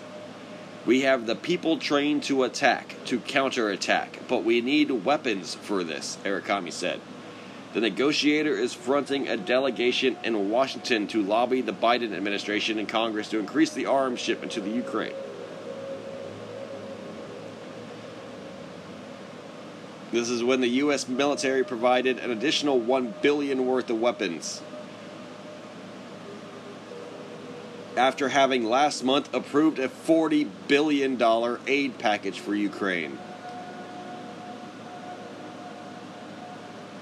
We 0.85 1.01
have 1.01 1.25
the 1.25 1.35
people 1.35 1.79
trained 1.79 2.21
to 2.25 2.43
attack, 2.43 2.95
to 3.05 3.19
counterattack, 3.19 4.19
but 4.27 4.43
we 4.43 4.61
need 4.61 4.91
weapons 4.91 5.55
for 5.55 5.83
this, 5.83 6.19
Arakhamia 6.23 6.71
said. 6.71 7.01
The 7.73 7.81
negotiator 7.81 8.55
is 8.55 8.75
fronting 8.75 9.27
a 9.27 9.37
delegation 9.37 10.15
in 10.23 10.51
Washington 10.51 11.07
to 11.07 11.23
lobby 11.23 11.61
the 11.61 11.73
Biden 11.73 12.15
administration 12.15 12.77
and 12.77 12.87
Congress 12.87 13.29
to 13.29 13.39
increase 13.39 13.73
the 13.73 13.87
arms 13.87 14.19
shipment 14.19 14.51
to 14.51 14.61
the 14.61 14.69
Ukraine. 14.69 15.15
This 20.15 20.29
is 20.29 20.41
when 20.41 20.61
the 20.61 20.69
U.S. 20.69 21.09
military 21.09 21.65
provided 21.65 22.19
an 22.19 22.31
additional 22.31 22.79
one 22.79 23.13
billion 23.21 23.65
worth 23.65 23.89
of 23.89 23.99
weapons. 23.99 24.61
After 27.97 28.29
having 28.29 28.63
last 28.63 29.03
month 29.03 29.33
approved 29.33 29.77
a 29.77 29.89
$40 29.89 30.47
billion 30.69 31.21
aid 31.67 31.97
package 31.97 32.39
for 32.39 32.55
Ukraine. 32.55 33.17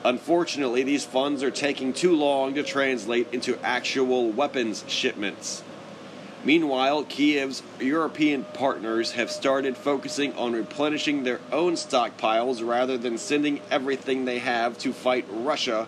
Unfortunately, 0.04 0.82
these 0.82 1.06
funds 1.06 1.44
are 1.44 1.52
taking 1.52 1.94
too 1.94 2.16
long 2.16 2.56
to 2.56 2.64
translate 2.64 3.32
into 3.32 3.60
actual 3.64 4.32
weapons 4.32 4.84
shipments. 4.88 5.62
Meanwhile, 6.46 7.06
Kiev's 7.06 7.64
European 7.80 8.44
partners 8.44 9.14
have 9.14 9.32
started 9.32 9.78
focusing 9.78 10.34
on 10.34 10.52
replenishing 10.52 11.24
their 11.24 11.40
own 11.54 11.74
stockpiles 11.74 12.66
rather 12.66 12.98
than 12.98 13.18
sending 13.18 13.62
everything 13.72 14.26
they 14.26 14.40
have 14.40 14.78
to 14.80 14.92
fight 14.92 15.26
Russia. 15.30 15.88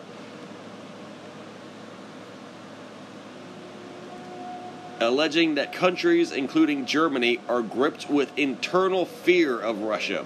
Alleging 5.02 5.56
that 5.56 5.74
countries, 5.74 6.32
including 6.32 6.86
Germany, 6.86 7.42
are 7.50 7.62
gripped 7.62 8.10
with 8.10 8.32
internal 8.38 9.06
fear 9.06 9.60
of 9.60 9.80
Russia, 9.80 10.26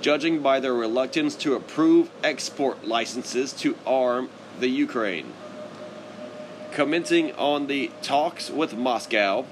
judging 0.00 0.42
by 0.42 0.58
their 0.58 0.74
reluctance 0.74 1.36
to 1.36 1.54
approve 1.54 2.10
export 2.24 2.84
licenses 2.84 3.52
to 3.52 3.76
arm 3.86 4.28
the 4.58 4.68
Ukraine. 4.68 5.32
Commenting 6.72 7.32
on 7.36 7.68
the 7.68 7.92
talks 8.02 8.50
with 8.50 8.76
Moscow, 8.76 9.46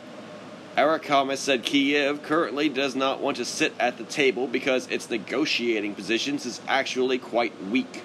Arakhamia 0.76 1.38
said 1.38 1.62
Kiev 1.62 2.22
currently 2.22 2.68
does 2.68 2.94
not 2.94 3.18
want 3.18 3.38
to 3.38 3.46
sit 3.46 3.72
at 3.80 3.96
the 3.96 4.04
table 4.04 4.46
because 4.46 4.86
its 4.88 5.08
negotiating 5.08 5.94
positions 5.94 6.44
is 6.44 6.60
actually 6.68 7.18
quite 7.18 7.64
weak. 7.64 8.02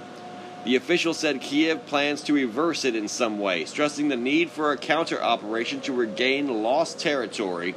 The 0.63 0.77
official 0.77 1.13
said 1.13 1.41
Kiev 1.41 1.85
plans 1.85 2.21
to 2.23 2.33
reverse 2.33 2.85
it 2.85 2.95
in 2.95 3.09
some 3.09 3.39
way, 3.39 3.65
stressing 3.65 4.07
the 4.07 4.15
need 4.15 4.51
for 4.51 4.71
a 4.71 4.77
counter 4.77 5.21
operation 5.21 5.81
to 5.81 5.91
regain 5.91 6.63
lost 6.63 6.97
territory. 6.97 7.75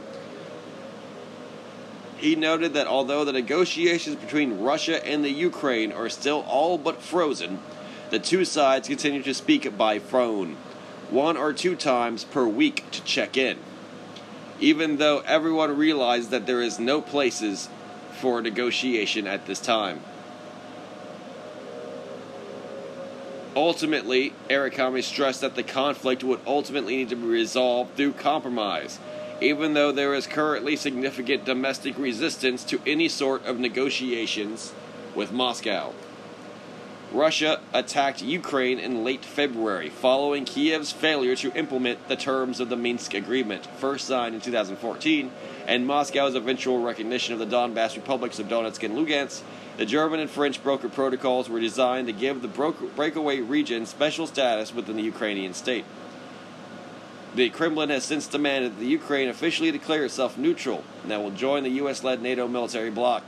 He 2.17 2.37
noted 2.37 2.75
that 2.75 2.87
although 2.87 3.25
the 3.25 3.33
negotiations 3.33 4.15
between 4.15 4.61
Russia 4.61 5.05
and 5.05 5.25
the 5.25 5.31
Ukraine 5.31 5.91
are 5.91 6.09
still 6.09 6.45
all 6.47 6.79
but 6.79 7.03
frozen, 7.03 7.59
the 8.11 8.21
two 8.21 8.45
sides 8.45 8.87
continue 8.87 9.25
to 9.25 9.35
speak 9.35 9.77
by 9.77 9.99
phone, 9.99 10.57
one 11.11 11.37
or 11.37 11.53
two 11.53 11.75
times 11.75 12.23
per 12.23 12.47
week 12.47 12.89
to 12.93 13.03
check 13.03 13.37
in 13.37 13.59
even 14.61 14.97
though 14.97 15.21
everyone 15.27 15.77
realized 15.77 16.31
that 16.31 16.47
there 16.47 16.63
is 16.63 16.79
no 16.79 17.01
places 17.01 17.69
for 18.21 18.41
negotiation 18.41 19.27
at 19.27 19.47
this 19.47 19.61
time. 19.61 20.01
Ultimately, 23.57 24.33
Arakhamia 24.51 25.03
stressed 25.03 25.41
that 25.43 25.55
the 25.55 25.63
conflict 25.63 26.25
would 26.25 26.41
ultimately 26.47 26.97
need 26.97 27.11
to 27.11 27.17
be 27.17 27.27
resolved 27.27 27.95
through 27.97 28.13
compromise, 28.15 28.99
even 29.41 29.75
though 29.75 29.93
there 29.93 30.15
is 30.15 30.27
currently 30.27 30.75
significant 30.75 31.45
domestic 31.45 31.97
resistance 31.97 32.65
to 32.65 32.81
any 32.85 33.09
sort 33.09 33.45
of 33.45 33.61
negotiations 33.61 34.73
with 35.15 35.31
Moscow. 35.31 35.93
Russia 37.15 37.61
attacked 37.73 38.23
Ukraine 38.23 38.81
in 38.81 39.05
late 39.05 39.25
February, 39.25 39.89
following 39.89 40.45
Kiev's 40.45 40.91
failure 40.91 41.37
to 41.37 41.53
implement 41.57 42.09
the 42.09 42.17
terms 42.17 42.59
of 42.59 42.69
the 42.69 42.77
Minsk 42.77 43.15
Agreement, 43.15 43.67
first 43.79 44.09
signed 44.09 44.35
in 44.35 44.41
2014, 44.41 45.31
and 45.69 45.87
Moscow's 45.87 46.35
eventual 46.35 46.83
recognition 46.83 47.33
of 47.33 47.39
the 47.39 47.47
Donbass 47.47 47.95
republics 47.95 48.41
of 48.41 48.49
Donetsk 48.49 48.83
and 48.83 48.95
Lugansk. 48.97 49.43
The 49.77 49.87
German 49.87 50.19
and 50.19 50.29
French 50.29 50.61
broker 50.63 50.89
protocols 50.89 51.49
were 51.49 51.61
designed 51.61 52.09
to 52.09 52.13
give 52.13 52.43
the 52.43 52.49
breakaway 52.49 53.39
region 53.39 53.87
special 53.87 54.27
status 54.27 54.75
within 54.75 54.97
the 54.97 55.03
Ukrainian 55.03 55.55
state. 55.55 55.85
The 57.37 57.49
Kremlin 57.51 57.91
has 57.91 58.05
since 58.05 58.27
demanded 58.27 58.73
that 58.73 58.81
the 58.81 58.87
Ukraine 58.87 59.29
officially 59.29 59.71
declare 59.71 60.05
itself 60.05 60.37
neutral 60.37 60.83
and 61.03 61.13
that 61.13 61.23
will 61.23 61.31
join 61.31 61.63
the 61.63 61.71
U.S. 61.71 62.03
led 62.03 62.23
NATO 62.23 62.49
military 62.49 62.91
bloc. 62.91 63.25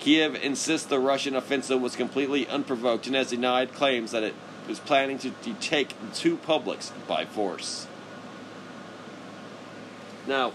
Kiev 0.00 0.34
insists 0.36 0.86
the 0.86 0.98
Russian 0.98 1.34
offensive 1.34 1.80
was 1.80 1.96
completely 1.96 2.46
unprovoked 2.46 3.06
and 3.06 3.16
has 3.16 3.30
denied 3.30 3.72
claims 3.72 4.12
that 4.12 4.22
it 4.22 4.34
was 4.68 4.78
planning 4.78 5.18
to 5.18 5.32
take 5.60 5.94
two 6.14 6.36
publics 6.36 6.92
by 7.06 7.24
force. 7.24 7.86
Now, 10.26 10.52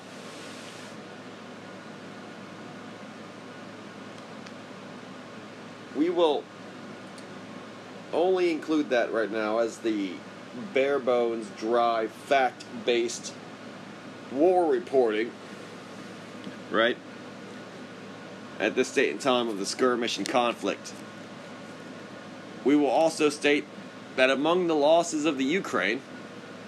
we 5.95 6.09
will 6.09 6.43
only 8.13 8.51
include 8.51 8.89
that 8.89 9.11
right 9.11 9.31
now 9.31 9.59
as 9.59 9.77
the 9.77 10.11
bare 10.73 10.99
bones, 10.99 11.47
dry, 11.57 12.07
fact 12.07 12.65
based 12.85 13.33
war 14.31 14.69
reporting, 14.69 15.31
right? 16.69 16.97
At 18.61 18.75
this 18.75 18.93
date 18.93 19.11
and 19.11 19.19
time 19.19 19.49
of 19.49 19.57
the 19.57 19.65
skirmish 19.65 20.17
and 20.17 20.27
conflict. 20.27 20.93
We 22.63 22.75
will 22.75 22.87
also 22.87 23.29
state 23.29 23.65
that 24.15 24.29
among 24.29 24.67
the 24.67 24.75
losses 24.75 25.25
of 25.25 25.37
the 25.37 25.43
Ukraine 25.43 26.01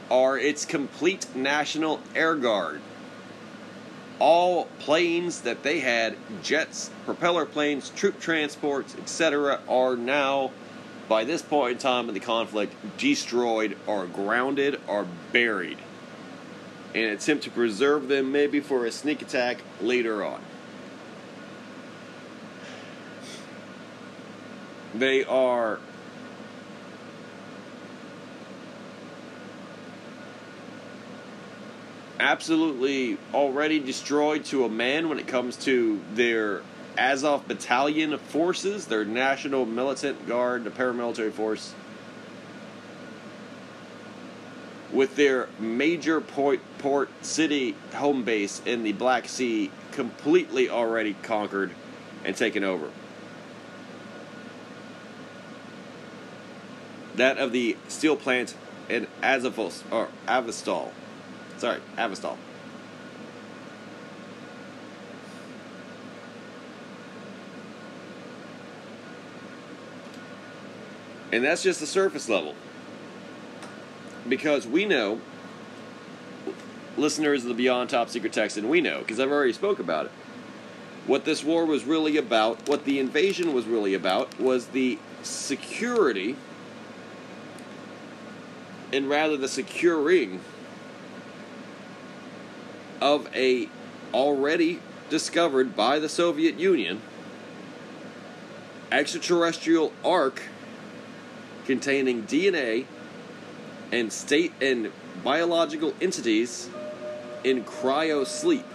are 0.09 0.37
its 0.37 0.65
complete 0.65 1.27
national 1.35 2.01
air 2.15 2.35
guard. 2.35 2.81
All 4.19 4.65
planes 4.79 5.41
that 5.41 5.63
they 5.63 5.79
had, 5.79 6.17
jets, 6.41 6.89
propeller 7.05 7.45
planes, 7.45 7.91
troop 7.95 8.19
transports, 8.19 8.95
etc., 8.95 9.59
are 9.69 9.95
now, 9.95 10.51
by 11.07 11.23
this 11.23 11.41
point 11.41 11.73
in 11.73 11.77
time 11.77 12.07
in 12.07 12.13
the 12.13 12.19
conflict, 12.19 12.73
destroyed 12.97 13.77
or 13.85 14.07
grounded 14.07 14.81
or 14.87 15.05
buried 15.31 15.77
an 16.95 17.05
attempt 17.05 17.43
to 17.43 17.49
preserve 17.49 18.07
them 18.07 18.31
maybe 18.31 18.59
for 18.59 18.85
a 18.85 18.91
sneak 18.91 19.21
attack 19.21 19.57
later 19.81 20.23
on. 20.23 20.39
They 24.93 25.23
are 25.23 25.79
absolutely 32.19 33.17
already 33.33 33.79
destroyed 33.79 34.45
to 34.45 34.65
a 34.65 34.69
man 34.69 35.09
when 35.09 35.19
it 35.19 35.27
comes 35.27 35.57
to 35.57 35.99
their 36.13 36.61
Azov 36.97 37.47
battalion 37.47 38.17
forces, 38.17 38.85
their 38.85 39.03
National 39.03 39.65
Militant 39.65 40.27
Guard, 40.27 40.63
the 40.63 40.69
paramilitary 40.69 41.31
force. 41.31 41.73
with 44.93 45.15
their 45.15 45.49
major 45.59 46.21
port, 46.21 46.59
port 46.77 47.09
city 47.25 47.75
home 47.95 48.23
base 48.23 48.61
in 48.65 48.83
the 48.83 48.93
Black 48.93 49.27
Sea 49.27 49.71
completely 49.91 50.69
already 50.69 51.15
conquered 51.23 51.71
and 52.23 52.35
taken 52.35 52.63
over. 52.63 52.89
That 57.15 57.37
of 57.37 57.51
the 57.51 57.77
steel 57.87 58.15
plant 58.15 58.55
in 58.89 59.07
Azovos 59.21 59.83
or 59.91 60.09
Avastal. 60.27 60.91
Sorry, 61.57 61.79
Avastal. 61.97 62.37
And 71.31 71.43
that's 71.43 71.63
just 71.63 71.79
the 71.79 71.87
surface 71.87 72.29
level. 72.29 72.53
Because 74.29 74.67
we 74.67 74.85
know, 74.85 75.19
listeners 76.95 77.41
of 77.43 77.49
the 77.49 77.55
Beyond 77.55 77.89
Top 77.89 78.09
Secret 78.09 78.33
Text, 78.33 78.55
and 78.55 78.69
we 78.69 78.81
know, 78.81 78.99
because 78.99 79.19
I've 79.19 79.31
already 79.31 79.53
spoke 79.53 79.79
about 79.79 80.05
it, 80.05 80.11
what 81.07 81.25
this 81.25 81.43
war 81.43 81.65
was 81.65 81.85
really 81.85 82.17
about, 82.17 82.69
what 82.69 82.85
the 82.85 82.99
invasion 82.99 83.51
was 83.51 83.65
really 83.65 83.95
about, 83.95 84.39
was 84.39 84.67
the 84.67 84.99
security, 85.23 86.35
and 88.93 89.09
rather 89.09 89.35
the 89.35 89.47
securing 89.47 90.39
of 93.01 93.27
a 93.35 93.67
already 94.13 94.79
discovered 95.09 95.75
by 95.75 95.97
the 95.97 96.07
Soviet 96.07 96.59
Union 96.59 97.01
extraterrestrial 98.91 99.91
ark 100.05 100.43
containing 101.65 102.23
DNA 102.23 102.85
and 103.91 104.13
state 104.13 104.53
and 104.61 104.91
biological 105.23 105.93
entities 105.99 106.69
in 107.43 107.63
cryo 107.63 108.25
sleep 108.25 108.65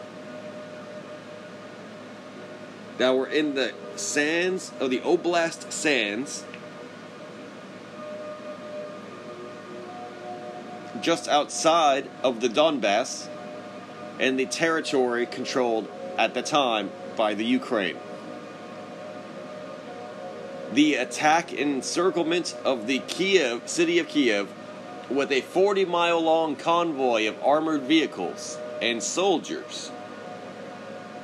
that 2.99 3.15
were 3.15 3.29
in 3.29 3.55
the 3.55 3.73
sands 3.95 4.73
of 4.81 4.91
the 4.91 4.99
Oblast 5.01 5.71
sands 5.71 6.45
just 11.01 11.29
outside 11.29 12.09
of 12.23 12.41
the 12.41 12.49
Donbass 12.49 13.29
and 14.19 14.39
the 14.39 14.47
territory 14.47 15.27
controlled 15.27 15.89
at 16.17 16.35
the 16.35 16.43
time 16.43 16.91
by 17.17 17.35
the 17.35 17.45
Ukraine 17.45 17.97
the 20.73 20.95
attack 20.97 21.53
encirclement 21.53 22.57
of 22.65 22.87
the 22.87 22.99
Kiev 23.01 23.69
city 23.69 23.99
of 23.99 24.09
Kiev 24.09 24.53
with 25.09 25.33
a 25.33 25.41
40 25.41 25.87
mile 25.87 26.21
long 26.21 26.57
convoy 26.57 27.27
of 27.27 27.43
armored 27.43 27.83
vehicles 27.83 28.59
and 28.83 29.03
soldiers 29.03 29.91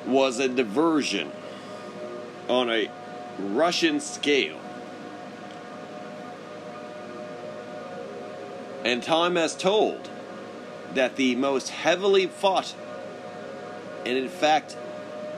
was 0.07 0.39
a 0.39 0.49
diversion 0.49 1.31
on 2.49 2.71
a 2.71 2.91
Russian 3.39 4.01
scale. 4.01 4.61
And 8.85 9.03
time 9.03 9.37
has 9.37 9.57
told 9.57 10.11
that 10.93 11.17
the 11.17 11.35
most 11.37 11.71
heavily 11.71 12.27
fought 12.27 12.75
and, 14.05 14.19
in 14.19 14.29
fact, 14.29 14.77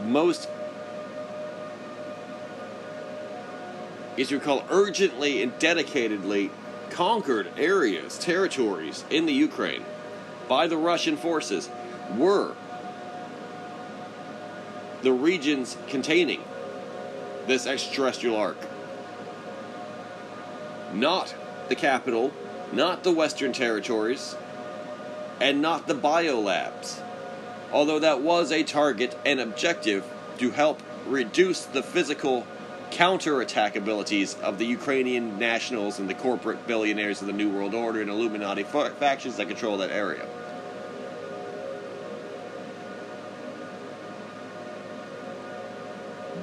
most 0.05 0.49
is 4.17 4.31
you 4.31 4.41
call 4.41 4.65
urgently 4.71 5.43
and 5.43 5.53
dedicatedly 5.59 6.51
conquered 6.91 7.49
areas, 7.57 8.19
territories 8.19 9.05
in 9.11 9.27
the 9.27 9.33
Ukraine 9.33 9.85
by 10.49 10.67
the 10.67 10.77
Russian 10.77 11.17
forces 11.17 11.69
were 12.17 12.55
the 15.03 15.13
regions 15.13 15.77
containing 15.89 16.43
this 17.47 17.67
extraterrestrial 17.67 18.37
ark. 18.37 18.59
Not 20.93 21.35
the 21.69 21.75
capital, 21.75 22.33
not 22.73 23.03
the 23.03 23.13
Western 23.13 23.53
territories, 23.53 24.37
and 25.41 25.61
not 25.61 25.87
the 25.87 25.95
biolabs. 25.95 27.01
Although 27.73 27.99
that 27.99 28.21
was 28.21 28.53
a 28.53 28.63
target 28.63 29.19
and 29.25 29.41
objective 29.41 30.05
to 30.39 30.51
help 30.51 30.83
reduce 31.07 31.65
the 31.65 31.83
physical 31.83 32.47
counterattack 32.91 33.77
abilities 33.77 34.35
of 34.43 34.59
the 34.59 34.67
Ukrainian 34.67 35.39
nationals 35.39 35.99
and 35.99 36.09
the 36.09 36.15
corporate 36.15 36.67
billionaires 36.67 37.21
of 37.21 37.27
the 37.27 37.33
New 37.33 37.51
World 37.51 37.75
Order 37.75 38.01
and 38.01 38.11
Illuminati 38.11 38.63
factions 38.63 39.37
that 39.37 39.49
control 39.49 39.79
that 39.79 39.91
area. 39.91 40.27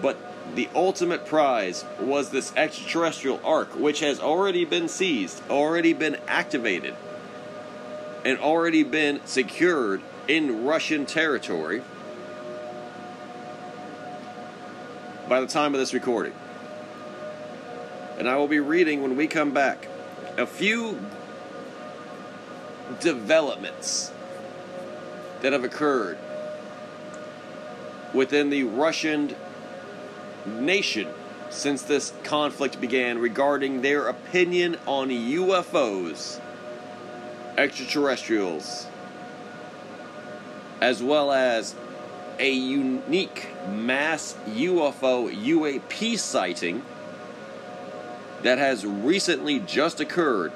But 0.01 0.17
the 0.56 0.70
ultimate 0.76 1.26
prize 1.26 1.84
was 2.00 2.30
this 2.30 2.54
extraterrestrial 2.56 3.41
ark, 3.44 3.76
which 3.76 4.02
has 4.02 4.20
already 4.20 4.66
been 4.66 4.88
seized, 4.88 5.41
already 5.50 5.94
been 5.94 6.18
activated, 6.28 6.96
and 8.24 8.38
already 8.38 8.84
been 8.84 9.20
secured 9.26 10.02
in 10.28 10.64
Russian 10.64 11.06
territory 11.06 11.82
by 15.28 15.39
the 15.41 15.48
time 15.48 15.74
of 15.74 15.80
this 15.80 15.94
recording. 15.94 16.34
And 18.18 18.30
I 18.30 18.38
will 18.38 18.48
be 18.48 18.60
reading 18.60 19.02
when 19.02 19.16
we 19.16 19.28
come 19.28 19.52
back 19.52 19.88
a 20.38 20.46
few 20.46 21.00
developments 23.00 24.12
that 25.41 25.52
have 25.52 25.64
occurred 25.64 26.18
within 28.14 28.50
the 28.50 28.64
Russian 28.64 29.36
nation 30.46 31.08
since 31.50 31.84
this 31.84 32.14
conflict 32.24 32.82
began 32.82 33.20
regarding 33.20 33.82
their 33.82 34.08
opinion 34.08 34.78
on 34.86 35.10
UFOs, 35.10 36.39
extraterrestrials, 37.58 38.88
as 40.82 41.02
well 41.02 41.32
as 41.32 41.76
a 42.39 42.52
unique 42.52 43.48
mass 43.70 44.36
UFO 44.48 45.32
UAP 45.32 46.18
sighting 46.18 46.84
that 48.41 48.58
has 48.58 48.86
recently 48.86 49.60
just 49.60 50.00
occurred, 50.00 50.52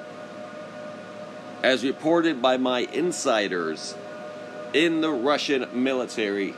as 1.64 1.84
reported 1.84 2.42
by 2.42 2.58
my 2.58 2.80
insiders 2.80 3.96
in 4.74 5.02
the 5.02 5.12
Russian 5.12 5.68
military 5.74 6.54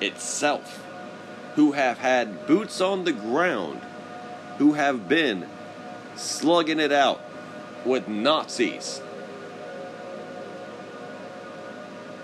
itself, 0.00 0.86
who 1.56 1.72
have 1.72 1.98
had 1.98 2.46
boots 2.46 2.80
on 2.80 3.04
the 3.04 3.12
ground, 3.12 3.80
who 4.58 4.74
have 4.74 5.08
been 5.08 5.46
slugging 6.16 6.80
it 6.80 6.92
out 6.92 7.20
with 7.84 8.08
Nazis 8.08 9.00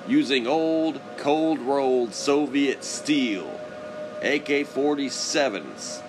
using 0.09 0.47
old, 0.47 1.01
cold 1.17 1.59
rolled 1.61 2.15
Soviet 2.15 2.85
steel, 2.85 3.61
AK 4.23 4.67
47s, 4.67 6.03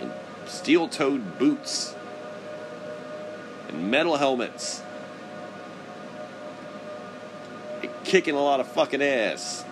and 0.00 0.12
steel 0.46 0.88
toed 0.88 1.38
boots, 1.38 1.94
and 3.68 3.90
metal 3.90 4.16
helmets, 4.16 4.82
and 7.82 7.90
kicking 8.04 8.34
a 8.34 8.42
lot 8.42 8.60
of 8.60 8.68
fucking 8.68 9.02
ass 9.02 9.64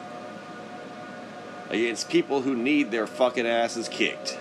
against 1.71 2.09
people 2.09 2.43
who 2.43 2.57
need 2.57 2.91
their 2.91 3.07
fucking 3.07 3.47
asses 3.47 3.89
kicked. 3.89 4.39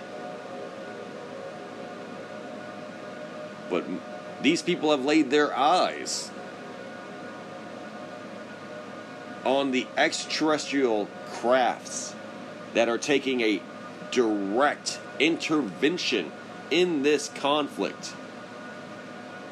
But 3.70 3.84
these 4.42 4.62
people 4.62 4.90
have 4.90 5.04
laid 5.04 5.30
their 5.30 5.54
eyes 5.56 6.30
on 9.44 9.70
the 9.70 9.86
extraterrestrial 9.96 11.08
crafts 11.30 12.14
that 12.74 12.88
are 12.88 12.98
taking 12.98 13.40
a 13.40 13.60
direct 14.10 15.00
intervention 15.18 16.32
in 16.70 17.02
this 17.02 17.28
conflict. 17.28 18.14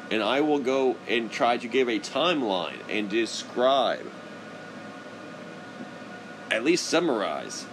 And 0.09 0.23
I 0.23 0.41
will 0.41 0.59
go 0.59 0.95
and 1.07 1.31
try 1.31 1.57
to 1.57 1.67
give 1.67 1.89
a 1.89 1.99
timeline 1.99 2.79
and 2.89 3.09
describe, 3.09 4.09
at 6.57 6.65
least 6.65 6.87
summarize, 6.87 7.65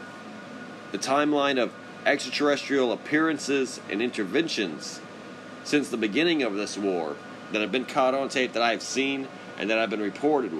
the 0.93 0.99
timeline 0.99 1.61
of 1.61 1.72
extraterrestrial 2.07 2.93
appearances 2.93 3.80
and 3.91 4.01
interventions 4.01 5.01
since 5.64 5.89
the 5.89 5.97
beginning 5.97 6.45
of 6.45 6.55
this 6.55 6.78
war 6.78 7.16
that 7.51 7.61
have 7.61 7.72
been 7.72 7.85
caught 7.85 8.14
on 8.14 8.28
tape 8.28 8.53
that 8.53 8.62
I 8.62 8.70
have 8.70 8.82
seen 8.82 9.26
and 9.59 9.68
that 9.70 9.78
have 9.78 9.91
been 9.91 10.01
reported 10.01 10.53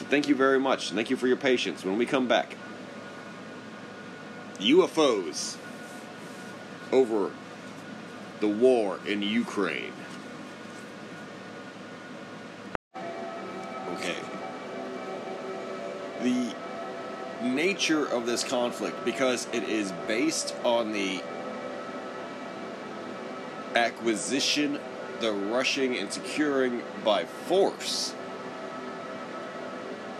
so 0.00 0.06
thank 0.06 0.28
you 0.28 0.34
very 0.34 0.58
much. 0.58 0.92
Thank 0.92 1.10
you 1.10 1.16
for 1.16 1.26
your 1.26 1.36
patience. 1.36 1.84
When 1.84 1.98
we 1.98 2.06
come 2.06 2.26
back, 2.26 2.56
UFOs 4.58 5.56
over 6.90 7.30
the 8.40 8.48
war 8.48 8.98
in 9.06 9.20
Ukraine. 9.20 9.92
The 16.22 16.54
nature 17.42 18.06
of 18.06 18.26
this 18.26 18.44
conflict 18.44 19.04
because 19.04 19.46
it 19.52 19.64
is 19.64 19.92
based 20.06 20.54
on 20.64 20.92
the 20.92 21.22
acquisition, 23.74 24.78
the 25.20 25.32
rushing 25.32 25.96
and 25.96 26.12
securing 26.12 26.82
by 27.04 27.24
force 27.24 28.14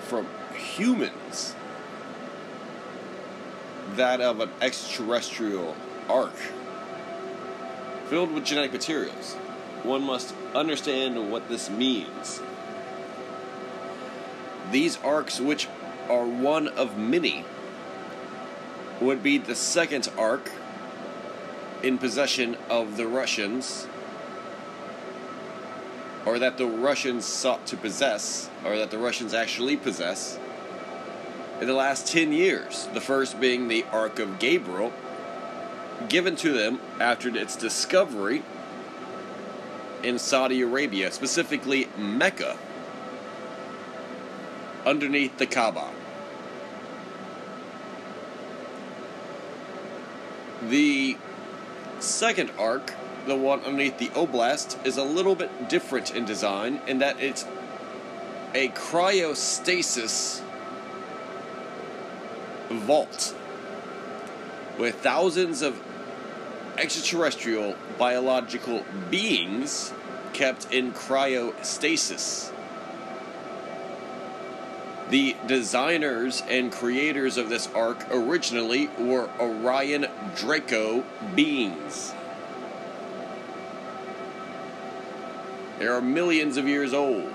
from 0.03 0.27
humans 0.55 1.55
that 3.97 4.21
of 4.21 4.41
an 4.41 4.51
extraterrestrial 4.61 5.77
ark 6.09 6.35
filled 8.07 8.33
with 8.33 8.45
genetic 8.45 8.73
materials. 8.73 9.35
One 9.83 10.03
must 10.03 10.35
understand 10.55 11.31
what 11.31 11.49
this 11.49 11.71
means. 11.71 12.41
These 14.71 14.99
arks, 14.99 15.41
which 15.41 15.69
are 16.11 16.27
one 16.27 16.69
of 16.69 16.99
many, 16.99 17.45
would 19.01 19.23
be 19.23 19.39
the 19.39 19.55
second 19.55 20.11
ark 20.19 20.51
in 21.83 21.97
possession 21.97 22.57
of 22.69 22.97
the 22.97 23.07
Russians, 23.07 23.87
or 26.27 26.39
that 26.39 26.59
the 26.59 26.67
Russians 26.67 27.25
sought 27.25 27.67
to 27.69 27.77
possess, 27.77 28.51
or 28.65 28.77
that 28.77 28.91
the 28.91 28.99
Russians 28.99 29.33
actually 29.33 29.77
possess, 29.77 30.39
in 31.61 31.67
the 31.67 31.75
last 31.75 32.07
10 32.07 32.33
years. 32.33 32.89
The 32.93 33.01
first 33.01 33.41
being 33.41 33.69
the 33.69 33.85
Ark 33.93 34.19
of 34.19 34.39
Gabriel, 34.39 34.93
given 36.09 36.37
to 36.37 36.53
them 36.53 36.81
after 36.99 37.35
its 37.37 37.57
discovery 37.57 38.43
in 40.03 40.19
Saudi 40.19 40.63
Arabia, 40.63 41.13
specifically 41.13 41.89
Mecca, 41.97 42.57
underneath 44.87 45.37
the 45.39 45.47
Kaaba. 45.47 45.91
The 50.69 51.17
second 52.01 52.51
arc, 52.59 52.95
the 53.27 53.37
one 53.37 53.61
underneath 53.61 53.99
the 53.99 54.09
Oblast, 54.09 54.85
is 54.87 54.97
a 54.97 55.05
little 55.05 55.35
bit 55.35 55.69
different 55.69 56.15
in 56.15 56.25
design 56.25 56.81
in 56.87 56.99
that 56.99 57.21
it's 57.21 57.47
a 58.55 58.69
cryostasis 58.71 60.43
vault 62.69 63.35
with 64.79 64.97
thousands 64.97 65.63
of 65.63 65.81
extraterrestrial 66.79 67.77
biological 67.99 68.85
beings 69.11 69.93
kept 70.33 70.73
in 70.73 70.93
cryostasis. 70.93 72.53
The 75.11 75.35
designers 75.49 76.41
and 76.49 76.71
creators 76.71 77.37
of 77.37 77.49
this 77.49 77.69
ark 77.75 78.07
originally 78.13 78.87
were 78.97 79.29
Orion 79.41 80.07
Draco 80.37 81.05
beings. 81.35 82.15
They 85.81 85.89
are 85.89 86.01
millions 86.01 86.57
of 86.57 86.69
years 86.69 86.95
old. 86.95 87.33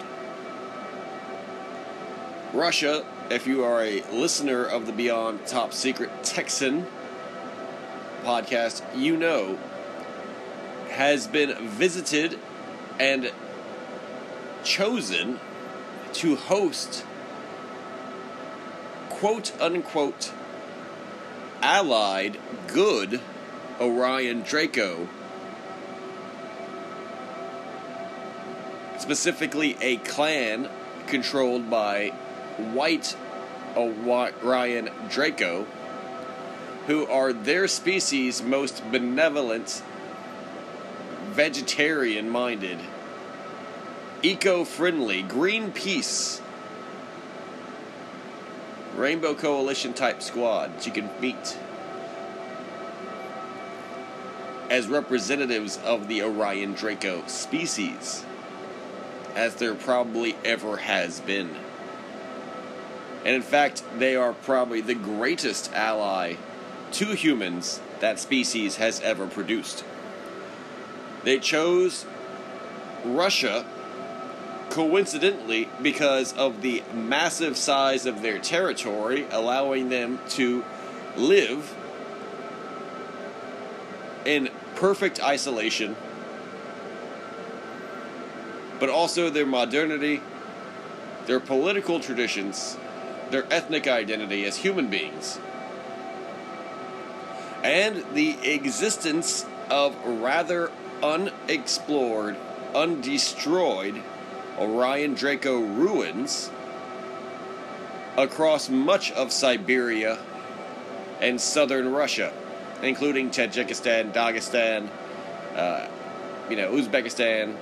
Russia, 2.53 3.03
if 3.29 3.45
you 3.45 3.65
are 3.65 3.83
a 3.83 4.03
listener 4.03 4.63
of 4.63 4.85
the 4.85 4.93
Beyond 4.93 5.45
Top 5.45 5.73
Secret 5.73 6.09
Texan 6.23 6.87
podcast, 8.23 8.83
you 8.95 9.17
know, 9.17 9.57
has 10.91 11.27
been 11.27 11.67
visited 11.67 12.39
and 12.99 13.33
chosen 14.63 15.41
to 16.13 16.37
host 16.37 17.03
quote 19.15 19.53
unquote 19.61 20.33
allied 21.61 22.37
good 22.67 23.21
Orion 23.79 24.41
Draco. 24.41 25.07
Specifically, 28.97 29.77
a 29.79 29.97
clan 29.97 30.69
controlled 31.07 31.69
by 31.69 32.09
white 32.73 33.15
Orion 33.77 34.89
Draco, 35.09 35.65
who 36.87 37.07
are 37.07 37.31
their 37.31 37.69
species' 37.69 38.41
most 38.41 38.83
benevolent, 38.91 39.81
vegetarian 41.31 42.29
minded, 42.29 42.79
eco 44.21 44.65
friendly, 44.65 45.23
Greenpeace 45.23 46.41
Rainbow 48.95 49.33
Coalition 49.33 49.93
type 49.93 50.21
squad 50.21 50.85
you 50.85 50.91
can 50.91 51.09
meet 51.19 51.57
as 54.69 54.87
representatives 54.87 55.77
of 55.83 56.07
the 56.07 56.23
Orion 56.23 56.73
Draco 56.73 57.23
species, 57.27 58.25
as 59.35 59.55
there 59.55 59.75
probably 59.75 60.35
ever 60.43 60.77
has 60.77 61.19
been. 61.19 61.49
And 63.25 63.35
in 63.35 63.41
fact, 63.41 63.83
they 63.97 64.15
are 64.15 64.33
probably 64.33 64.81
the 64.81 64.95
greatest 64.95 65.71
ally 65.73 66.35
to 66.93 67.07
humans 67.07 67.81
that 67.99 68.19
species 68.19 68.77
has 68.77 69.01
ever 69.01 69.27
produced. 69.27 69.83
They 71.23 71.39
chose 71.39 72.05
Russia 73.03 73.65
coincidentally 74.69 75.69
because 75.81 76.33
of 76.33 76.61
the 76.61 76.83
massive 76.93 77.57
size 77.57 78.05
of 78.05 78.21
their 78.21 78.39
territory, 78.39 79.25
allowing 79.31 79.89
them 79.89 80.19
to 80.29 80.63
live 81.15 81.75
in 84.25 84.49
perfect 84.75 85.21
isolation, 85.23 85.95
but 88.79 88.89
also 88.89 89.29
their 89.29 89.45
modernity, 89.45 90.21
their 91.25 91.39
political 91.39 91.99
traditions, 91.99 92.77
their 93.29 93.45
ethnic 93.51 93.87
identity 93.87 94.45
as 94.45 94.57
human 94.57 94.89
beings, 94.89 95.39
and 97.63 98.03
the 98.13 98.37
existence 98.43 99.45
of 99.69 99.95
rather 100.05 100.71
unexplored, 101.01 102.35
undestroyed 102.73 104.01
Orion 104.57 105.13
Draco 105.13 105.59
ruins 105.59 106.49
across 108.17 108.69
much 108.69 109.11
of 109.11 109.31
Siberia 109.31 110.17
and 111.19 111.39
southern 111.39 111.91
Russia, 111.91 112.31
including 112.81 113.29
Tajikistan, 113.29 114.13
Dagestan, 114.13 114.89
uh, 115.55 115.87
you 116.49 116.55
know, 116.55 116.71
Uzbekistan, 116.71 117.55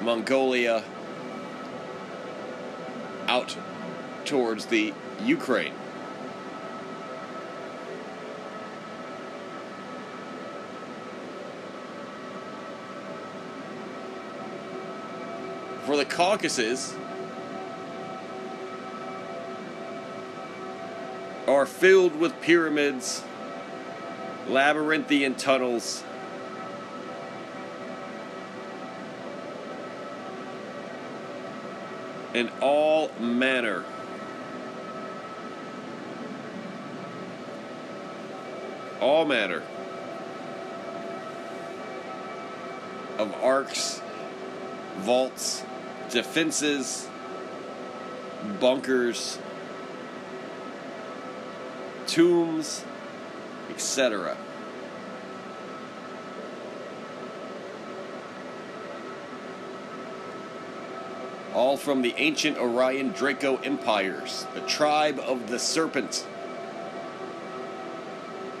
Mongolia, 0.00 0.82
out 3.26 3.56
towards 4.24 4.66
the 4.66 4.92
Ukraine. 5.24 5.74
For 15.90 15.96
the 15.96 16.04
Caucasus 16.04 16.94
are 21.48 21.66
filled 21.66 22.14
with 22.14 22.40
pyramids, 22.40 23.24
labyrinthian 24.46 25.34
tunnels, 25.34 26.04
and 32.34 32.48
all 32.60 33.10
manner 33.18 33.84
all 39.00 39.24
manner 39.24 39.64
of 43.18 43.34
arcs, 43.42 44.00
vaults, 44.98 45.64
defenses, 46.10 47.08
bunkers, 48.60 49.38
tombs, 52.06 52.84
etc. 53.70 54.36
All 61.54 61.76
from 61.76 62.02
the 62.02 62.14
ancient 62.16 62.58
Orion 62.58 63.10
Draco 63.10 63.56
empires, 63.56 64.46
the 64.54 64.60
tribe 64.62 65.18
of 65.18 65.48
the 65.48 65.58
serpent. 65.58 66.26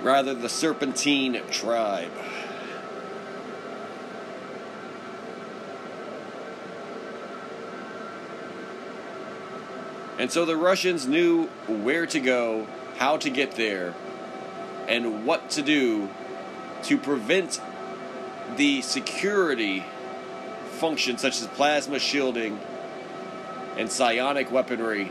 Rather, 0.02 0.32
the 0.32 0.48
Serpentine 0.48 1.42
tribe. 1.50 2.10
And 10.20 10.30
so 10.30 10.44
the 10.44 10.54
Russians 10.54 11.06
knew 11.06 11.46
where 11.66 12.04
to 12.04 12.20
go, 12.20 12.66
how 12.98 13.16
to 13.16 13.30
get 13.30 13.52
there, 13.52 13.94
and 14.86 15.24
what 15.24 15.48
to 15.52 15.62
do 15.62 16.10
to 16.82 16.98
prevent 16.98 17.58
the 18.58 18.82
security 18.82 19.82
functions 20.72 21.22
such 21.22 21.40
as 21.40 21.46
plasma 21.46 21.98
shielding 21.98 22.60
and 23.78 23.90
psionic 23.90 24.52
weaponry 24.52 25.10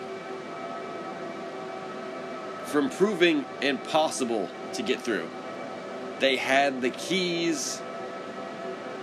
from 2.65 2.91
proving 2.91 3.45
impossible 3.63 4.47
to 4.73 4.83
get 4.83 5.01
through. 5.01 5.27
They 6.19 6.35
had 6.35 6.81
the 6.83 6.91
keys, 6.91 7.81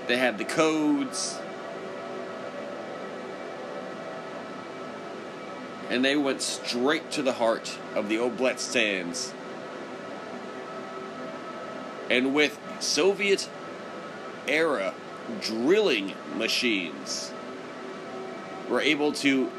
they 0.07 0.18
had 0.18 0.38
the 0.38 0.44
codes, 0.44 1.40
and 5.89 6.05
they 6.05 6.16
went 6.16 6.43
straight 6.43 7.11
to 7.12 7.22
the 7.22 7.34
heart 7.34 7.78
of 7.95 8.09
the 8.09 8.18
Oblet 8.18 8.59
stands. 8.59 9.32
And 12.11 12.34
with 12.34 12.59
Soviet 12.80 13.49
era 14.47 14.95
drilling 15.41 16.14
machines, 16.37 17.32
were 18.68 18.80
able 18.80 19.12
to 19.12 19.51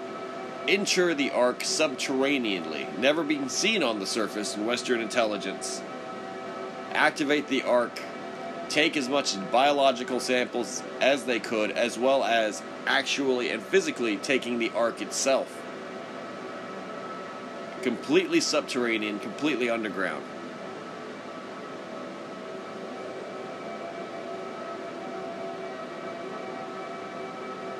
enter 0.68 1.14
the 1.14 1.32
Ark 1.32 1.60
subterraneanly, 1.60 2.98
never 2.98 3.24
being 3.24 3.50
seen 3.50 3.84
on 3.84 4.00
the 4.00 4.06
surface 4.06 4.56
in 4.56 4.66
Western 4.66 5.02
intelligence, 5.02 5.82
activate 6.92 7.48
the 7.48 7.64
Ark, 7.64 8.02
take 8.70 8.98
as 8.98 9.08
much 9.08 9.38
biological 9.52 10.20
samples 10.20 10.84
as 11.00 11.24
they 11.24 11.40
could, 11.40 11.72
as 11.72 11.98
well 11.98 12.24
as 12.24 12.62
actually 12.86 13.50
and 13.50 13.62
physically 13.64 14.18
taking 14.18 14.60
the 14.60 14.72
Ark 14.72 15.02
itself 15.02 15.67
completely 17.88 18.42
subterranean, 18.42 19.18
completely 19.18 19.70
underground. 19.70 20.22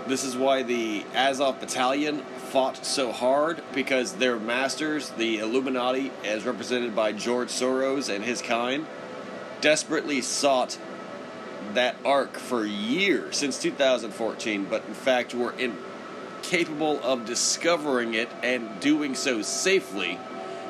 This 0.08 0.24
is 0.24 0.38
why 0.38 0.64
the 0.64 1.04
Azov 1.14 1.60
Battalion 1.60 2.22
fought 2.52 2.86
so 2.86 3.12
hard 3.12 3.62
because 3.74 4.14
their 4.14 4.40
masters, 4.40 5.10
the 5.10 5.40
Illuminati, 5.40 6.14
as 6.24 6.46
represented 6.46 6.96
by 6.96 7.12
George 7.12 7.50
Soros 7.50 8.08
and 8.08 8.24
his 8.24 8.42
kind, 8.42 8.86
desperately 9.60 10.22
sought 10.22 10.80
that 11.74 11.98
ark 12.06 12.38
for 12.38 12.64
years 12.64 13.36
since 13.36 13.62
2014, 13.62 14.68
but 14.70 14.86
in 14.88 14.94
fact 14.94 15.36
were 15.36 15.52
in 15.52 15.76
capable 16.48 17.00
of 17.04 17.26
discovering 17.26 18.14
it 18.14 18.30
and 18.42 18.80
doing 18.80 19.16
so 19.16 19.42
safely, 19.42 20.18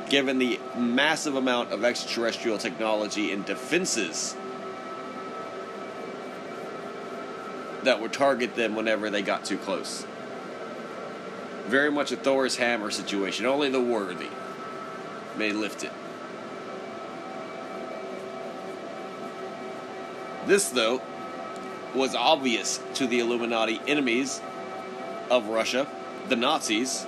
given 0.09 0.39
the 0.39 0.59
massive 0.75 1.35
amount 1.35 1.71
of 1.71 1.83
extraterrestrial 1.83 2.57
technology 2.57 3.31
and 3.31 3.45
defenses 3.45 4.35
that 7.83 8.01
would 8.01 8.11
target 8.11 8.55
them 8.55 8.75
whenever 8.75 9.11
they 9.11 9.21
got 9.21 9.45
too 9.45 9.57
close. 9.57 10.05
Very 11.67 11.91
much 11.91 12.11
a 12.11 12.15
Thor's 12.15 12.55
hammer 12.57 12.89
situation. 12.89 13.45
Only 13.45 13.69
the 13.69 13.79
worthy 13.79 14.29
may 15.37 15.51
lift 15.51 15.83
it. 15.83 15.91
This, 20.47 20.69
though, 20.69 21.01
was 21.93 22.15
obvious 22.15 22.81
to 22.95 23.05
the 23.05 23.19
Illuminati 23.19 23.79
enemies 23.87 24.41
of 25.29 25.47
Russia, 25.47 25.87
the 26.29 26.35
Nazis, 26.35 27.05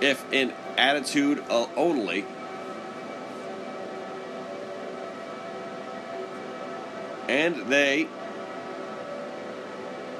if 0.00 0.24
in 0.32 0.52
attitude 0.76 1.42
only, 1.48 2.24
and 7.28 7.56
they 7.66 8.06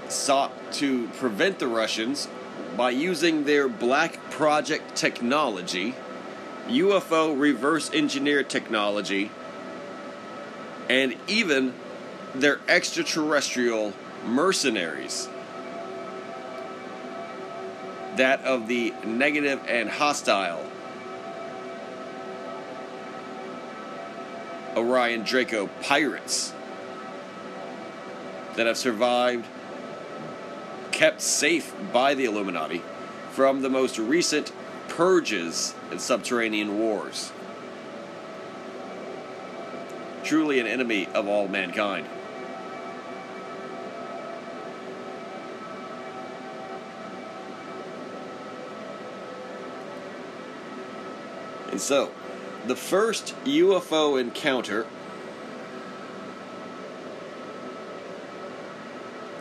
sought 0.09 0.53
to 0.73 1.09
prevent 1.09 1.59
the 1.59 1.69
Russians 1.69 2.29
by 2.77 2.91
using 2.91 3.45
their 3.45 3.69
Black 3.69 4.19
Project 4.31 4.97
technology, 4.97 5.95
UFO 6.69 7.39
reverse 7.39 7.91
engineer 7.93 8.43
technology, 8.43 9.31
and 10.89 11.15
even 11.29 11.75
they're 12.35 12.61
extraterrestrial 12.69 13.93
mercenaries. 14.27 15.29
That 18.17 18.43
of 18.45 18.69
the 18.69 18.95
negative 19.05 19.61
and 19.67 19.89
hostile 19.89 20.65
Orion 24.77 25.23
Draco 25.23 25.69
pirates 25.83 26.53
that 28.57 28.67
have 28.67 28.77
survived, 28.77 29.47
kept 30.93 31.21
safe 31.21 31.75
by 31.93 32.15
the 32.15 32.25
Illuminati 32.25 32.83
from 33.31 33.63
the 33.63 33.69
most 33.69 33.99
recent 33.99 34.53
purges 34.89 35.75
and 35.91 36.01
subterranean 36.01 36.79
wars. 36.79 37.33
Truly 40.23 40.61
an 40.61 40.67
enemy 40.67 41.09
of 41.15 41.27
all 41.29 41.49
mankind. 41.49 42.07
And 51.75 51.81
so, 51.81 52.13
the 52.69 52.77
first 52.77 53.35
UFO 53.45 54.21
encounter, 54.21 54.87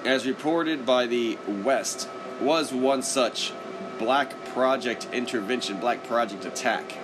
as 0.03 0.25
reported 0.25 0.83
by 0.83 1.05
the 1.05 1.37
West, 1.47 2.09
was 2.41 2.73
one 2.73 3.03
such 3.03 3.53
Black 3.99 4.45
Project 4.45 5.07
intervention, 5.13 5.77
Black 5.77 6.03
Project 6.07 6.43
attack. 6.45 7.02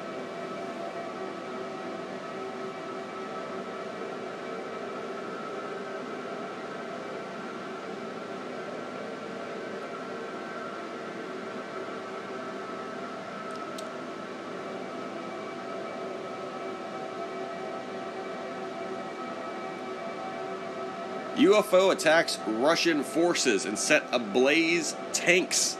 UFO 21.60 21.92
attacks 21.92 22.40
Russian 22.48 23.04
forces 23.04 23.66
and 23.66 23.78
set 23.78 24.04
ablaze 24.14 24.96
tanks, 25.12 25.78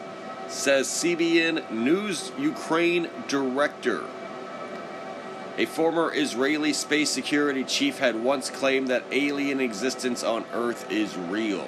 says 0.50 0.88
CBN 0.88 1.72
News 1.72 2.34
Ukraine 2.38 3.10
director. 3.30 4.04
A 5.58 5.66
former 5.66 6.14
Israeli 6.14 6.74
space 6.74 7.10
security 7.10 7.64
chief 7.64 8.00
had 8.00 8.22
once 8.22 8.50
claimed 8.50 8.90
that 8.90 9.04
alien 9.12 9.62
existence 9.62 10.22
on 10.22 10.44
Earth 10.54 10.92
is 10.92 11.18
real. 11.18 11.68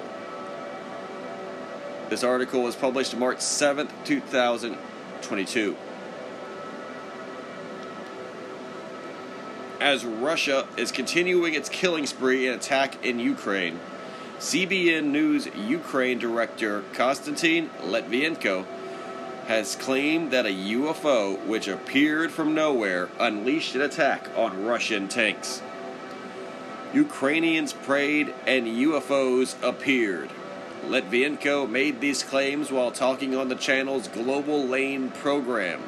This 2.10 2.22
article 2.22 2.62
was 2.62 2.76
published 2.76 3.16
March 3.16 3.38
7th, 3.38 3.90
2022. 4.04 5.76
as 9.80 10.04
Russia 10.04 10.64
is 10.76 10.92
continuing 10.92 11.54
its 11.54 11.68
killing 11.68 12.06
spree 12.06 12.46
and 12.46 12.54
attack 12.54 13.04
in 13.04 13.18
Ukraine. 13.18 13.80
CBN 14.42 15.04
News 15.04 15.46
Ukraine 15.54 16.18
director 16.18 16.82
Konstantin 16.94 17.70
Litvinenko 17.84 18.66
has 19.46 19.76
claimed 19.76 20.32
that 20.32 20.46
a 20.46 20.48
UFO 20.48 21.38
which 21.46 21.68
appeared 21.68 22.32
from 22.32 22.52
nowhere 22.52 23.08
unleashed 23.20 23.76
an 23.76 23.82
attack 23.82 24.28
on 24.36 24.64
Russian 24.64 25.06
tanks. 25.06 25.62
Ukrainians 26.92 27.72
prayed 27.72 28.34
and 28.44 28.66
UFOs 28.66 29.54
appeared. 29.62 30.30
Litvinenko 30.86 31.70
made 31.70 32.00
these 32.00 32.24
claims 32.24 32.72
while 32.72 32.90
talking 32.90 33.36
on 33.36 33.48
the 33.48 33.54
channel's 33.54 34.08
Global 34.08 34.66
Lane 34.66 35.12
program. 35.12 35.80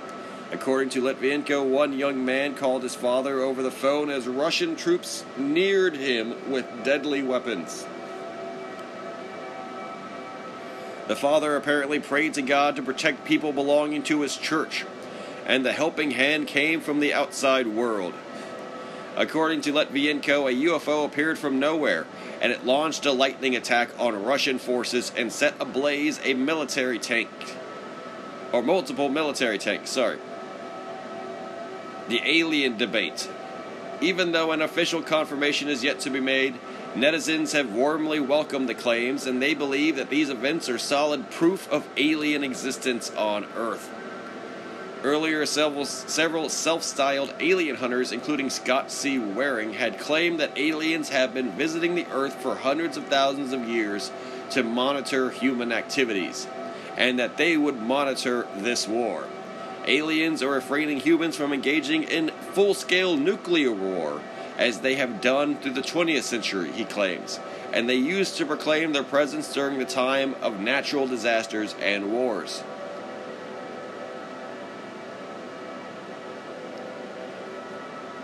According 0.52 0.90
to 0.90 1.02
Litvinenko, 1.02 1.68
one 1.68 1.92
young 1.92 2.24
man 2.24 2.54
called 2.54 2.84
his 2.84 2.94
father 2.94 3.40
over 3.40 3.64
the 3.64 3.72
phone 3.72 4.10
as 4.10 4.28
Russian 4.28 4.76
troops 4.76 5.24
neared 5.36 5.96
him 5.96 6.52
with 6.52 6.84
deadly 6.84 7.24
weapons. 7.24 7.84
The 11.06 11.16
father 11.16 11.56
apparently 11.56 12.00
prayed 12.00 12.34
to 12.34 12.42
God 12.42 12.76
to 12.76 12.82
protect 12.82 13.24
people 13.24 13.52
belonging 13.52 14.02
to 14.04 14.22
his 14.22 14.36
church, 14.36 14.84
and 15.46 15.64
the 15.64 15.72
helping 15.72 16.12
hand 16.12 16.46
came 16.46 16.80
from 16.80 17.00
the 17.00 17.12
outside 17.12 17.66
world. 17.66 18.14
According 19.16 19.60
to 19.62 19.72
Litvinenko, 19.72 20.50
a 20.50 20.68
UFO 20.68 21.04
appeared 21.04 21.38
from 21.38 21.60
nowhere 21.60 22.06
and 22.40 22.52
it 22.52 22.66
launched 22.66 23.06
a 23.06 23.12
lightning 23.12 23.56
attack 23.56 23.88
on 23.98 24.24
Russian 24.24 24.58
forces 24.58 25.12
and 25.16 25.32
set 25.32 25.54
ablaze 25.60 26.20
a 26.24 26.34
military 26.34 26.98
tank. 26.98 27.30
Or 28.52 28.62
multiple 28.62 29.08
military 29.08 29.56
tanks, 29.56 29.90
sorry. 29.90 30.18
The 32.08 32.20
alien 32.22 32.76
debate. 32.76 33.30
Even 34.00 34.32
though 34.32 34.52
an 34.52 34.60
official 34.60 35.00
confirmation 35.00 35.68
is 35.68 35.82
yet 35.82 36.00
to 36.00 36.10
be 36.10 36.20
made, 36.20 36.54
netizens 36.94 37.52
have 37.52 37.72
warmly 37.72 38.20
welcomed 38.20 38.68
the 38.68 38.74
claims 38.74 39.26
and 39.26 39.42
they 39.42 39.54
believe 39.54 39.96
that 39.96 40.10
these 40.10 40.30
events 40.30 40.68
are 40.68 40.78
solid 40.78 41.30
proof 41.30 41.70
of 41.70 41.86
alien 41.96 42.44
existence 42.44 43.10
on 43.16 43.44
Earth. 43.56 43.90
Earlier, 45.04 45.44
several, 45.44 45.84
several 45.84 46.48
self 46.48 46.82
styled 46.82 47.34
alien 47.38 47.76
hunters, 47.76 48.10
including 48.10 48.48
Scott 48.48 48.90
C. 48.90 49.18
Waring, 49.18 49.74
had 49.74 49.98
claimed 49.98 50.40
that 50.40 50.56
aliens 50.56 51.10
have 51.10 51.34
been 51.34 51.50
visiting 51.50 51.94
the 51.94 52.06
Earth 52.10 52.34
for 52.36 52.54
hundreds 52.54 52.96
of 52.96 53.04
thousands 53.08 53.52
of 53.52 53.68
years 53.68 54.10
to 54.52 54.62
monitor 54.62 55.28
human 55.28 55.72
activities, 55.72 56.46
and 56.96 57.18
that 57.18 57.36
they 57.36 57.54
would 57.58 57.82
monitor 57.82 58.46
this 58.56 58.88
war. 58.88 59.26
Aliens 59.86 60.42
are 60.42 60.52
refraining 60.52 61.00
humans 61.00 61.36
from 61.36 61.52
engaging 61.52 62.04
in 62.04 62.30
full 62.52 62.72
scale 62.72 63.18
nuclear 63.18 63.72
war, 63.72 64.22
as 64.56 64.80
they 64.80 64.94
have 64.94 65.20
done 65.20 65.56
through 65.56 65.72
the 65.72 65.82
20th 65.82 66.22
century, 66.22 66.70
he 66.72 66.84
claims, 66.84 67.40
and 67.72 67.88
they 67.88 67.96
used 67.96 68.36
to 68.36 68.46
proclaim 68.46 68.92
their 68.92 69.02
presence 69.02 69.52
during 69.52 69.78
the 69.78 69.84
time 69.84 70.34
of 70.42 70.60
natural 70.60 71.06
disasters 71.06 71.74
and 71.80 72.12
wars. 72.12 72.62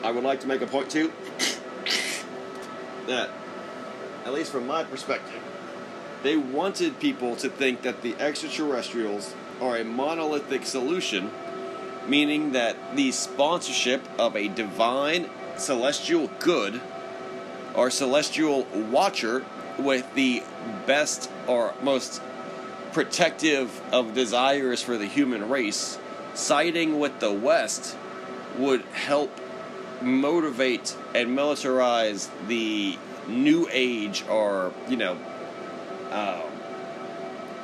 I 0.03 0.11
would 0.13 0.25
like 0.25 0.41
to 0.41 0.47
make 0.47 0.63
a 0.63 0.67
point 0.67 0.91
too 0.91 1.13
that, 3.07 3.31
at 4.25 4.33
least 4.33 4.51
from 4.51 4.67
my 4.67 4.85
perspective, 4.85 5.43
they 6.23 6.37
wanted 6.37 6.99
people 7.01 7.37
to 7.37 7.49
think 7.49 7.83
that 7.83 8.03
the 8.03 8.15
extraterrestrials 8.17 9.35
are 9.61 9.77
a 9.77 9.85
monolithic 9.85 10.65
solution, 10.65 11.31
meaning 12.07 12.53
that 12.53 12.97
the 12.97 13.13
sponsorship 13.13 14.03
of 14.19 14.37
a 14.37 14.49
divine 14.49 15.29
celestial 15.61 16.29
good 16.39 16.81
or 17.75 17.91
celestial 17.91 18.65
watcher 18.91 19.45
with 19.79 20.13
the 20.15 20.43
best 20.87 21.31
or 21.47 21.75
most 21.83 22.21
protective 22.93 23.81
of 23.93 24.15
desires 24.15 24.83
for 24.83 24.99
the 24.99 25.07
human 25.07 25.49
race, 25.49 25.99
siding 26.35 26.99
with 26.99 27.21
the 27.21 27.33
West 27.33 27.97
would 28.59 28.83
help 28.83 29.31
motivate 30.03 30.97
and 31.15 31.37
militarize 31.37 32.29
the 32.49 32.99
new 33.29 33.69
age 33.71 34.25
or 34.29 34.73
you 34.89 34.97
know 34.97 35.17
um, 36.11 36.43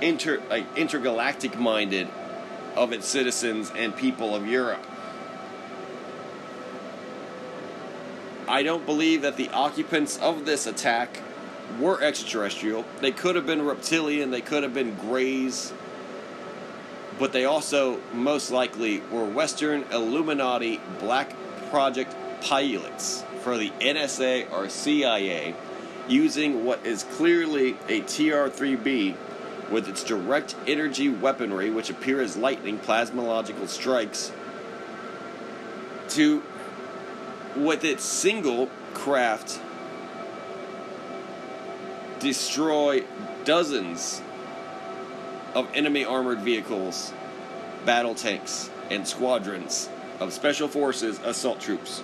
inter 0.01 0.40
like 0.48 0.64
intergalactic 0.77 1.59
minded 1.59 2.09
of 2.77 2.93
its 2.93 3.09
citizens 3.09 3.73
and 3.74 3.97
people 3.97 4.35
of 4.35 4.47
Europe. 4.47 4.86
I 8.48 8.62
don't 8.62 8.86
believe 8.86 9.23
that 9.23 9.36
the 9.36 9.48
occupants 9.51 10.18
of 10.18 10.47
this 10.47 10.66
attack 10.66 11.20
were 11.81 12.01
extraterrestrial. 12.01 12.85
They 13.01 13.10
could 13.10 13.35
have 13.35 13.47
been 13.47 13.62
reptilian, 13.62 14.31
they 14.31 14.40
could 14.40 14.62
have 14.62 14.73
been 14.73 14.94
greys, 14.94 15.73
but 17.18 17.32
they 17.32 17.44
also 17.44 18.01
most 18.12 18.51
likely 18.51 19.01
were 19.10 19.24
Western 19.24 19.85
Illuminati 19.90 20.81
Black 21.01 21.35
Project 21.70 22.14
pilots 22.40 23.24
for 23.43 23.59
the 23.59 23.70
NSA 23.81 24.52
or 24.52 24.68
CIA 24.68 25.55
using 26.09 26.64
what 26.64 26.86
is 26.86 27.02
clearly 27.02 27.77
a 27.89 28.01
TR 28.02 28.48
3B 28.48 29.16
with 29.70 29.89
its 29.89 30.05
direct 30.05 30.55
energy 30.68 31.09
weaponry, 31.09 31.70
which 31.70 31.90
appear 31.90 32.20
as 32.20 32.36
lightning 32.36 32.78
plasmological 32.78 33.66
strikes, 33.66 34.31
to 36.10 36.43
with 37.57 37.85
its 37.85 38.05
single 38.05 38.69
craft 38.95 39.61
destroy 42.19 43.05
dozens 43.45 44.23
of 45.55 45.69
enemy 45.74 46.05
armored 46.05 46.41
vehicles, 46.41 47.12
battle 47.85 48.15
tanks, 48.15 48.70
and 48.91 49.07
squadrons 49.07 49.89
of 50.20 50.33
special 50.33 50.69
forces 50.69 51.19
assault 51.24 51.61
troops. 51.61 52.03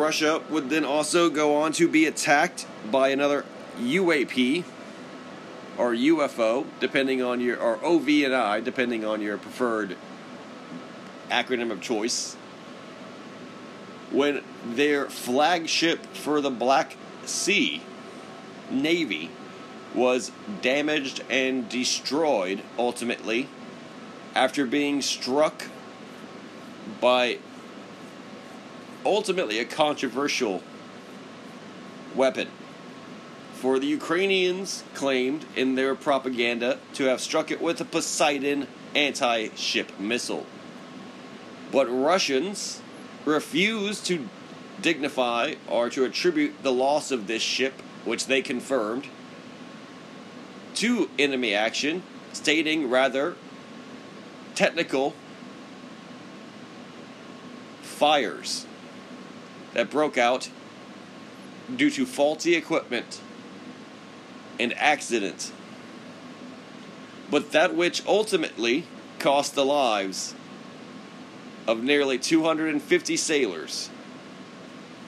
Russia 0.00 0.42
would 0.48 0.70
then 0.70 0.84
also 0.84 1.28
go 1.28 1.56
on 1.56 1.72
to 1.72 1.86
be 1.86 2.06
attacked 2.06 2.66
by 2.90 3.10
another 3.10 3.44
UAP 3.78 4.64
or 5.76 5.92
UFO, 5.92 6.64
depending 6.80 7.22
on 7.22 7.40
your, 7.40 7.58
or 7.58 7.76
OVNI, 7.78 8.64
depending 8.64 9.04
on 9.04 9.20
your 9.20 9.36
preferred 9.36 9.96
acronym 11.30 11.70
of 11.70 11.80
choice. 11.80 12.34
When 14.10 14.42
their 14.66 15.08
flagship 15.08 16.04
for 16.16 16.40
the 16.40 16.50
Black 16.50 16.96
Sea 17.26 17.82
Navy 18.70 19.30
was 19.94 20.32
damaged 20.62 21.22
and 21.28 21.68
destroyed 21.68 22.62
ultimately 22.78 23.48
after 24.34 24.64
being 24.64 25.02
struck 25.02 25.64
by 27.00 27.38
ultimately 29.04 29.58
a 29.58 29.64
controversial 29.64 30.62
weapon. 32.14 32.48
For 33.54 33.78
the 33.78 33.86
Ukrainians 33.86 34.84
claimed 34.94 35.44
in 35.54 35.74
their 35.74 35.94
propaganda 35.94 36.78
to 36.94 37.04
have 37.04 37.20
struck 37.20 37.50
it 37.50 37.60
with 37.60 37.80
a 37.80 37.84
Poseidon 37.84 38.66
anti 38.94 39.48
ship 39.54 39.98
missile. 39.98 40.46
But 41.70 41.86
Russians 41.86 42.80
refused 43.24 44.06
to 44.06 44.28
dignify 44.80 45.54
or 45.68 45.90
to 45.90 46.04
attribute 46.04 46.62
the 46.62 46.72
loss 46.72 47.10
of 47.10 47.26
this 47.26 47.42
ship, 47.42 47.74
which 48.04 48.26
they 48.26 48.40
confirmed, 48.40 49.06
to 50.76 51.10
enemy 51.18 51.54
action, 51.54 52.02
stating 52.32 52.88
rather 52.88 53.36
technical 54.54 55.14
fires 57.82 58.66
that 59.74 59.90
broke 59.90 60.18
out 60.18 60.50
due 61.74 61.90
to 61.90 62.06
faulty 62.06 62.54
equipment 62.54 63.20
and 64.58 64.76
accident, 64.76 65.52
but 67.30 67.52
that 67.52 67.74
which 67.74 68.04
ultimately 68.06 68.86
cost 69.18 69.54
the 69.54 69.64
lives 69.64 70.34
of 71.66 71.82
nearly 71.82 72.18
250 72.18 73.16
sailors, 73.16 73.90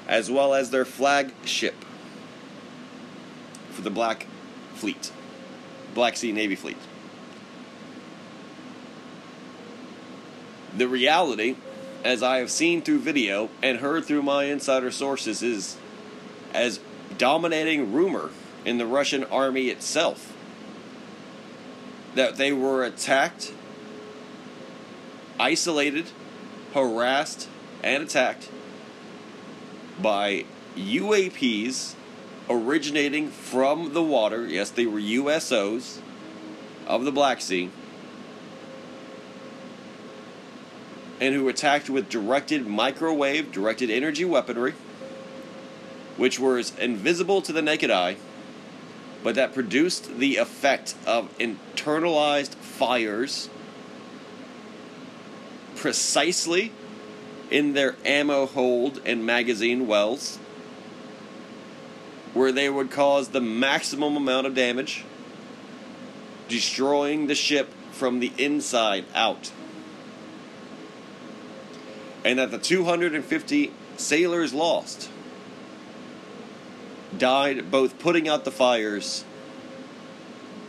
as 0.07 0.31
well 0.31 0.55
as 0.55 0.71
their 0.71 0.85
flagship 0.85 1.75
for 3.71 3.83
the 3.83 3.91
Black 3.91 4.27
Fleet, 4.75 5.11
Black 5.95 6.17
Sea 6.17 6.33
Navy 6.33 6.55
Fleet. 6.55 6.77
The 10.77 10.89
reality 10.89 11.57
as 12.05 12.23
I 12.23 12.39
have 12.39 12.51
seen 12.51 12.83
through 12.83 13.01
video 13.01 13.49
and 13.63 13.79
heard 13.79 14.05
through 14.05 14.23
my 14.23 14.45
insider 14.45 14.91
sources, 14.91 15.43
is 15.43 15.77
as 16.53 16.81
dominating 17.17 17.93
rumor 17.93 18.31
in 18.65 18.79
the 18.79 18.87
Russian 18.87 19.25
army 19.25 19.69
itself 19.69 20.33
that 22.15 22.37
they 22.37 22.53
were 22.53 22.85
attacked, 22.85 23.53
isolated, 25.39 26.07
harassed, 26.75 27.49
and 27.83 28.03
attacked 28.03 28.51
by 30.01 30.45
UAPs 30.77 31.95
originating 32.49 33.29
from 33.29 33.95
the 33.95 34.03
water. 34.03 34.47
Yes, 34.47 34.71
they 34.71 34.87
were 34.87 35.01
USOs 35.01 36.01
of 36.87 37.05
the 37.05 37.13
Black 37.13 37.41
Sea 37.41 37.71
and 41.23 41.37
who 41.37 41.49
attacked 41.49 41.89
with 41.89 42.09
directed 42.09 42.67
microwave 42.67 43.53
directed 43.53 43.89
energy 43.89 44.25
weaponry, 44.25 44.75
which 46.17 46.41
was 46.41 46.77
invisible 46.81 47.41
to 47.41 47.53
the 47.53 47.63
naked 47.63 47.93
eye, 47.93 48.17
but 49.23 49.37
that 49.37 49.55
produced 49.55 50.19
the 50.19 50.37
effect 50.37 50.97
of 51.07 51.31
internalized 51.39 52.57
fires 52.57 53.49
precisely 55.77 56.73
in 57.53 57.73
their 57.73 57.95
ammo 58.05 58.45
hold 58.45 59.01
and 59.07 59.25
magazine 59.25 59.87
wells, 59.87 60.39
where 62.35 62.51
they 62.51 62.69
would 62.69 62.91
cause 62.91 63.29
the 63.29 63.41
maximum 63.41 64.17
amount 64.17 64.45
of 64.45 64.57
damage 64.57 65.05
destroying 66.49 67.29
the 67.29 67.35
ship 67.37 67.73
from 67.93 68.19
the 68.19 68.33
inside 68.39 69.05
out. 69.15 69.53
And 72.25 72.39
that 72.39 72.51
the 72.51 72.59
250 72.59 73.73
sailors 73.97 74.55
lost 74.55 75.11
died 77.19 77.71
both 77.71 77.99
putting 77.99 78.29
out 78.29 78.45
the 78.45 78.51
fires 78.51 79.25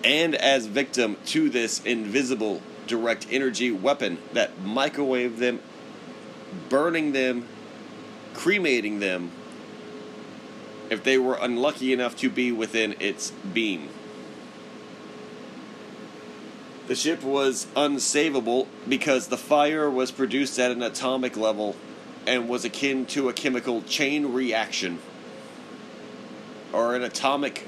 and 0.03 0.35
as 0.35 0.65
victim 0.65 1.15
to 1.25 1.49
this 1.49 1.81
invisible 1.85 2.61
direct 2.87 3.25
energy 3.31 3.71
weapon 3.71 4.17
that 4.33 4.57
microwaved 4.61 5.37
them, 5.37 5.59
burning 6.69 7.13
them, 7.13 7.47
cremating 8.33 8.99
them 8.99 9.31
if 10.89 11.03
they 11.03 11.17
were 11.17 11.37
unlucky 11.41 11.93
enough 11.93 12.15
to 12.17 12.29
be 12.29 12.51
within 12.51 12.95
its 12.99 13.31
beam. 13.31 13.89
The 16.87 16.95
ship 16.95 17.23
was 17.23 17.67
unsavable 17.77 18.67
because 18.87 19.27
the 19.27 19.37
fire 19.37 19.89
was 19.89 20.11
produced 20.11 20.59
at 20.59 20.71
an 20.71 20.83
atomic 20.83 21.37
level 21.37 21.77
and 22.27 22.49
was 22.49 22.65
akin 22.65 23.05
to 23.07 23.29
a 23.29 23.33
chemical 23.33 23.81
chain 23.83 24.33
reaction. 24.33 24.99
Or 26.73 26.95
an 26.95 27.03
atomic 27.03 27.67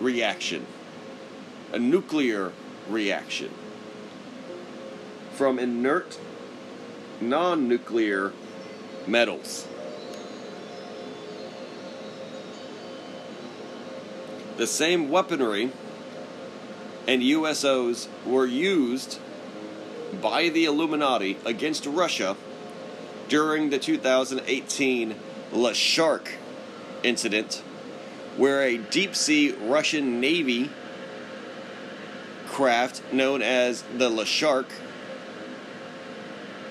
reaction, 0.00 0.66
a 1.72 1.78
nuclear 1.78 2.52
reaction. 2.88 3.52
From 5.32 5.58
inert, 5.58 6.18
non 7.20 7.68
nuclear 7.68 8.32
metals. 9.06 9.66
The 14.56 14.66
same 14.66 15.08
weaponry 15.08 15.70
and 17.08 17.22
USOs 17.22 18.06
were 18.26 18.44
used 18.44 19.18
by 20.20 20.50
the 20.50 20.66
Illuminati 20.66 21.38
against 21.42 21.86
Russia 21.86 22.36
during 23.28 23.70
the 23.70 23.78
2018 23.78 25.16
Losharik 25.50 26.32
incident, 27.02 27.62
where 28.36 28.62
a 28.62 28.76
deep 28.76 29.16
sea 29.16 29.52
Russian 29.52 30.20
Navy 30.20 30.70
craft 32.46 33.02
known 33.10 33.40
as 33.40 33.82
the 33.96 34.10
Losharik 34.10 34.68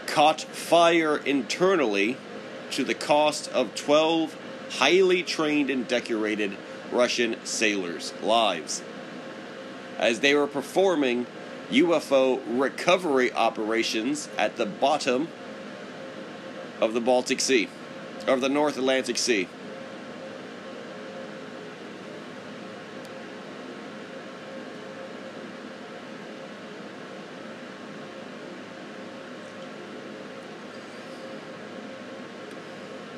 caught 0.05 0.41
fire 0.41 1.18
internally 1.18 2.15
to 2.72 2.84
the 2.84 2.93
cost 2.93 3.51
of 3.53 3.73
12 3.73 4.38
highly 4.73 5.23
trained 5.23 5.72
and 5.72 5.88
decorated 5.88 6.55
Russian 6.91 7.38
sailors' 7.43 8.14
lives 8.22 8.84
as 9.98 10.19
they 10.19 10.36
were 10.36 10.48
performing 10.48 11.26
UFO 11.72 12.41
recovery 12.48 13.32
operations 13.34 14.30
at 14.38 14.57
the 14.57 14.65
bottom 14.65 15.28
of 16.80 16.94
the 16.94 17.02
Baltic 17.02 17.40
Sea, 17.40 17.68
of 18.26 18.41
the 18.41 18.49
North 18.49 18.78
Atlantic 18.78 19.18
Sea. 19.18 19.48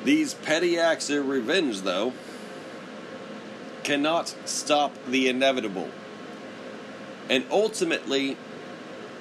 These 0.02 0.32
petty 0.32 0.78
acts 0.78 1.10
of 1.10 1.28
revenge, 1.28 1.82
though, 1.82 2.14
cannot 3.84 4.34
stop 4.44 4.92
the 5.06 5.28
inevitable, 5.28 5.88
and 7.30 7.44
ultimately 7.50 8.36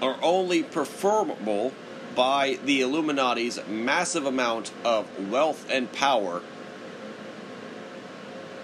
are 0.02 0.18
only 0.22 0.64
performable 0.64 1.72
by 2.16 2.60
the 2.66 2.82
Illuminati's 2.82 3.60
massive 3.68 4.26
amount 4.26 4.74
of 4.84 5.30
wealth 5.30 5.66
and 5.70 5.90
power 5.94 6.42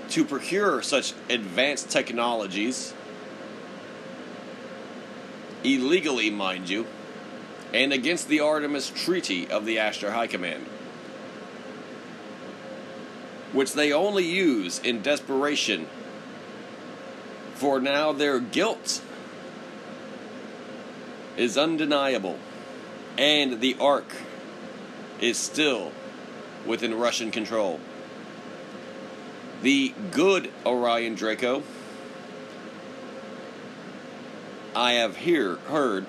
to 0.09 0.25
procure 0.25 0.81
such 0.81 1.13
advanced 1.29 1.89
technologies, 1.89 2.93
illegally, 5.63 6.29
mind 6.29 6.69
you, 6.69 6.85
and 7.73 7.93
against 7.93 8.27
the 8.27 8.41
Artemis 8.41 8.89
Treaty 8.89 9.47
of 9.49 9.65
the 9.65 9.77
Ashtar 9.77 10.11
High 10.11 10.27
Command 10.27 10.65
which 13.55 13.73
they 13.73 13.93
only 13.93 14.25
use 14.25 14.79
in 14.79 15.01
desperation. 15.01 15.87
For 17.53 17.79
now 17.79 18.11
their 18.11 18.39
guilt 18.39 19.01
is 21.37 21.57
undeniable, 21.57 22.37
and 23.17 23.61
the 23.61 23.75
Ark 23.79 24.15
is 25.19 25.37
still 25.37 25.91
within 26.65 26.93
Russian 26.93 27.31
control. 27.31 27.79
The 29.61 29.93
good 30.11 30.51
Orion 30.65 31.15
Draco, 31.15 31.63
I 34.75 34.93
have 34.93 35.17
here 35.17 35.55
heard 35.55 36.05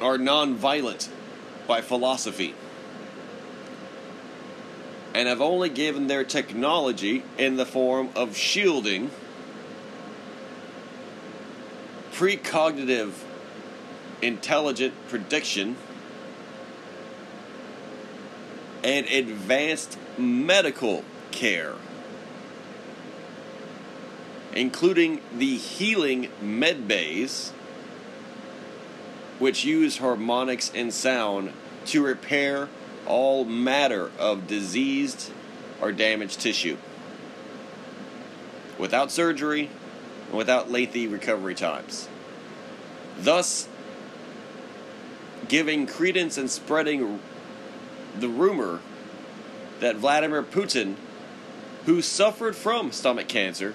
are 0.00 0.18
non-violent 0.18 1.08
by 1.66 1.80
philosophy 1.80 2.54
and 5.14 5.28
have 5.28 5.40
only 5.40 5.68
given 5.68 6.06
their 6.06 6.24
technology 6.24 7.22
in 7.38 7.56
the 7.56 7.66
form 7.66 8.08
of 8.16 8.36
shielding, 8.36 9.10
precognitive 12.12 13.12
intelligent 14.22 14.94
prediction, 15.08 15.76
and 18.84 19.06
advanced 19.06 19.98
medical 20.16 21.04
care, 21.30 21.74
including 24.54 25.20
the 25.36 25.56
healing 25.56 26.28
med 26.40 26.86
bays 26.88 27.52
which 29.38 29.64
use 29.64 29.98
harmonics 29.98 30.70
and 30.74 30.94
sound 30.94 31.52
to 31.84 32.04
repair 32.04 32.68
all 33.06 33.44
matter 33.44 34.10
of 34.18 34.46
diseased 34.46 35.32
or 35.80 35.90
damaged 35.90 36.40
tissue. 36.40 36.76
Without 38.78 39.10
surgery 39.10 39.68
and 40.32 40.38
without 40.38 40.70
lengthy 40.70 41.06
recovery 41.06 41.54
times. 41.54 42.08
Thus, 43.18 43.68
giving 45.46 45.86
credence 45.86 46.38
and 46.38 46.50
spreading 46.50 47.20
the 48.18 48.28
rumor 48.28 48.80
that 49.80 49.96
Vladimir 49.96 50.42
Putin, 50.42 50.96
who 51.84 52.00
suffered 52.00 52.56
from 52.56 52.92
stomach 52.92 53.28
cancer, 53.28 53.74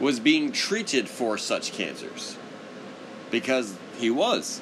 was 0.00 0.18
being 0.18 0.50
treated 0.50 1.08
for 1.08 1.36
such 1.36 1.72
cancers 1.72 2.36
because 3.30 3.76
he 3.98 4.10
was 4.10 4.60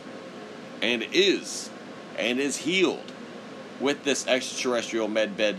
and 0.82 1.04
is 1.12 1.70
and 2.18 2.40
is 2.40 2.58
healed 2.58 3.12
with 3.80 4.04
this 4.04 4.26
extraterrestrial 4.26 5.08
medbed 5.08 5.58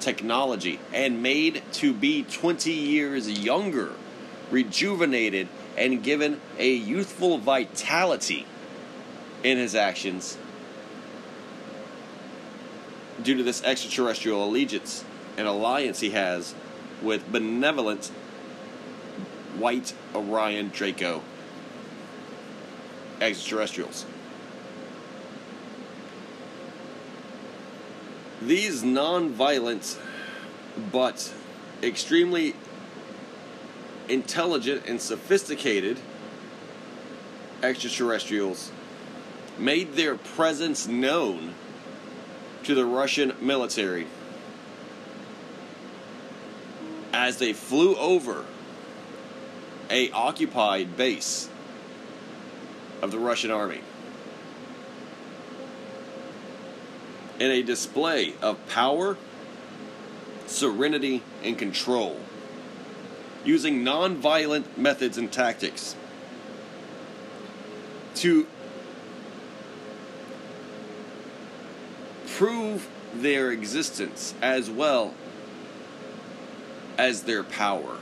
technology 0.00 0.78
and 0.92 1.22
made 1.22 1.62
to 1.72 1.92
be 1.92 2.22
20 2.22 2.72
years 2.72 3.30
younger, 3.30 3.92
rejuvenated, 4.50 5.48
and 5.76 6.02
given 6.02 6.40
a 6.58 6.72
youthful 6.72 7.38
vitality 7.38 8.46
in 9.42 9.58
his 9.58 9.74
actions 9.74 10.38
due 13.22 13.34
to 13.36 13.42
this 13.42 13.62
extraterrestrial 13.62 14.44
allegiance 14.44 15.04
and 15.36 15.46
alliance 15.46 16.00
he 16.00 16.10
has 16.10 16.54
with 17.02 17.30
benevolent 17.30 18.06
white 19.58 19.94
Orion 20.14 20.68
Draco 20.68 21.22
extraterrestrials. 23.20 24.04
These 28.42 28.82
non 28.82 29.30
violent 29.30 29.98
but 30.92 31.32
extremely 31.82 32.54
intelligent 34.08 34.86
and 34.86 35.00
sophisticated 35.00 35.98
extraterrestrials 37.62 38.70
made 39.58 39.94
their 39.94 40.16
presence 40.16 40.86
known 40.86 41.54
to 42.64 42.74
the 42.74 42.84
Russian 42.84 43.32
military 43.40 44.06
as 47.12 47.38
they 47.38 47.52
flew 47.52 47.96
over 47.96 48.44
a 49.88 50.10
occupied 50.10 50.96
base 50.96 51.48
of 53.00 53.10
the 53.10 53.18
Russian 53.18 53.50
army. 53.50 53.80
In 57.38 57.50
a 57.50 57.62
display 57.62 58.34
of 58.42 58.64
power, 58.68 59.16
serenity, 60.46 61.22
and 61.42 61.58
control, 61.58 62.18
using 63.44 63.84
non-violent 63.84 64.78
methods 64.78 65.18
and 65.18 65.30
tactics 65.30 65.94
to 68.14 68.46
prove 72.26 72.88
their 73.14 73.50
existence 73.50 74.34
as 74.42 74.70
well 74.70 75.14
as 76.98 77.22
their 77.22 77.42
power 77.42 77.98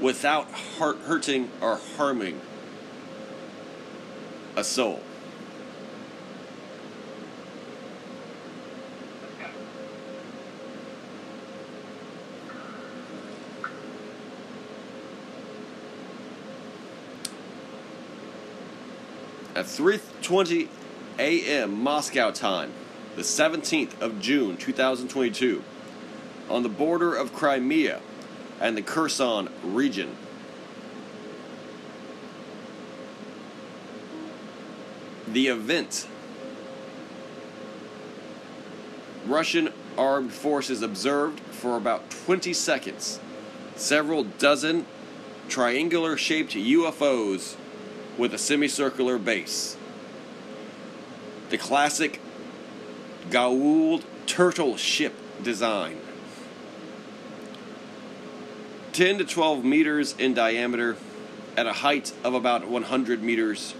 without 0.00 0.50
hurt, 0.78 0.98
hurting 1.00 1.50
or 1.60 1.80
harming 1.96 2.40
a 4.56 4.64
soul. 4.64 5.02
At 19.56 19.64
3:20 19.64 20.68
a.m. 21.18 21.82
Moscow 21.82 22.30
time, 22.30 22.74
the 23.14 23.22
17th 23.22 23.98
of 24.02 24.20
June 24.20 24.58
2022, 24.58 25.64
on 26.50 26.62
the 26.62 26.68
border 26.68 27.14
of 27.14 27.32
Crimea 27.32 28.02
and 28.60 28.76
the 28.76 28.82
Kherson 28.82 29.48
region. 29.64 30.14
The 35.26 35.46
event 35.46 36.06
Russian 39.24 39.72
armed 39.96 40.34
forces 40.34 40.82
observed 40.82 41.40
for 41.40 41.78
about 41.78 42.10
20 42.10 42.52
seconds 42.52 43.20
several 43.74 44.24
dozen 44.24 44.84
triangular 45.48 46.18
shaped 46.18 46.52
UFOs 46.52 47.56
with 48.18 48.34
a 48.34 48.38
semicircular 48.38 49.18
base. 49.18 49.76
The 51.50 51.58
classic 51.58 52.20
Goa'uld 53.30 54.04
turtle 54.26 54.76
ship 54.76 55.14
design. 55.42 55.98
10 58.92 59.18
to 59.18 59.24
12 59.24 59.64
meters 59.64 60.14
in 60.18 60.32
diameter 60.32 60.96
at 61.56 61.66
a 61.66 61.72
height 61.74 62.12
of 62.24 62.34
about 62.34 62.66
100 62.66 63.22
meters. 63.22 63.74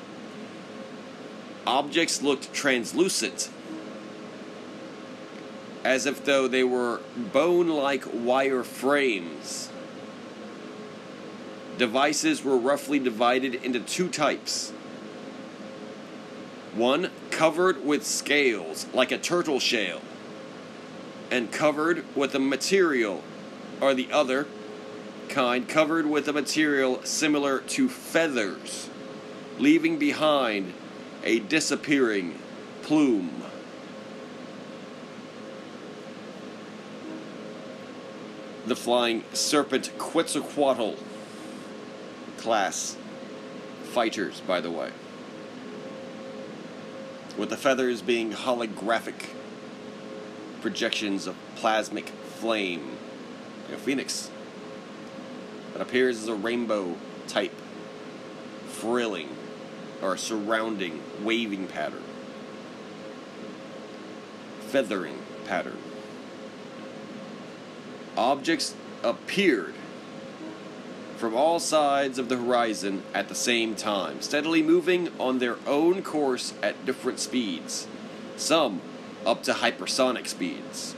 Objects 1.66 2.22
looked 2.22 2.52
translucent, 2.52 3.48
as 5.84 6.06
if 6.06 6.24
though 6.24 6.46
they 6.46 6.64
were 6.64 7.00
bone 7.16 7.68
like 7.68 8.04
wire 8.12 8.62
frames. 8.62 9.70
Devices 11.78 12.42
were 12.42 12.56
roughly 12.56 12.98
divided 12.98 13.56
into 13.56 13.80
two 13.80 14.08
types. 14.08 14.70
One 16.74 17.10
covered 17.30 17.84
with 17.84 18.06
scales 18.06 18.86
like 18.94 19.12
a 19.12 19.18
turtle 19.18 19.60
shell, 19.60 20.00
and 21.30 21.52
covered 21.52 22.04
with 22.16 22.34
a 22.34 22.38
material, 22.38 23.22
or 23.80 23.94
the 23.94 24.10
other 24.10 24.46
kind 25.28 25.68
covered 25.68 26.06
with 26.06 26.28
a 26.28 26.32
material 26.32 27.02
similar 27.04 27.58
to 27.60 27.88
feathers, 27.88 28.88
leaving 29.58 29.98
behind 29.98 30.72
a 31.24 31.40
disappearing 31.40 32.38
plume. 32.82 33.42
The 38.66 38.76
flying 38.76 39.24
serpent 39.32 39.90
Quetzalcoatl 39.98 40.96
class 42.46 42.96
fighters, 43.86 44.40
by 44.42 44.60
the 44.60 44.70
way. 44.70 44.92
With 47.36 47.50
the 47.50 47.56
feathers 47.56 48.02
being 48.02 48.30
holographic 48.30 49.30
projections 50.60 51.26
of 51.26 51.34
plasmic 51.56 52.06
flame. 52.38 52.98
a 53.72 53.76
phoenix 53.76 54.30
that 55.72 55.82
appears 55.82 56.22
as 56.22 56.28
a 56.28 56.36
rainbow 56.36 56.94
type 57.26 57.52
frilling 58.68 59.30
or 60.00 60.16
surrounding 60.16 61.02
waving 61.24 61.66
pattern. 61.66 62.04
Feathering 64.68 65.18
pattern. 65.46 65.78
Objects 68.16 68.76
appeared 69.02 69.74
from 71.16 71.34
all 71.34 71.58
sides 71.58 72.18
of 72.18 72.28
the 72.28 72.36
horizon 72.36 73.02
at 73.14 73.28
the 73.28 73.34
same 73.34 73.74
time, 73.74 74.20
steadily 74.20 74.62
moving 74.62 75.08
on 75.18 75.38
their 75.38 75.56
own 75.66 76.02
course 76.02 76.52
at 76.62 76.84
different 76.84 77.18
speeds, 77.18 77.86
some 78.36 78.80
up 79.24 79.42
to 79.42 79.52
hypersonic 79.52 80.26
speeds. 80.26 80.94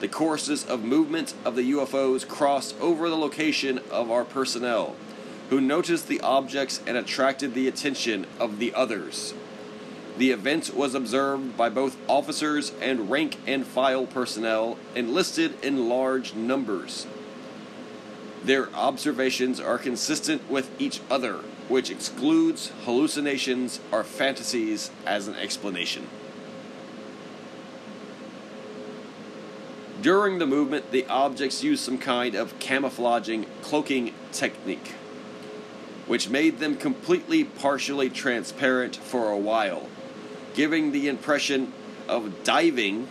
The 0.00 0.08
courses 0.08 0.66
of 0.66 0.84
movement 0.84 1.34
of 1.44 1.56
the 1.56 1.72
UFOs 1.72 2.28
crossed 2.28 2.78
over 2.80 3.08
the 3.08 3.16
location 3.16 3.80
of 3.90 4.10
our 4.10 4.24
personnel, 4.24 4.94
who 5.50 5.60
noticed 5.60 6.08
the 6.08 6.20
objects 6.20 6.80
and 6.86 6.96
attracted 6.96 7.54
the 7.54 7.68
attention 7.68 8.26
of 8.38 8.58
the 8.58 8.74
others. 8.74 9.34
The 10.18 10.30
event 10.30 10.74
was 10.74 10.94
observed 10.94 11.56
by 11.56 11.70
both 11.70 11.96
officers 12.08 12.72
and 12.80 13.10
rank 13.10 13.36
and 13.46 13.66
file 13.66 14.06
personnel 14.06 14.78
enlisted 14.94 15.62
in 15.64 15.88
large 15.88 16.34
numbers. 16.34 17.06
Their 18.44 18.68
observations 18.74 19.58
are 19.58 19.78
consistent 19.78 20.50
with 20.50 20.70
each 20.78 21.00
other, 21.10 21.36
which 21.68 21.90
excludes 21.90 22.72
hallucinations 22.84 23.80
or 23.90 24.04
fantasies 24.04 24.90
as 25.06 25.28
an 25.28 25.34
explanation. 25.36 26.06
During 30.02 30.38
the 30.38 30.46
movement, 30.46 30.90
the 30.90 31.06
objects 31.06 31.64
used 31.64 31.82
some 31.82 31.96
kind 31.96 32.34
of 32.34 32.58
camouflaging 32.58 33.46
cloaking 33.62 34.12
technique, 34.32 34.92
which 36.06 36.28
made 36.28 36.58
them 36.58 36.76
completely 36.76 37.44
partially 37.44 38.10
transparent 38.10 38.96
for 38.96 39.30
a 39.30 39.38
while, 39.38 39.88
giving 40.52 40.92
the 40.92 41.08
impression 41.08 41.72
of 42.06 42.44
diving 42.44 43.08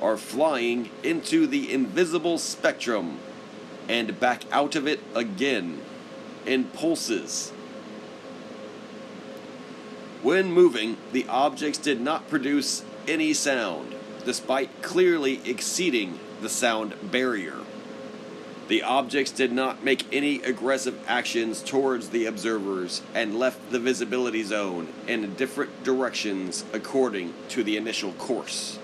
or 0.00 0.16
flying 0.16 0.90
into 1.02 1.48
the 1.48 1.72
invisible 1.72 2.38
spectrum 2.38 3.18
and 3.88 4.18
back 4.18 4.44
out 4.50 4.76
of 4.76 4.86
it 4.86 5.00
again 5.14 5.80
in 6.44 6.64
pulses. 6.64 7.50
When 10.22 10.52
moving, 10.52 10.96
the 11.12 11.26
objects 11.28 11.78
did 11.78 12.00
not 12.00 12.28
produce 12.28 12.84
any 13.06 13.32
sound, 13.34 13.94
despite 14.24 14.82
clearly 14.82 15.40
exceeding 15.48 16.18
the 16.40 16.48
sound 16.48 16.94
barrier. 17.10 17.58
The 18.68 18.82
objects 18.82 19.30
did 19.30 19.52
not 19.52 19.84
make 19.84 20.12
any 20.12 20.42
aggressive 20.42 20.98
actions 21.06 21.62
towards 21.62 22.08
the 22.08 22.26
observers 22.26 23.02
and 23.14 23.38
left 23.38 23.70
the 23.70 23.78
visibility 23.78 24.42
zone 24.42 24.88
in 25.06 25.34
different 25.34 25.84
directions 25.84 26.64
according 26.72 27.32
to 27.50 27.62
the 27.62 27.76
initial 27.76 28.12
course. 28.14 28.80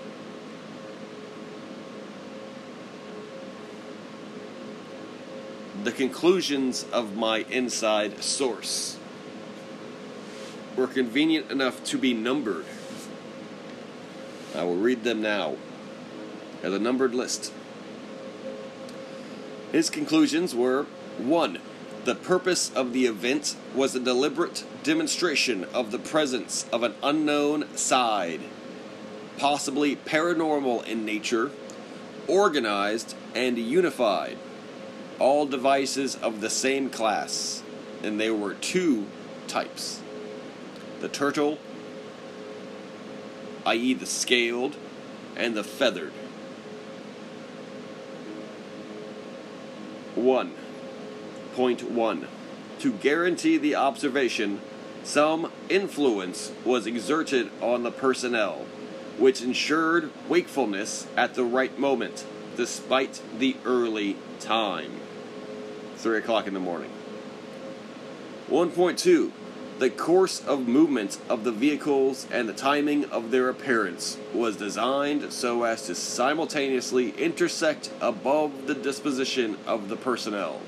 The 5.83 5.91
conclusions 5.91 6.85
of 6.93 7.17
my 7.17 7.39
inside 7.49 8.23
source 8.23 8.97
were 10.77 10.87
convenient 10.87 11.51
enough 11.51 11.83
to 11.83 11.97
be 11.97 12.13
numbered. 12.13 12.65
I 14.55 14.63
will 14.63 14.77
read 14.77 15.03
them 15.03 15.21
now 15.21 15.57
as 16.61 16.73
a 16.73 16.79
numbered 16.79 17.13
list. 17.13 17.51
His 19.73 19.89
conclusions 19.89 20.55
were 20.55 20.83
1. 21.17 21.59
The 22.05 22.15
purpose 22.15 22.71
of 22.73 22.93
the 22.93 23.05
event 23.05 23.55
was 23.75 23.93
a 23.93 23.99
deliberate 23.99 24.63
demonstration 24.83 25.65
of 25.65 25.91
the 25.91 25.99
presence 25.99 26.65
of 26.71 26.83
an 26.83 26.95
unknown 27.03 27.75
side, 27.75 28.41
possibly 29.37 29.95
paranormal 29.95 30.85
in 30.85 31.05
nature, 31.05 31.51
organized 32.27 33.15
and 33.35 33.57
unified 33.57 34.37
all 35.19 35.45
devices 35.45 36.15
of 36.15 36.41
the 36.41 36.49
same 36.49 36.89
class, 36.89 37.63
and 38.01 38.19
there 38.19 38.33
were 38.33 38.53
two 38.55 39.07
types 39.47 40.01
the 41.01 41.09
turtle, 41.09 41.59
i.e., 43.65 43.93
the 43.93 44.05
scaled, 44.05 44.77
and 45.35 45.53
the 45.53 45.63
feathered. 45.63 46.13
1. 50.15 50.53
Point 51.55 51.91
1. 51.91 52.27
To 52.79 52.91
guarantee 52.93 53.57
the 53.57 53.75
observation, 53.75 54.61
some 55.03 55.51
influence 55.69 56.51
was 56.63 56.85
exerted 56.85 57.49
on 57.61 57.83
the 57.83 57.91
personnel, 57.91 58.65
which 59.17 59.41
ensured 59.41 60.11
wakefulness 60.29 61.07
at 61.17 61.33
the 61.33 61.43
right 61.43 61.77
moment, 61.77 62.25
despite 62.55 63.21
the 63.37 63.57
early 63.65 64.15
time. 64.39 65.02
3 66.03 66.17
o'clock 66.17 66.47
in 66.47 66.53
the 66.53 66.59
morning. 66.59 66.91
1.2 68.49 69.31
The 69.79 69.89
course 69.89 70.45
of 70.45 70.67
movement 70.67 71.17
of 71.29 71.45
the 71.45 71.51
vehicles 71.53 72.27
and 72.29 72.47
the 72.47 72.53
timing 72.53 73.05
of 73.05 73.31
their 73.31 73.47
appearance 73.47 74.17
was 74.33 74.57
designed 74.57 75.31
so 75.31 75.63
as 75.63 75.87
to 75.87 75.95
simultaneously 75.95 77.11
intersect 77.11 77.89
above 78.01 78.67
the 78.67 78.73
disposition 78.73 79.57
of 79.65 79.87
the 79.87 79.95
personnel, 79.95 80.59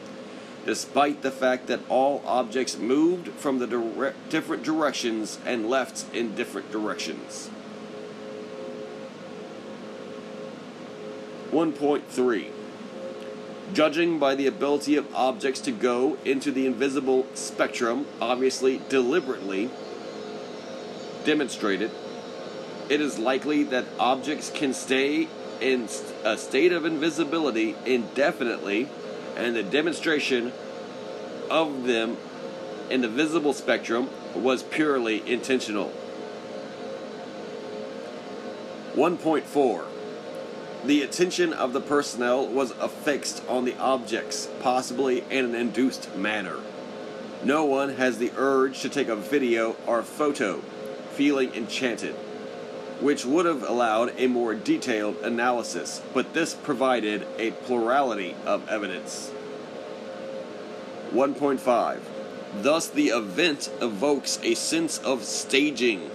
despite 0.66 1.22
the 1.22 1.32
fact 1.32 1.68
that 1.68 1.82
all 1.90 2.24
objects 2.26 2.78
moved 2.78 3.28
from 3.34 3.60
the 3.60 3.68
dire- 3.68 4.16
different 4.30 4.64
directions 4.64 5.38
and 5.46 5.70
left 5.70 6.06
in 6.16 6.34
different 6.34 6.72
directions. 6.72 7.50
1.3 11.52 12.55
Judging 13.74 14.20
by 14.20 14.36
the 14.36 14.48
ability 14.48 14.96
of 14.96 15.14
objects 15.16 15.60
to 15.62 15.72
go 15.72 16.18
into 16.24 16.52
the 16.52 16.68
invisible 16.68 17.26
spectrum, 17.34 18.06
obviously 18.22 18.80
deliberately 18.90 19.70
demonstrated, 21.26 21.92
it 22.90 23.02
is 23.02 23.18
likely 23.18 23.64
that 23.64 23.86
objects 24.00 24.52
can 24.52 24.74
stay 24.74 25.28
in 25.60 25.88
a 26.24 26.38
state 26.38 26.72
of 26.72 26.86
invisibility 26.86 27.76
indefinitely, 27.86 28.88
and 29.36 29.56
the 29.56 29.64
demonstration 29.64 30.54
of 31.50 31.86
them 31.86 32.18
in 32.90 33.02
the 33.02 33.08
visible 33.08 33.54
spectrum 33.54 34.10
was 34.36 34.62
purely 34.62 35.28
intentional. 35.30 35.92
1.4 38.94 39.95
the 40.88 41.02
attention 41.02 41.52
of 41.52 41.74
the 41.74 41.82
personnel 41.82 42.48
was 42.48 42.72
affixed 42.72 43.44
on 43.48 43.66
the 43.66 43.78
objects, 43.78 44.48
possibly 44.60 45.24
in 45.32 45.46
an 45.46 45.56
induced 45.56 46.16
manner. 46.16 46.58
No 47.44 47.66
one 47.66 47.96
has 47.96 48.18
the 48.18 48.32
urge 48.38 48.82
to 48.82 48.90
take 48.90 49.08
a 49.08 49.16
video 49.16 49.76
or 49.88 50.04
photo, 50.04 50.60
feeling 51.14 51.54
enchanted, 51.54 52.14
which 53.00 53.26
would 53.26 53.46
have 53.46 53.64
allowed 53.64 54.14
a 54.18 54.28
more 54.28 54.54
detailed 54.54 55.18
analysis, 55.18 56.02
but 56.14 56.34
this 56.34 56.54
provided 56.54 57.28
a 57.38 57.52
plurality 57.52 58.36
of 58.46 58.68
evidence. 58.70 59.32
1.5 61.12 62.00
Thus, 62.62 62.88
the 62.88 63.08
event 63.08 63.70
evokes 63.82 64.40
a 64.44 64.54
sense 64.54 65.00
of 65.00 65.24
staging, 65.24 66.10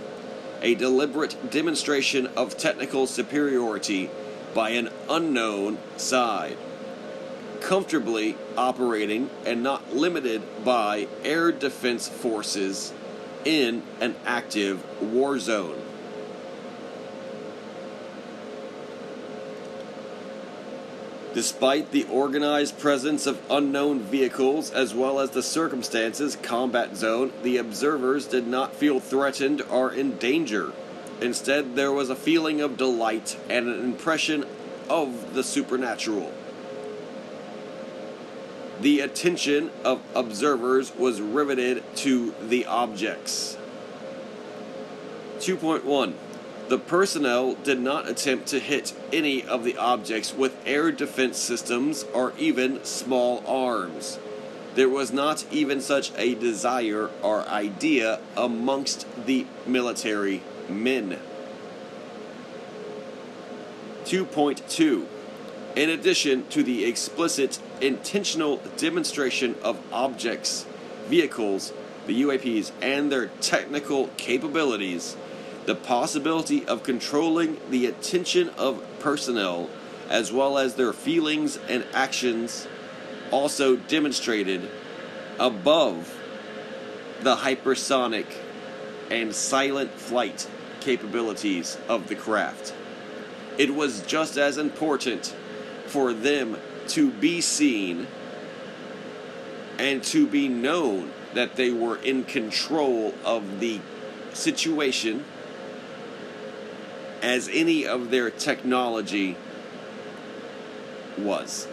a 0.63 0.75
deliberate 0.75 1.51
demonstration 1.51 2.27
of 2.29 2.57
technical 2.57 3.07
superiority 3.07 4.11
by 4.55 4.70
an 4.70 4.90
unknown 5.09 5.78
side, 5.97 6.56
comfortably 7.60 8.36
operating 8.56 9.31
and 9.44 9.62
not 9.62 9.94
limited 9.94 10.43
by 10.64 11.06
air 11.24 11.52
defense 11.52 12.09
forces 12.09 12.93
in 13.44 13.82
an 14.01 14.14
active 14.27 14.85
war 15.01 15.39
zone. 15.39 15.81
Despite 21.32 21.93
the 21.93 22.05
organized 22.10 22.81
presence 22.81 23.24
of 23.24 23.40
unknown 23.48 24.01
vehicles 24.01 24.72
as 24.72 24.94
well 24.94 25.20
as 25.20 25.31
the 25.31 25.44
circumstances 25.44 26.36
combat 26.43 26.97
zone, 26.97 27.32
the 27.44 27.56
observers 27.56 28.27
did 28.27 28.48
not 28.48 28.74
feel 28.74 28.98
threatened 28.98 29.62
or 29.70 29.93
in 29.93 30.16
danger. 30.16 30.72
Instead, 31.21 31.77
there 31.77 31.93
was 31.93 32.09
a 32.09 32.17
feeling 32.17 32.61
of 32.61 32.77
delight 32.77 33.37
and 33.49 33.69
an 33.69 33.85
impression 33.85 34.45
of 34.89 35.35
the 35.35 35.43
supernatural. 35.43 36.33
The 38.81 39.01
attention 39.01 39.71
of 39.85 40.01
observers 40.15 40.95
was 40.97 41.21
riveted 41.21 41.85
to 41.97 42.35
the 42.41 42.65
objects. 42.65 43.59
2.1 45.39 46.15
The 46.69 46.79
personnel 46.79 47.55
did 47.55 47.81
not 47.81 48.09
attempt 48.09 48.47
to 48.49 48.59
hit 48.59 48.95
any 49.13 49.43
of 49.45 49.65
the 49.65 49.77
objects 49.77 50.35
with 50.35 50.57
air 50.65 50.91
defense 50.91 51.37
systems 51.37 52.05
or 52.15 52.33
even 52.39 52.83
small 52.85 53.45
arms. 53.47 54.19
There 54.75 54.89
was 54.89 55.13
not 55.13 55.45
even 55.51 55.83
such 55.83 56.13
a 56.17 56.35
desire 56.35 57.11
or 57.23 57.47
idea 57.49 58.21
amongst 58.37 59.07
the 59.27 59.47
military 59.67 60.43
men. 60.71 61.19
2.2 64.05 65.07
In 65.77 65.91
addition 65.91 66.47
to 66.49 66.63
the 66.63 66.85
explicit 66.85 67.59
intentional 67.81 68.61
demonstration 68.77 69.55
of 69.63 69.81
objects, 69.93 70.67
vehicles, 71.07 71.73
the 72.07 72.23
UAPs, 72.23 72.73
and 72.81 73.13
their 73.13 73.27
technical 73.41 74.09
capabilities, 74.17 75.17
the 75.67 75.75
possibility 75.75 76.67
of 76.67 76.83
controlling 76.83 77.59
the 77.71 77.87
attention 77.87 78.49
of 78.51 78.83
personnel 78.99 79.69
as 80.09 80.33
well 80.33 80.59
as 80.59 80.75
their 80.75 80.93
feelings 80.93 81.57
and 81.69 81.87
actions 81.95 82.67
also 83.31 83.77
demonstrated 83.77 84.69
above 85.39 86.19
the 87.21 87.37
hypersonic 87.37 88.27
and 89.11 89.35
silent 89.35 89.93
flight 89.93 90.49
capabilities 90.81 91.78
of 91.89 92.09
the 92.09 92.15
craft. 92.15 92.74
It 93.59 93.74
was 93.74 94.02
just 94.02 94.36
as 94.36 94.59
important 94.59 95.35
for 95.86 96.12
them 96.12 96.57
to 96.89 97.11
be 97.11 97.40
seen 97.40 98.07
and 99.78 100.02
to 100.05 100.27
be 100.27 100.48
known 100.48 101.11
that 101.35 101.57
they 101.57 101.70
were 101.70 101.97
in 101.97 102.24
control 102.24 103.15
of 103.24 103.61
the 103.61 103.81
situation 104.32 105.24
as 107.23 107.48
any 107.52 107.86
of 107.86 108.11
their 108.11 108.31
technology 108.31 109.36
was. 111.19 111.69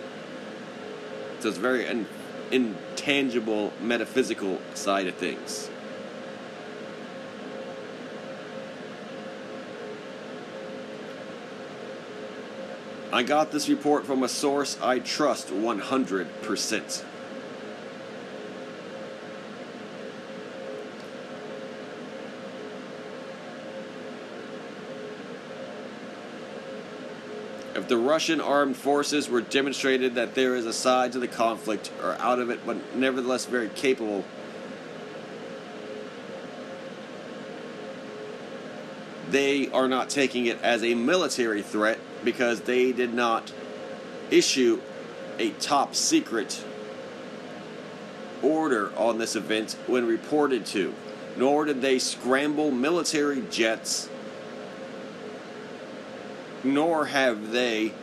So 1.39 1.49
it's 1.49 1.57
very 1.57 1.85
in, 1.85 2.07
intangible, 2.51 3.73
metaphysical 3.81 4.61
side 4.73 5.07
of 5.07 5.15
things. 5.15 5.69
I 13.11 13.23
got 13.23 13.51
this 13.51 13.69
report 13.69 14.05
from 14.05 14.23
a 14.23 14.27
source 14.27 14.77
I 14.81 14.99
trust 14.99 15.47
100%. 15.47 17.03
If 27.75 27.87
the 27.87 27.97
Russian 27.97 28.41
armed 28.41 28.75
forces 28.75 29.29
were 29.29 29.39
demonstrated 29.39 30.15
that 30.15 30.35
there 30.35 30.55
is 30.55 30.65
a 30.65 30.73
side 30.73 31.13
to 31.13 31.19
the 31.19 31.29
conflict 31.29 31.91
or 32.03 32.15
out 32.19 32.39
of 32.39 32.49
it, 32.49 32.59
but 32.65 32.93
nevertheless 32.93 33.45
very 33.45 33.69
capable, 33.69 34.25
they 39.29 39.69
are 39.69 39.87
not 39.87 40.09
taking 40.09 40.47
it 40.47 40.61
as 40.61 40.83
a 40.83 40.93
military 40.93 41.61
threat 41.61 41.99
because 42.23 42.61
they 42.61 42.91
did 42.91 43.13
not 43.13 43.51
issue 44.29 44.81
a 45.39 45.51
top 45.51 45.95
secret 45.95 46.63
order 48.41 48.91
on 48.95 49.17
this 49.17 49.35
event 49.35 49.75
when 49.87 50.05
reported 50.05 50.65
to, 50.65 50.93
nor 51.35 51.65
did 51.65 51.81
they 51.81 51.99
scramble 51.99 52.71
military 52.71 53.41
jets, 53.49 54.09
nor 56.63 57.05
have 57.05 57.51
they 57.51 57.93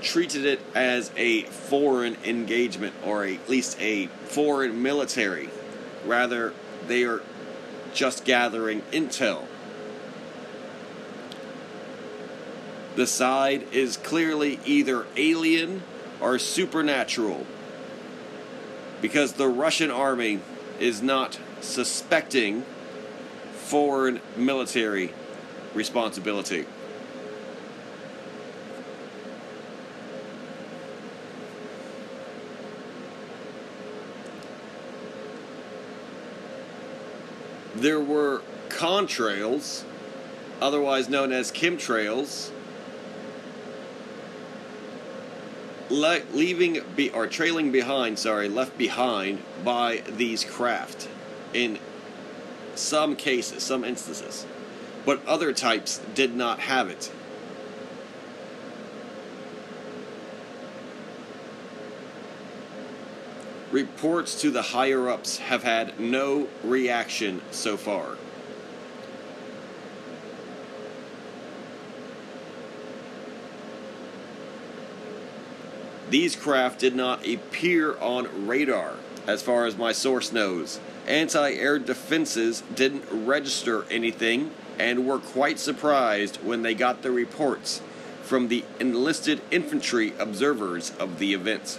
treated 0.00 0.44
it 0.44 0.60
as 0.74 1.10
a 1.16 1.42
foreign 1.42 2.16
engagement 2.24 2.94
or 3.04 3.24
at 3.24 3.48
least 3.48 3.80
a 3.80 4.06
foreign 4.06 4.82
military. 4.82 5.50
Rather, 6.06 6.52
they 6.86 7.04
are 7.04 7.20
just 7.92 8.24
gathering 8.24 8.82
intel. 8.92 9.44
The 12.98 13.06
side 13.06 13.64
is 13.72 13.96
clearly 13.96 14.58
either 14.64 15.06
alien 15.16 15.84
or 16.20 16.36
supernatural 16.36 17.46
because 19.00 19.34
the 19.34 19.46
Russian 19.46 19.92
army 19.92 20.40
is 20.80 21.00
not 21.00 21.38
suspecting 21.60 22.64
foreign 23.52 24.20
military 24.36 25.14
responsibility. 25.74 26.66
There 37.76 38.00
were 38.00 38.42
contrails 38.70 39.84
otherwise 40.60 41.08
known 41.08 41.30
as 41.30 41.52
chemtrails, 41.52 42.50
le- 45.90 46.22
leaving 46.32 46.80
be- 46.94 47.10
or 47.10 47.26
trailing 47.26 47.72
behind, 47.72 48.18
sorry, 48.18 48.48
left 48.48 48.76
behind 48.76 49.42
by 49.64 50.02
these 50.08 50.44
craft 50.44 51.08
in 51.54 51.78
some 52.74 53.16
cases, 53.16 53.62
some 53.62 53.84
instances. 53.84 54.46
But 55.06 55.26
other 55.26 55.52
types 55.52 56.00
did 56.14 56.36
not 56.36 56.60
have 56.60 56.90
it. 56.90 57.10
Reports 63.70 64.40
to 64.40 64.50
the 64.50 64.62
higher 64.62 65.08
ups 65.08 65.38
have 65.38 65.62
had 65.62 65.98
no 65.98 66.48
reaction 66.62 67.40
so 67.50 67.76
far. 67.76 68.17
These 76.10 76.36
craft 76.36 76.80
did 76.80 76.96
not 76.96 77.26
appear 77.26 77.96
on 77.98 78.46
radar, 78.46 78.94
as 79.26 79.42
far 79.42 79.66
as 79.66 79.76
my 79.76 79.92
source 79.92 80.32
knows. 80.32 80.80
Anti 81.06 81.52
air 81.52 81.78
defenses 81.78 82.62
didn't 82.74 83.04
register 83.10 83.84
anything 83.90 84.50
and 84.78 85.06
were 85.06 85.18
quite 85.18 85.58
surprised 85.58 86.36
when 86.42 86.62
they 86.62 86.74
got 86.74 87.02
the 87.02 87.10
reports 87.10 87.82
from 88.22 88.48
the 88.48 88.64
enlisted 88.78 89.40
infantry 89.50 90.12
observers 90.18 90.92
of 90.98 91.18
the 91.18 91.34
events. 91.34 91.78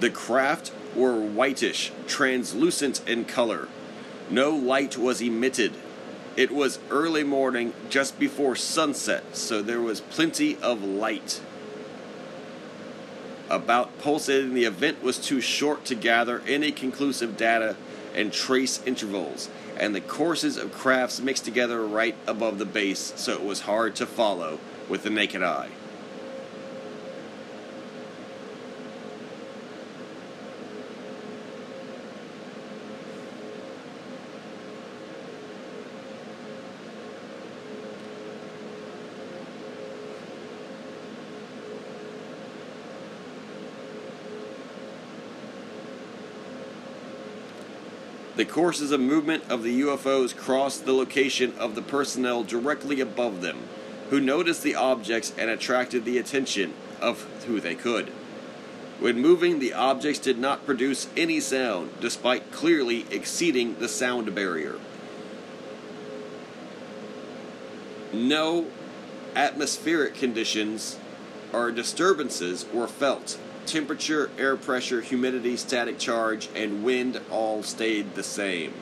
The 0.00 0.10
craft 0.10 0.72
were 0.94 1.18
whitish, 1.18 1.90
translucent 2.06 3.00
in 3.08 3.24
color. 3.24 3.68
No 4.28 4.50
light 4.50 4.98
was 4.98 5.20
emitted. 5.20 5.72
It 6.36 6.50
was 6.50 6.78
early 6.90 7.24
morning, 7.24 7.72
just 7.88 8.18
before 8.18 8.56
sunset, 8.56 9.34
so 9.34 9.62
there 9.62 9.80
was 9.80 10.02
plenty 10.02 10.58
of 10.58 10.84
light. 10.84 11.40
About 13.48 13.98
pulsating, 13.98 14.52
the 14.52 14.64
event 14.64 15.02
was 15.02 15.18
too 15.18 15.40
short 15.40 15.86
to 15.86 15.94
gather 15.94 16.42
any 16.46 16.72
conclusive 16.72 17.38
data 17.38 17.74
and 18.14 18.34
trace 18.34 18.82
intervals, 18.84 19.48
and 19.78 19.94
the 19.94 20.00
courses 20.02 20.58
of 20.58 20.74
crafts 20.74 21.20
mixed 21.20 21.46
together 21.46 21.86
right 21.86 22.16
above 22.26 22.58
the 22.58 22.66
base, 22.66 23.14
so 23.16 23.32
it 23.32 23.42
was 23.42 23.60
hard 23.60 23.94
to 23.96 24.04
follow 24.04 24.58
with 24.90 25.04
the 25.04 25.10
naked 25.10 25.42
eye. 25.42 25.70
The 48.36 48.44
courses 48.44 48.92
of 48.92 49.00
movement 49.00 49.44
of 49.48 49.62
the 49.62 49.80
UFOs 49.80 50.36
crossed 50.36 50.84
the 50.84 50.92
location 50.92 51.54
of 51.58 51.74
the 51.74 51.80
personnel 51.80 52.44
directly 52.44 53.00
above 53.00 53.40
them, 53.40 53.56
who 54.10 54.20
noticed 54.20 54.62
the 54.62 54.74
objects 54.74 55.32
and 55.38 55.48
attracted 55.48 56.04
the 56.04 56.18
attention 56.18 56.74
of 57.00 57.22
who 57.46 57.60
they 57.60 57.74
could. 57.74 58.10
When 59.00 59.20
moving, 59.20 59.58
the 59.58 59.72
objects 59.72 60.18
did 60.18 60.38
not 60.38 60.66
produce 60.66 61.08
any 61.16 61.40
sound, 61.40 61.92
despite 62.00 62.52
clearly 62.52 63.06
exceeding 63.10 63.78
the 63.78 63.88
sound 63.88 64.34
barrier. 64.34 64.78
No 68.12 68.66
atmospheric 69.34 70.14
conditions 70.14 70.98
or 71.54 71.70
disturbances 71.70 72.66
were 72.70 72.88
felt 72.88 73.38
temperature, 73.66 74.30
air 74.38 74.56
pressure, 74.56 75.00
humidity, 75.00 75.56
static 75.56 75.98
charge, 75.98 76.48
and 76.54 76.84
wind 76.84 77.20
all 77.30 77.62
stayed 77.62 78.14
the 78.14 78.22
same. 78.22 78.72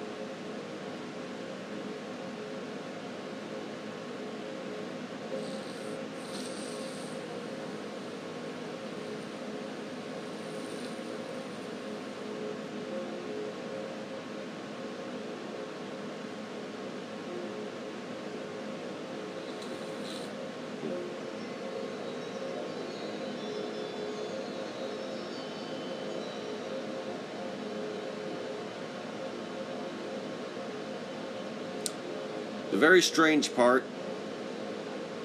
Very 32.84 33.00
strange 33.00 33.56
part, 33.56 33.82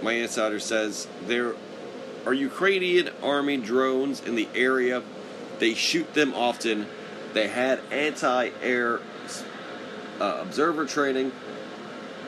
my 0.02 0.14
insider 0.14 0.62
says, 0.62 1.10
there 1.26 1.56
are 2.26 2.34
Ukrainian 2.34 3.10
army 3.22 3.58
drones 3.58 4.22
in 4.26 4.36
the 4.36 4.48
area. 4.56 5.04
They 5.60 5.74
shoot 5.74 6.14
them 6.14 6.34
often. 6.34 6.88
They 7.34 7.50
had 7.50 7.82
anti 7.92 8.52
air 8.62 9.02
uh, 10.22 10.38
observer 10.40 10.86
training 10.86 11.34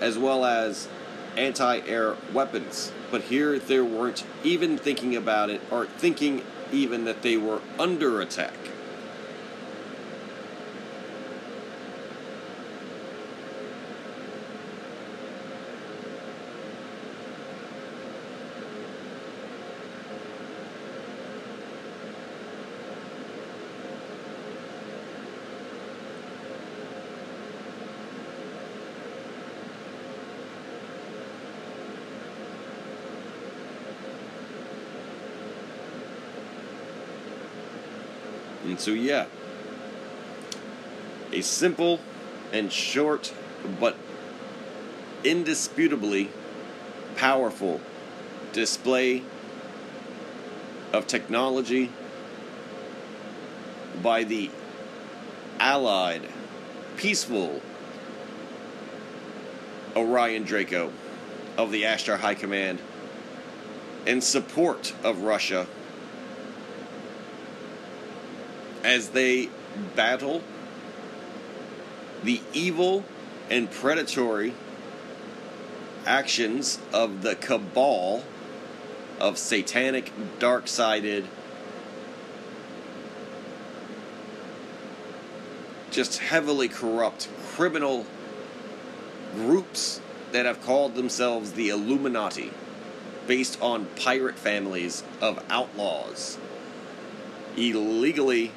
as 0.02 0.18
well 0.18 0.44
as 0.44 0.90
anti 1.38 1.80
air 1.88 2.18
weapons. 2.34 2.92
But 3.10 3.22
here 3.22 3.58
they 3.58 3.80
weren't 3.80 4.26
even 4.44 4.78
thinking 4.78 5.16
about 5.16 5.50
it 5.50 5.62
or 5.72 5.86
thinking 5.86 6.44
even 6.74 7.06
that 7.06 7.22
they 7.22 7.38
were 7.38 7.62
under 7.80 8.20
attack. 8.20 8.61
And 38.72 38.80
so, 38.80 38.92
yeah, 38.92 39.26
a 41.34 41.42
simple 41.42 42.00
and 42.54 42.72
short, 42.72 43.34
but 43.82 43.98
indisputably 45.26 46.30
powerful 47.18 47.82
display 48.54 49.24
of 50.94 51.06
technology 51.06 51.92
by 54.02 54.24
the 54.24 54.50
allied, 55.60 56.30
peaceful 56.96 57.62
Orion 59.98 60.44
Draco 60.44 60.94
of 61.58 61.74
the 61.74 61.84
Ashtar 61.84 62.20
High 62.20 62.36
Command 62.36 62.80
in 64.06 64.22
support 64.22 64.94
of 65.04 65.24
Russia 65.24 65.68
as 68.92 69.12
they 69.12 69.50
battle 69.96 70.44
the 72.24 72.42
evil 72.52 73.06
and 73.50 73.72
predatory 73.72 74.54
actions 76.06 76.78
of 76.92 77.22
the 77.22 77.36
cabal 77.36 78.22
of 79.18 79.38
satanic, 79.38 80.12
dark 80.40 80.68
sided, 80.68 81.26
just 85.90 86.18
heavily 86.20 86.68
corrupt 86.68 87.30
criminal 87.54 88.06
groups 89.36 90.02
that 90.34 90.46
have 90.46 90.62
called 90.62 90.96
themselves 90.96 91.54
the 91.54 91.70
Illuminati, 91.70 92.52
based 93.26 93.62
on 93.62 93.86
pirate 93.96 94.38
families 94.38 95.02
of 95.22 95.42
outlaws, 95.50 96.38
illegally 97.56 98.52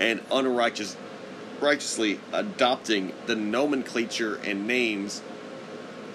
and 0.00 0.20
unrighteous 0.30 0.96
righteously 1.60 2.20
adopting 2.32 3.12
the 3.26 3.34
nomenclature 3.34 4.36
and 4.44 4.66
names 4.66 5.22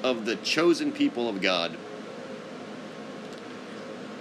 of 0.03 0.25
the 0.25 0.35
chosen 0.37 0.91
people 0.91 1.27
of 1.27 1.41
God 1.41 1.75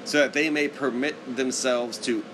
so 0.05 0.19
that 0.19 0.33
they 0.33 0.51
may 0.51 0.67
permit 0.67 1.37
themselves 1.37 1.99
to 1.99 2.25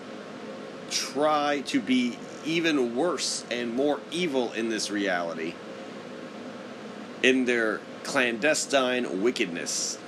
try 0.91 1.63
to 1.67 1.81
be 1.81 2.17
even 2.45 2.95
worse 2.95 3.45
and 3.51 3.75
more 3.75 4.01
evil 4.13 4.53
in 4.53 4.69
this 4.69 4.91
reality 4.91 5.55
in 7.23 7.45
their 7.45 7.81
clandestine 8.05 9.21
wickedness. 9.21 9.99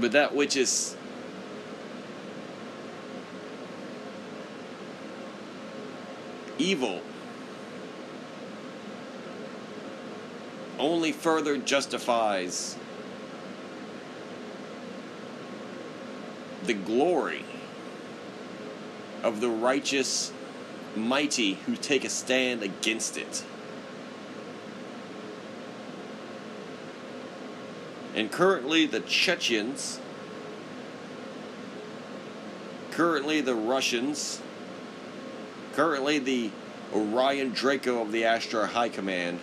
But 0.00 0.12
that 0.12 0.34
which 0.34 0.56
is 0.56 0.96
evil 6.58 7.02
only 10.78 11.10
further 11.10 11.56
justifies 11.56 12.76
the 16.64 16.74
glory 16.74 17.44
of 19.22 19.40
the 19.40 19.48
righteous 19.48 20.32
mighty 20.94 21.54
who 21.54 21.74
take 21.74 22.04
a 22.04 22.08
stand 22.08 22.62
against 22.62 23.16
it. 23.16 23.42
And 28.18 28.32
currently, 28.32 28.84
the 28.84 28.98
Chechens, 28.98 30.00
currently, 32.90 33.40
the 33.40 33.54
Russians, 33.54 34.40
currently, 35.74 36.18
the 36.18 36.50
Orion 36.92 37.50
Draco 37.50 38.02
of 38.02 38.10
the 38.10 38.22
Ashtar 38.22 38.70
High 38.70 38.88
Command, 38.88 39.38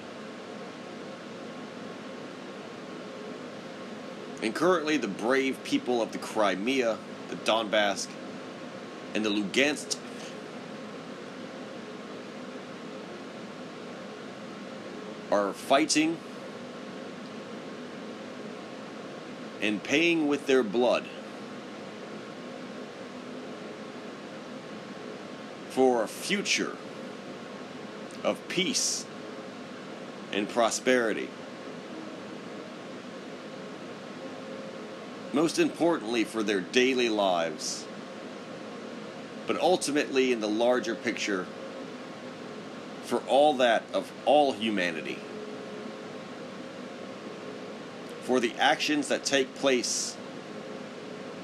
and 4.43 4.53
currently, 4.53 4.97
the 4.97 5.07
brave 5.07 5.63
people 5.63 6.01
of 6.01 6.11
the 6.11 6.17
Crimea, 6.17 6.97
the 7.29 7.37
Donbass, 7.37 8.09
and 9.13 9.23
the 9.23 9.29
Lugansk. 9.29 9.95
Are 15.31 15.53
fighting 15.53 16.17
and 19.65 19.81
paying 19.81 20.27
with 20.27 20.45
their 20.45 20.61
blood 20.61 21.03
for 25.69 26.03
a 26.03 26.07
future 26.07 26.77
of 28.23 28.47
peace 28.47 29.05
and 30.31 30.47
prosperity. 30.47 31.29
Most 35.33 35.57
importantly, 35.57 36.23
for 36.23 36.43
their 36.43 36.61
daily 36.61 37.09
lives, 37.09 37.85
but 39.47 39.59
ultimately, 39.59 40.31
in 40.31 40.41
the 40.41 40.47
larger 40.47 40.93
picture, 40.93 41.47
for 43.03 43.17
all 43.27 43.55
that 43.55 43.83
of 43.93 44.11
all 44.25 44.53
humanity 44.53 45.17
for 48.25 48.39
the 48.39 48.53
actions 48.57 49.07
that 49.09 49.23
take 49.23 49.53
place 49.53 50.17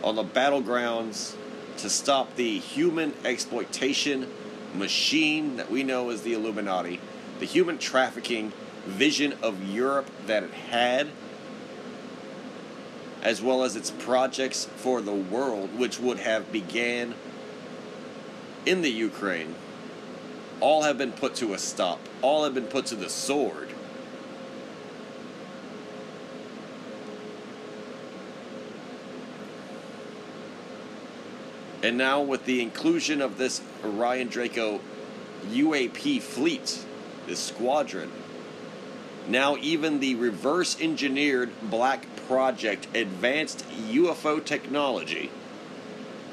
on 0.03 0.15
the 0.15 0.23
battlegrounds 0.23 1.35
to 1.77 1.89
stop 1.89 2.35
the 2.35 2.57
human 2.57 3.13
exploitation 3.23 4.27
machine 4.73 5.57
that 5.57 5.69
we 5.69 5.83
know 5.83 6.09
as 6.09 6.23
the 6.23 6.33
Illuminati, 6.33 6.99
the 7.39 7.45
human 7.45 7.77
trafficking 7.77 8.51
vision 8.85 9.35
of 9.43 9.63
Europe 9.63 10.09
that 10.25 10.41
it 10.41 10.53
had, 10.53 11.07
as 13.21 13.43
well 13.43 13.63
as 13.63 13.75
its 13.75 13.91
projects 13.91 14.65
for 14.65 15.01
the 15.01 15.13
world, 15.13 15.77
which 15.77 15.99
would 15.99 16.17
have 16.17 16.51
began 16.51 17.13
in 18.65 18.81
the 18.81 18.89
Ukraine, 18.89 19.53
all 20.59 20.81
have 20.81 20.97
been 20.97 21.11
put 21.11 21.35
to 21.35 21.53
a 21.53 21.59
stop. 21.59 21.99
All 22.23 22.43
have 22.43 22.55
been 22.55 22.67
put 22.67 22.87
to 22.87 22.95
the 22.95 23.09
sword. 23.09 23.70
And 31.83 31.97
now, 31.97 32.21
with 32.21 32.45
the 32.45 32.61
inclusion 32.61 33.21
of 33.21 33.37
this 33.37 33.61
Orion 33.83 34.27
Draco 34.27 34.81
UAP 35.47 36.21
fleet, 36.21 36.85
this 37.25 37.39
squadron, 37.39 38.11
now 39.27 39.57
even 39.57 39.99
the 39.99 40.15
reverse 40.15 40.79
engineered 40.79 41.51
Black 41.63 42.05
Project 42.27 42.87
advanced 42.95 43.65
UFO 43.89 44.43
technology 44.43 45.31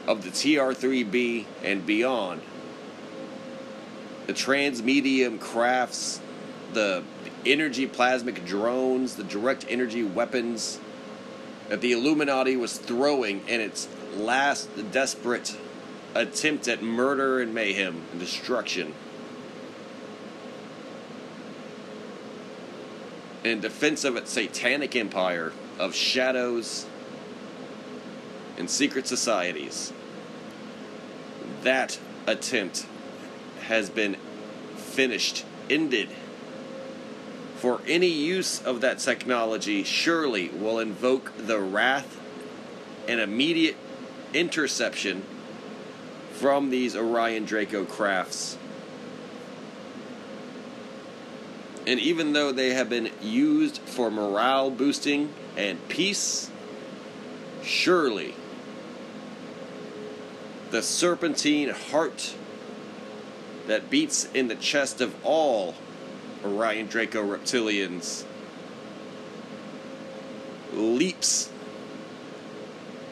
of 0.06 0.22
the 0.22 0.30
TR 0.30 0.72
3B 0.72 1.46
and 1.62 1.86
beyond, 1.86 2.42
the 4.26 4.34
transmedium 4.34 5.40
crafts, 5.40 6.20
the 6.74 7.02
energy 7.46 7.86
plasmic 7.86 8.44
drones, 8.44 9.16
the 9.16 9.24
direct 9.24 9.64
energy 9.68 10.02
weapons 10.02 10.78
that 11.68 11.80
the 11.80 11.92
Illuminati 11.92 12.56
was 12.56 12.76
throwing 12.78 13.46
in 13.48 13.60
its 13.60 13.88
last 14.16 14.68
desperate 14.93 15.56
attempt 16.14 16.68
at 16.68 16.82
murder 16.82 17.40
and 17.40 17.55
mayhem 17.55 18.02
and 18.10 18.20
destruction. 18.20 18.94
In 23.44 23.60
defense 23.60 24.05
of 24.05 24.16
its 24.16 24.32
satanic 24.32 24.97
empire 24.97 25.52
of 25.78 25.94
shadows 25.94 26.86
and 28.59 28.68
secret 28.68 29.06
societies. 29.06 29.93
That 31.62 31.98
attempt 32.26 32.86
has 33.62 33.89
been 33.89 34.16
finished, 34.76 35.44
ended. 35.70 36.09
For 37.56 37.80
any 37.86 38.09
use 38.09 38.62
of 38.62 38.80
that 38.80 38.98
technology 38.98 39.85
surely 39.85 40.48
will 40.48 40.78
invoke 40.78 41.32
the 41.36 41.60
wrath 41.60 42.20
and 43.09 43.20
immediate 43.20 43.76
interception 44.34 45.22
from 46.32 46.70
these 46.70 46.96
Orion 46.96 47.44
Draco 47.44 47.84
crafts. 47.84 48.56
And 51.86 51.98
even 51.98 52.32
though 52.34 52.52
they 52.52 52.74
have 52.74 52.88
been 52.88 53.10
used 53.22 53.78
for 53.78 54.10
morale 54.10 54.70
boosting 54.70 55.32
and 55.56 55.86
peace, 55.88 56.50
surely 57.62 58.34
the 60.70 60.82
serpentine 60.82 61.70
heart 61.70 62.34
that 63.66 63.90
beats 63.90 64.28
in 64.34 64.48
the 64.48 64.55
chest 64.55 65.00
of 65.00 65.14
all 65.24 65.74
Orion 66.44 66.86
Draco 66.86 67.22
reptilians 67.22 68.24
leaps 70.72 71.50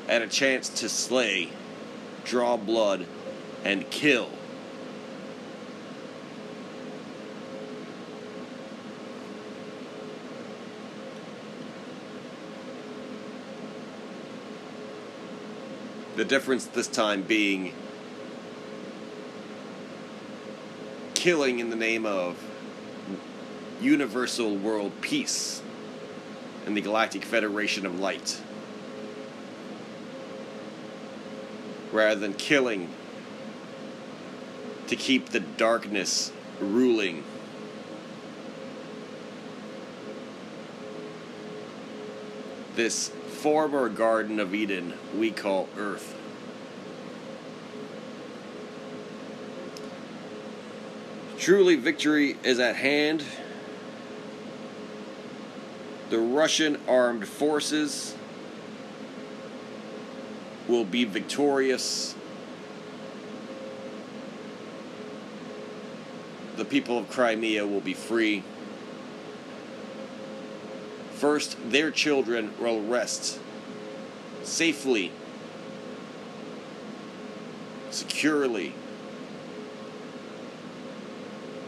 at 0.08 0.22
a 0.22 0.28
chance 0.28 0.68
to 0.68 0.88
slay, 0.88 1.50
draw 2.24 2.56
blood, 2.56 3.06
and 3.64 3.88
kill. 3.90 4.30
The 16.16 16.24
difference 16.24 16.64
this 16.64 16.88
time 16.88 17.22
being 17.22 17.74
killing 21.14 21.58
in 21.58 21.70
the 21.70 21.76
name 21.76 22.06
of 22.06 22.42
universal 23.80 24.56
world 24.56 24.92
peace 25.00 25.60
and 26.64 26.76
the 26.76 26.80
Galactic 26.80 27.24
Federation 27.24 27.84
of 27.84 28.00
Light. 28.00 28.40
Rather 31.97 32.20
than 32.20 32.35
killing 32.35 32.90
to 34.86 34.94
keep 34.94 35.31
the 35.31 35.40
darkness 35.40 36.31
ruling. 36.60 37.24
This 42.74 43.09
former 43.09 43.89
Garden 43.89 44.39
of 44.39 44.55
Eden 44.55 44.93
we 45.16 45.31
call 45.31 45.70
Earth. 45.78 46.14
Truly, 51.39 51.77
victory 51.77 52.36
is 52.44 52.59
at 52.59 52.77
hand. 52.77 53.24
The 56.10 56.18
Russian 56.18 56.78
armed 56.86 57.27
forces 57.27 58.14
will 60.68 60.84
be 60.84 61.05
victorious. 61.05 62.14
The 66.56 66.64
people 66.64 66.98
of 66.98 67.09
Crimea 67.10 67.66
will 67.66 67.80
be 67.80 67.94
free. 67.94 68.43
first 71.16 71.56
their 71.70 71.90
children 71.90 72.52
will 72.60 72.82
rest 72.82 73.40
safely, 74.43 75.10
securely, 77.90 78.74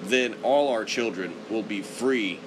then 0.03 0.35
all 0.43 0.69
our 0.69 0.85
children 0.85 1.35
will 1.51 1.63
be 1.63 1.83
free. 1.83 2.39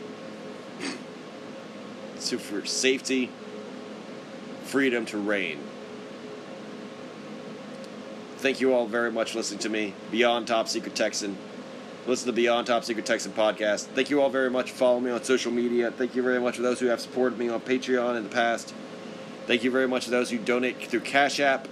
So 2.20 2.38
for 2.38 2.66
safety, 2.66 3.32
freedom 4.64 5.06
to 5.08 5.18
reign. 5.18 5.60
Thank 8.42 8.60
you 8.60 8.74
all 8.74 8.88
very 8.88 9.12
much 9.12 9.34
for 9.34 9.38
listening 9.38 9.60
to 9.60 9.70
me. 9.70 9.94
Beyond 10.10 10.48
Top 10.48 10.68
Secret 10.68 10.96
Texan. 10.96 11.38
Listen 12.08 12.26
to 12.26 12.32
the 12.32 12.42
Beyond 12.42 12.66
Top 12.66 12.84
Secret 12.84 13.06
Texan 13.06 13.34
podcast. 13.34 13.86
Thank 13.94 14.10
you 14.10 14.20
all 14.20 14.32
very 14.32 14.50
much 14.50 14.72
for 14.72 14.78
following 14.78 15.04
me 15.04 15.12
on 15.12 15.24
social 15.24 15.52
media. 15.52 15.92
Thank 15.92 16.16
you 16.16 16.24
very 16.24 16.40
much 16.40 16.56
for 16.56 16.64
those 16.64 16.80
who 16.80 16.88
have 16.88 17.00
supported 17.00 17.38
me 17.38 17.50
on 17.50 17.62
Patreon 17.62 18.18
in 18.18 18.24
the 18.24 18.30
past. 18.30 18.74
Thank 19.46 19.64
you 19.64 19.70
very 19.70 19.88
much 19.88 20.06
to 20.06 20.10
those 20.10 20.32
who 20.32 20.40
donate 20.40 20.84
through 20.88 21.02
Cash 21.02 21.40
App. 21.40 21.68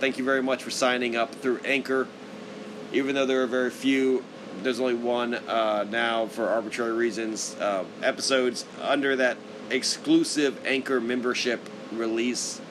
Thank 0.00 0.16
you 0.16 0.24
very 0.24 0.42
much 0.42 0.62
for 0.62 0.70
signing 0.70 1.14
up 1.14 1.34
through 1.34 1.58
Anchor. 1.58 2.08
Even 2.94 3.14
though 3.14 3.26
there 3.26 3.42
are 3.42 3.46
very 3.46 3.68
few, 3.68 4.24
there's 4.62 4.80
only 4.80 4.94
one 4.94 5.34
uh, 5.34 5.84
now 5.90 6.24
for 6.24 6.48
arbitrary 6.48 6.94
reasons. 6.94 7.54
Uh, 7.60 7.84
episodes 8.02 8.64
under 8.80 9.14
that 9.16 9.36
exclusive 9.68 10.58
Anchor 10.64 11.02
membership 11.02 11.60
release. 11.92 12.61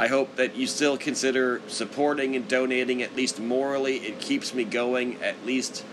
I 0.00 0.06
hope 0.06 0.36
that 0.36 0.56
you 0.56 0.66
still 0.66 0.96
consider 0.96 1.60
supporting 1.66 2.34
and 2.34 2.48
donating, 2.48 3.02
at 3.02 3.14
least 3.14 3.38
morally. 3.38 3.98
It 3.98 4.18
keeps 4.18 4.54
me 4.54 4.64
going, 4.64 5.22
at 5.22 5.44
least 5.44 5.84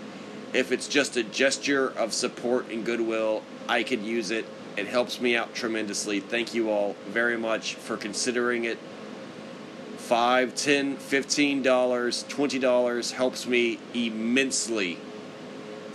if 0.54 0.72
it's 0.72 0.88
just 0.88 1.18
a 1.18 1.24
gesture 1.24 1.90
of 1.90 2.14
support 2.14 2.70
and 2.72 2.86
goodwill, 2.86 3.44
I 3.68 3.84
could 3.84 4.02
use 4.04 4.32
it. 4.32 4.46
It 4.78 4.88
helps 4.88 5.20
me 5.20 5.36
out 5.36 5.54
tremendously. 5.54 6.22
Thank 6.22 6.54
you 6.54 6.70
all 6.70 6.96
very 7.10 7.36
much 7.36 7.76
for 7.76 7.98
considering 7.98 8.64
it. 8.64 8.78
Five, 9.98 10.56
ten, 10.56 10.96
fifteen 10.96 11.62
dollars, 11.62 12.24
twenty 12.30 12.60
dollars 12.60 13.12
helps 13.12 13.46
me 13.46 13.78
immensely. 13.94 15.00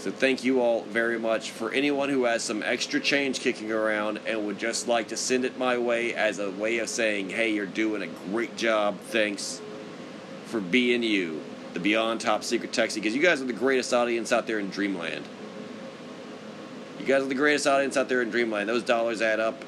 So 0.03 0.11
thank 0.11 0.43
you 0.43 0.61
all 0.61 0.83
very 0.83 1.17
much. 1.17 1.53
For 1.53 1.73
anyone 1.73 2.09
who 2.09 2.25
has 2.25 2.43
some 2.43 2.61
extra 2.65 2.99
change 2.99 3.39
kicking 3.39 3.71
around 3.71 4.19
and 4.27 4.45
would 4.47 4.59
just 4.59 4.89
like 4.89 5.07
to 5.09 5.17
send 5.17 5.45
it 5.45 5.57
my 5.57 5.79
way 5.79 6.13
as 6.13 6.41
a 6.41 6.51
way 6.51 6.81
of 6.81 6.89
saying, 6.89 7.31
hey, 7.31 7.53
you're 7.53 7.67
doing 7.67 8.03
a 8.03 8.09
great 8.09 8.57
job, 8.57 8.99
thanks 8.99 9.63
for 10.47 10.59
being 10.59 11.05
you, 11.05 11.41
the 11.75 11.79
Beyond 11.79 12.21
Top 12.21 12.43
Secret 12.43 12.73
Texie, 12.73 12.97
because 12.97 13.15
you 13.15 13.23
guys 13.23 13.41
are 13.41 13.45
the 13.45 13.53
greatest 13.53 13.95
audience 13.95 14.33
out 14.33 14.49
there 14.49 14.59
in 14.59 14.71
Dreamland. 14.71 15.25
You 16.99 17.07
guys 17.07 17.23
are 17.23 17.27
the 17.27 17.37
greatest 17.37 17.69
audience 17.69 17.97
out 17.97 18.09
there 18.09 18.23
in 18.23 18.31
Dreamland. 18.31 18.69
Those 18.69 18.83
dollars 18.83 19.23
add 19.23 19.39
up. 19.39 19.63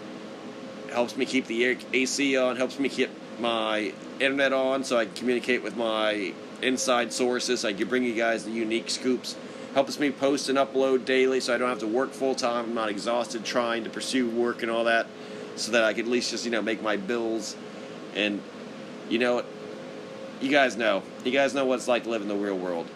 helps 0.90 1.16
me 1.16 1.26
keep 1.26 1.46
the 1.46 1.78
AC 1.92 2.36
on, 2.36 2.56
helps 2.56 2.80
me 2.80 2.88
keep 2.88 3.10
my 3.38 3.92
internet 4.18 4.52
on 4.52 4.82
so 4.82 4.96
I 4.96 5.04
can 5.04 5.14
communicate 5.14 5.62
with 5.62 5.76
my 5.76 6.34
inside 6.60 7.12
sources. 7.12 7.64
I 7.64 7.72
can 7.72 7.88
bring 7.88 8.02
you 8.02 8.14
guys 8.14 8.44
the 8.44 8.50
unique 8.50 8.90
scoops 8.90 9.36
helps 9.74 9.98
me 9.98 10.10
post 10.10 10.48
and 10.48 10.56
upload 10.56 11.04
daily 11.04 11.40
so 11.40 11.54
I 11.54 11.58
don't 11.58 11.68
have 11.68 11.80
to 11.80 11.86
work 11.86 12.12
full 12.12 12.34
time. 12.34 12.66
I'm 12.66 12.74
not 12.74 12.88
exhausted 12.88 13.44
trying 13.44 13.84
to 13.84 13.90
pursue 13.90 14.28
work 14.30 14.62
and 14.62 14.70
all 14.70 14.84
that 14.84 15.06
so 15.56 15.72
that 15.72 15.84
I 15.84 15.92
could 15.92 16.06
at 16.06 16.10
least 16.10 16.30
just, 16.30 16.44
you 16.44 16.50
know, 16.50 16.62
make 16.62 16.82
my 16.82 16.96
bills. 16.96 17.56
And, 18.14 18.40
you 19.08 19.18
know, 19.18 19.44
you 20.40 20.48
guys 20.48 20.76
know. 20.76 21.02
You 21.24 21.32
guys 21.32 21.54
know 21.54 21.64
what 21.64 21.76
it's 21.76 21.88
like 21.88 22.04
to 22.04 22.10
live 22.10 22.22
in 22.22 22.28
the 22.28 22.36
real 22.36 22.56
world. 22.56 22.86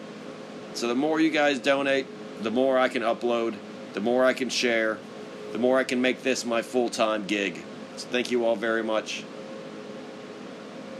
So 0.73 0.87
the 0.87 0.95
more 0.95 1.19
you 1.19 1.29
guys 1.29 1.59
donate, 1.59 2.07
the 2.41 2.51
more 2.51 2.79
I 2.79 2.87
can 2.87 3.01
upload, 3.01 3.55
the 3.93 4.01
more 4.01 4.23
I 4.23 4.33
can 4.33 4.49
share, 4.49 4.97
the 5.51 5.57
more 5.57 5.79
I 5.79 5.83
can 5.83 6.01
make 6.01 6.23
this 6.23 6.45
my 6.45 6.61
full 6.61 6.89
time 6.89 7.25
gig. 7.25 7.63
So 7.97 8.07
thank 8.07 8.31
you 8.31 8.45
all 8.45 8.55
very 8.55 8.83
much. 8.83 9.23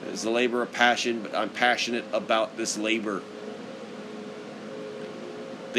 It's 0.08 0.26
a 0.26 0.30
labor 0.30 0.62
of 0.62 0.72
passion, 0.72 1.22
but 1.22 1.36
I'm 1.36 1.50
passionate 1.50 2.04
about 2.12 2.58
this 2.58 2.78
labor. 2.78 3.22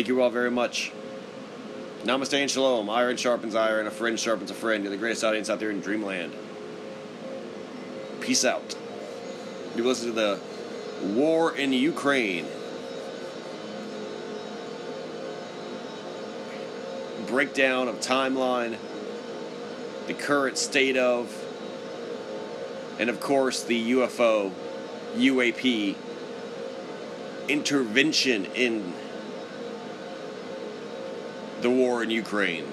Thank 0.01 0.09
you 0.09 0.23
all 0.23 0.31
very 0.31 0.51
much. 0.51 0.93
Namaste 2.05 2.33
and 2.33 2.51
shalom. 2.51 2.89
Iron 2.89 3.19
sharpens 3.19 3.55
iron, 3.55 3.87
a 3.87 3.91
friend 3.91 4.19
sharpens 4.19 4.51
a 4.51 4.55
friend. 4.55 4.83
You're 4.83 4.91
the 4.91 4.97
greatest 4.97 5.23
audience 5.23 5.51
out 5.51 5.61
there 5.61 5.71
in 5.71 5.83
Dreamland. 5.83 6.33
Peace 8.23 8.43
out. 8.43 8.75
You 9.77 9.85
listen 9.85 10.07
to 10.07 10.13
the 10.15 10.41
War 11.03 11.55
in 11.55 11.75
Ukraine. 11.75 12.47
Breakdown 17.27 17.87
of 17.87 18.01
timeline, 18.01 18.79
the 20.07 20.15
current 20.15 20.57
state 20.57 20.97
of, 20.97 21.31
and 22.99 23.11
of 23.11 23.21
course 23.21 23.63
the 23.65 23.91
UFO, 23.91 24.51
UAP 25.15 25.95
intervention 27.51 28.47
in 28.55 28.95
the 31.63 31.71
war 31.71 32.03
in 32.03 32.11
Ukraine. 32.11 32.67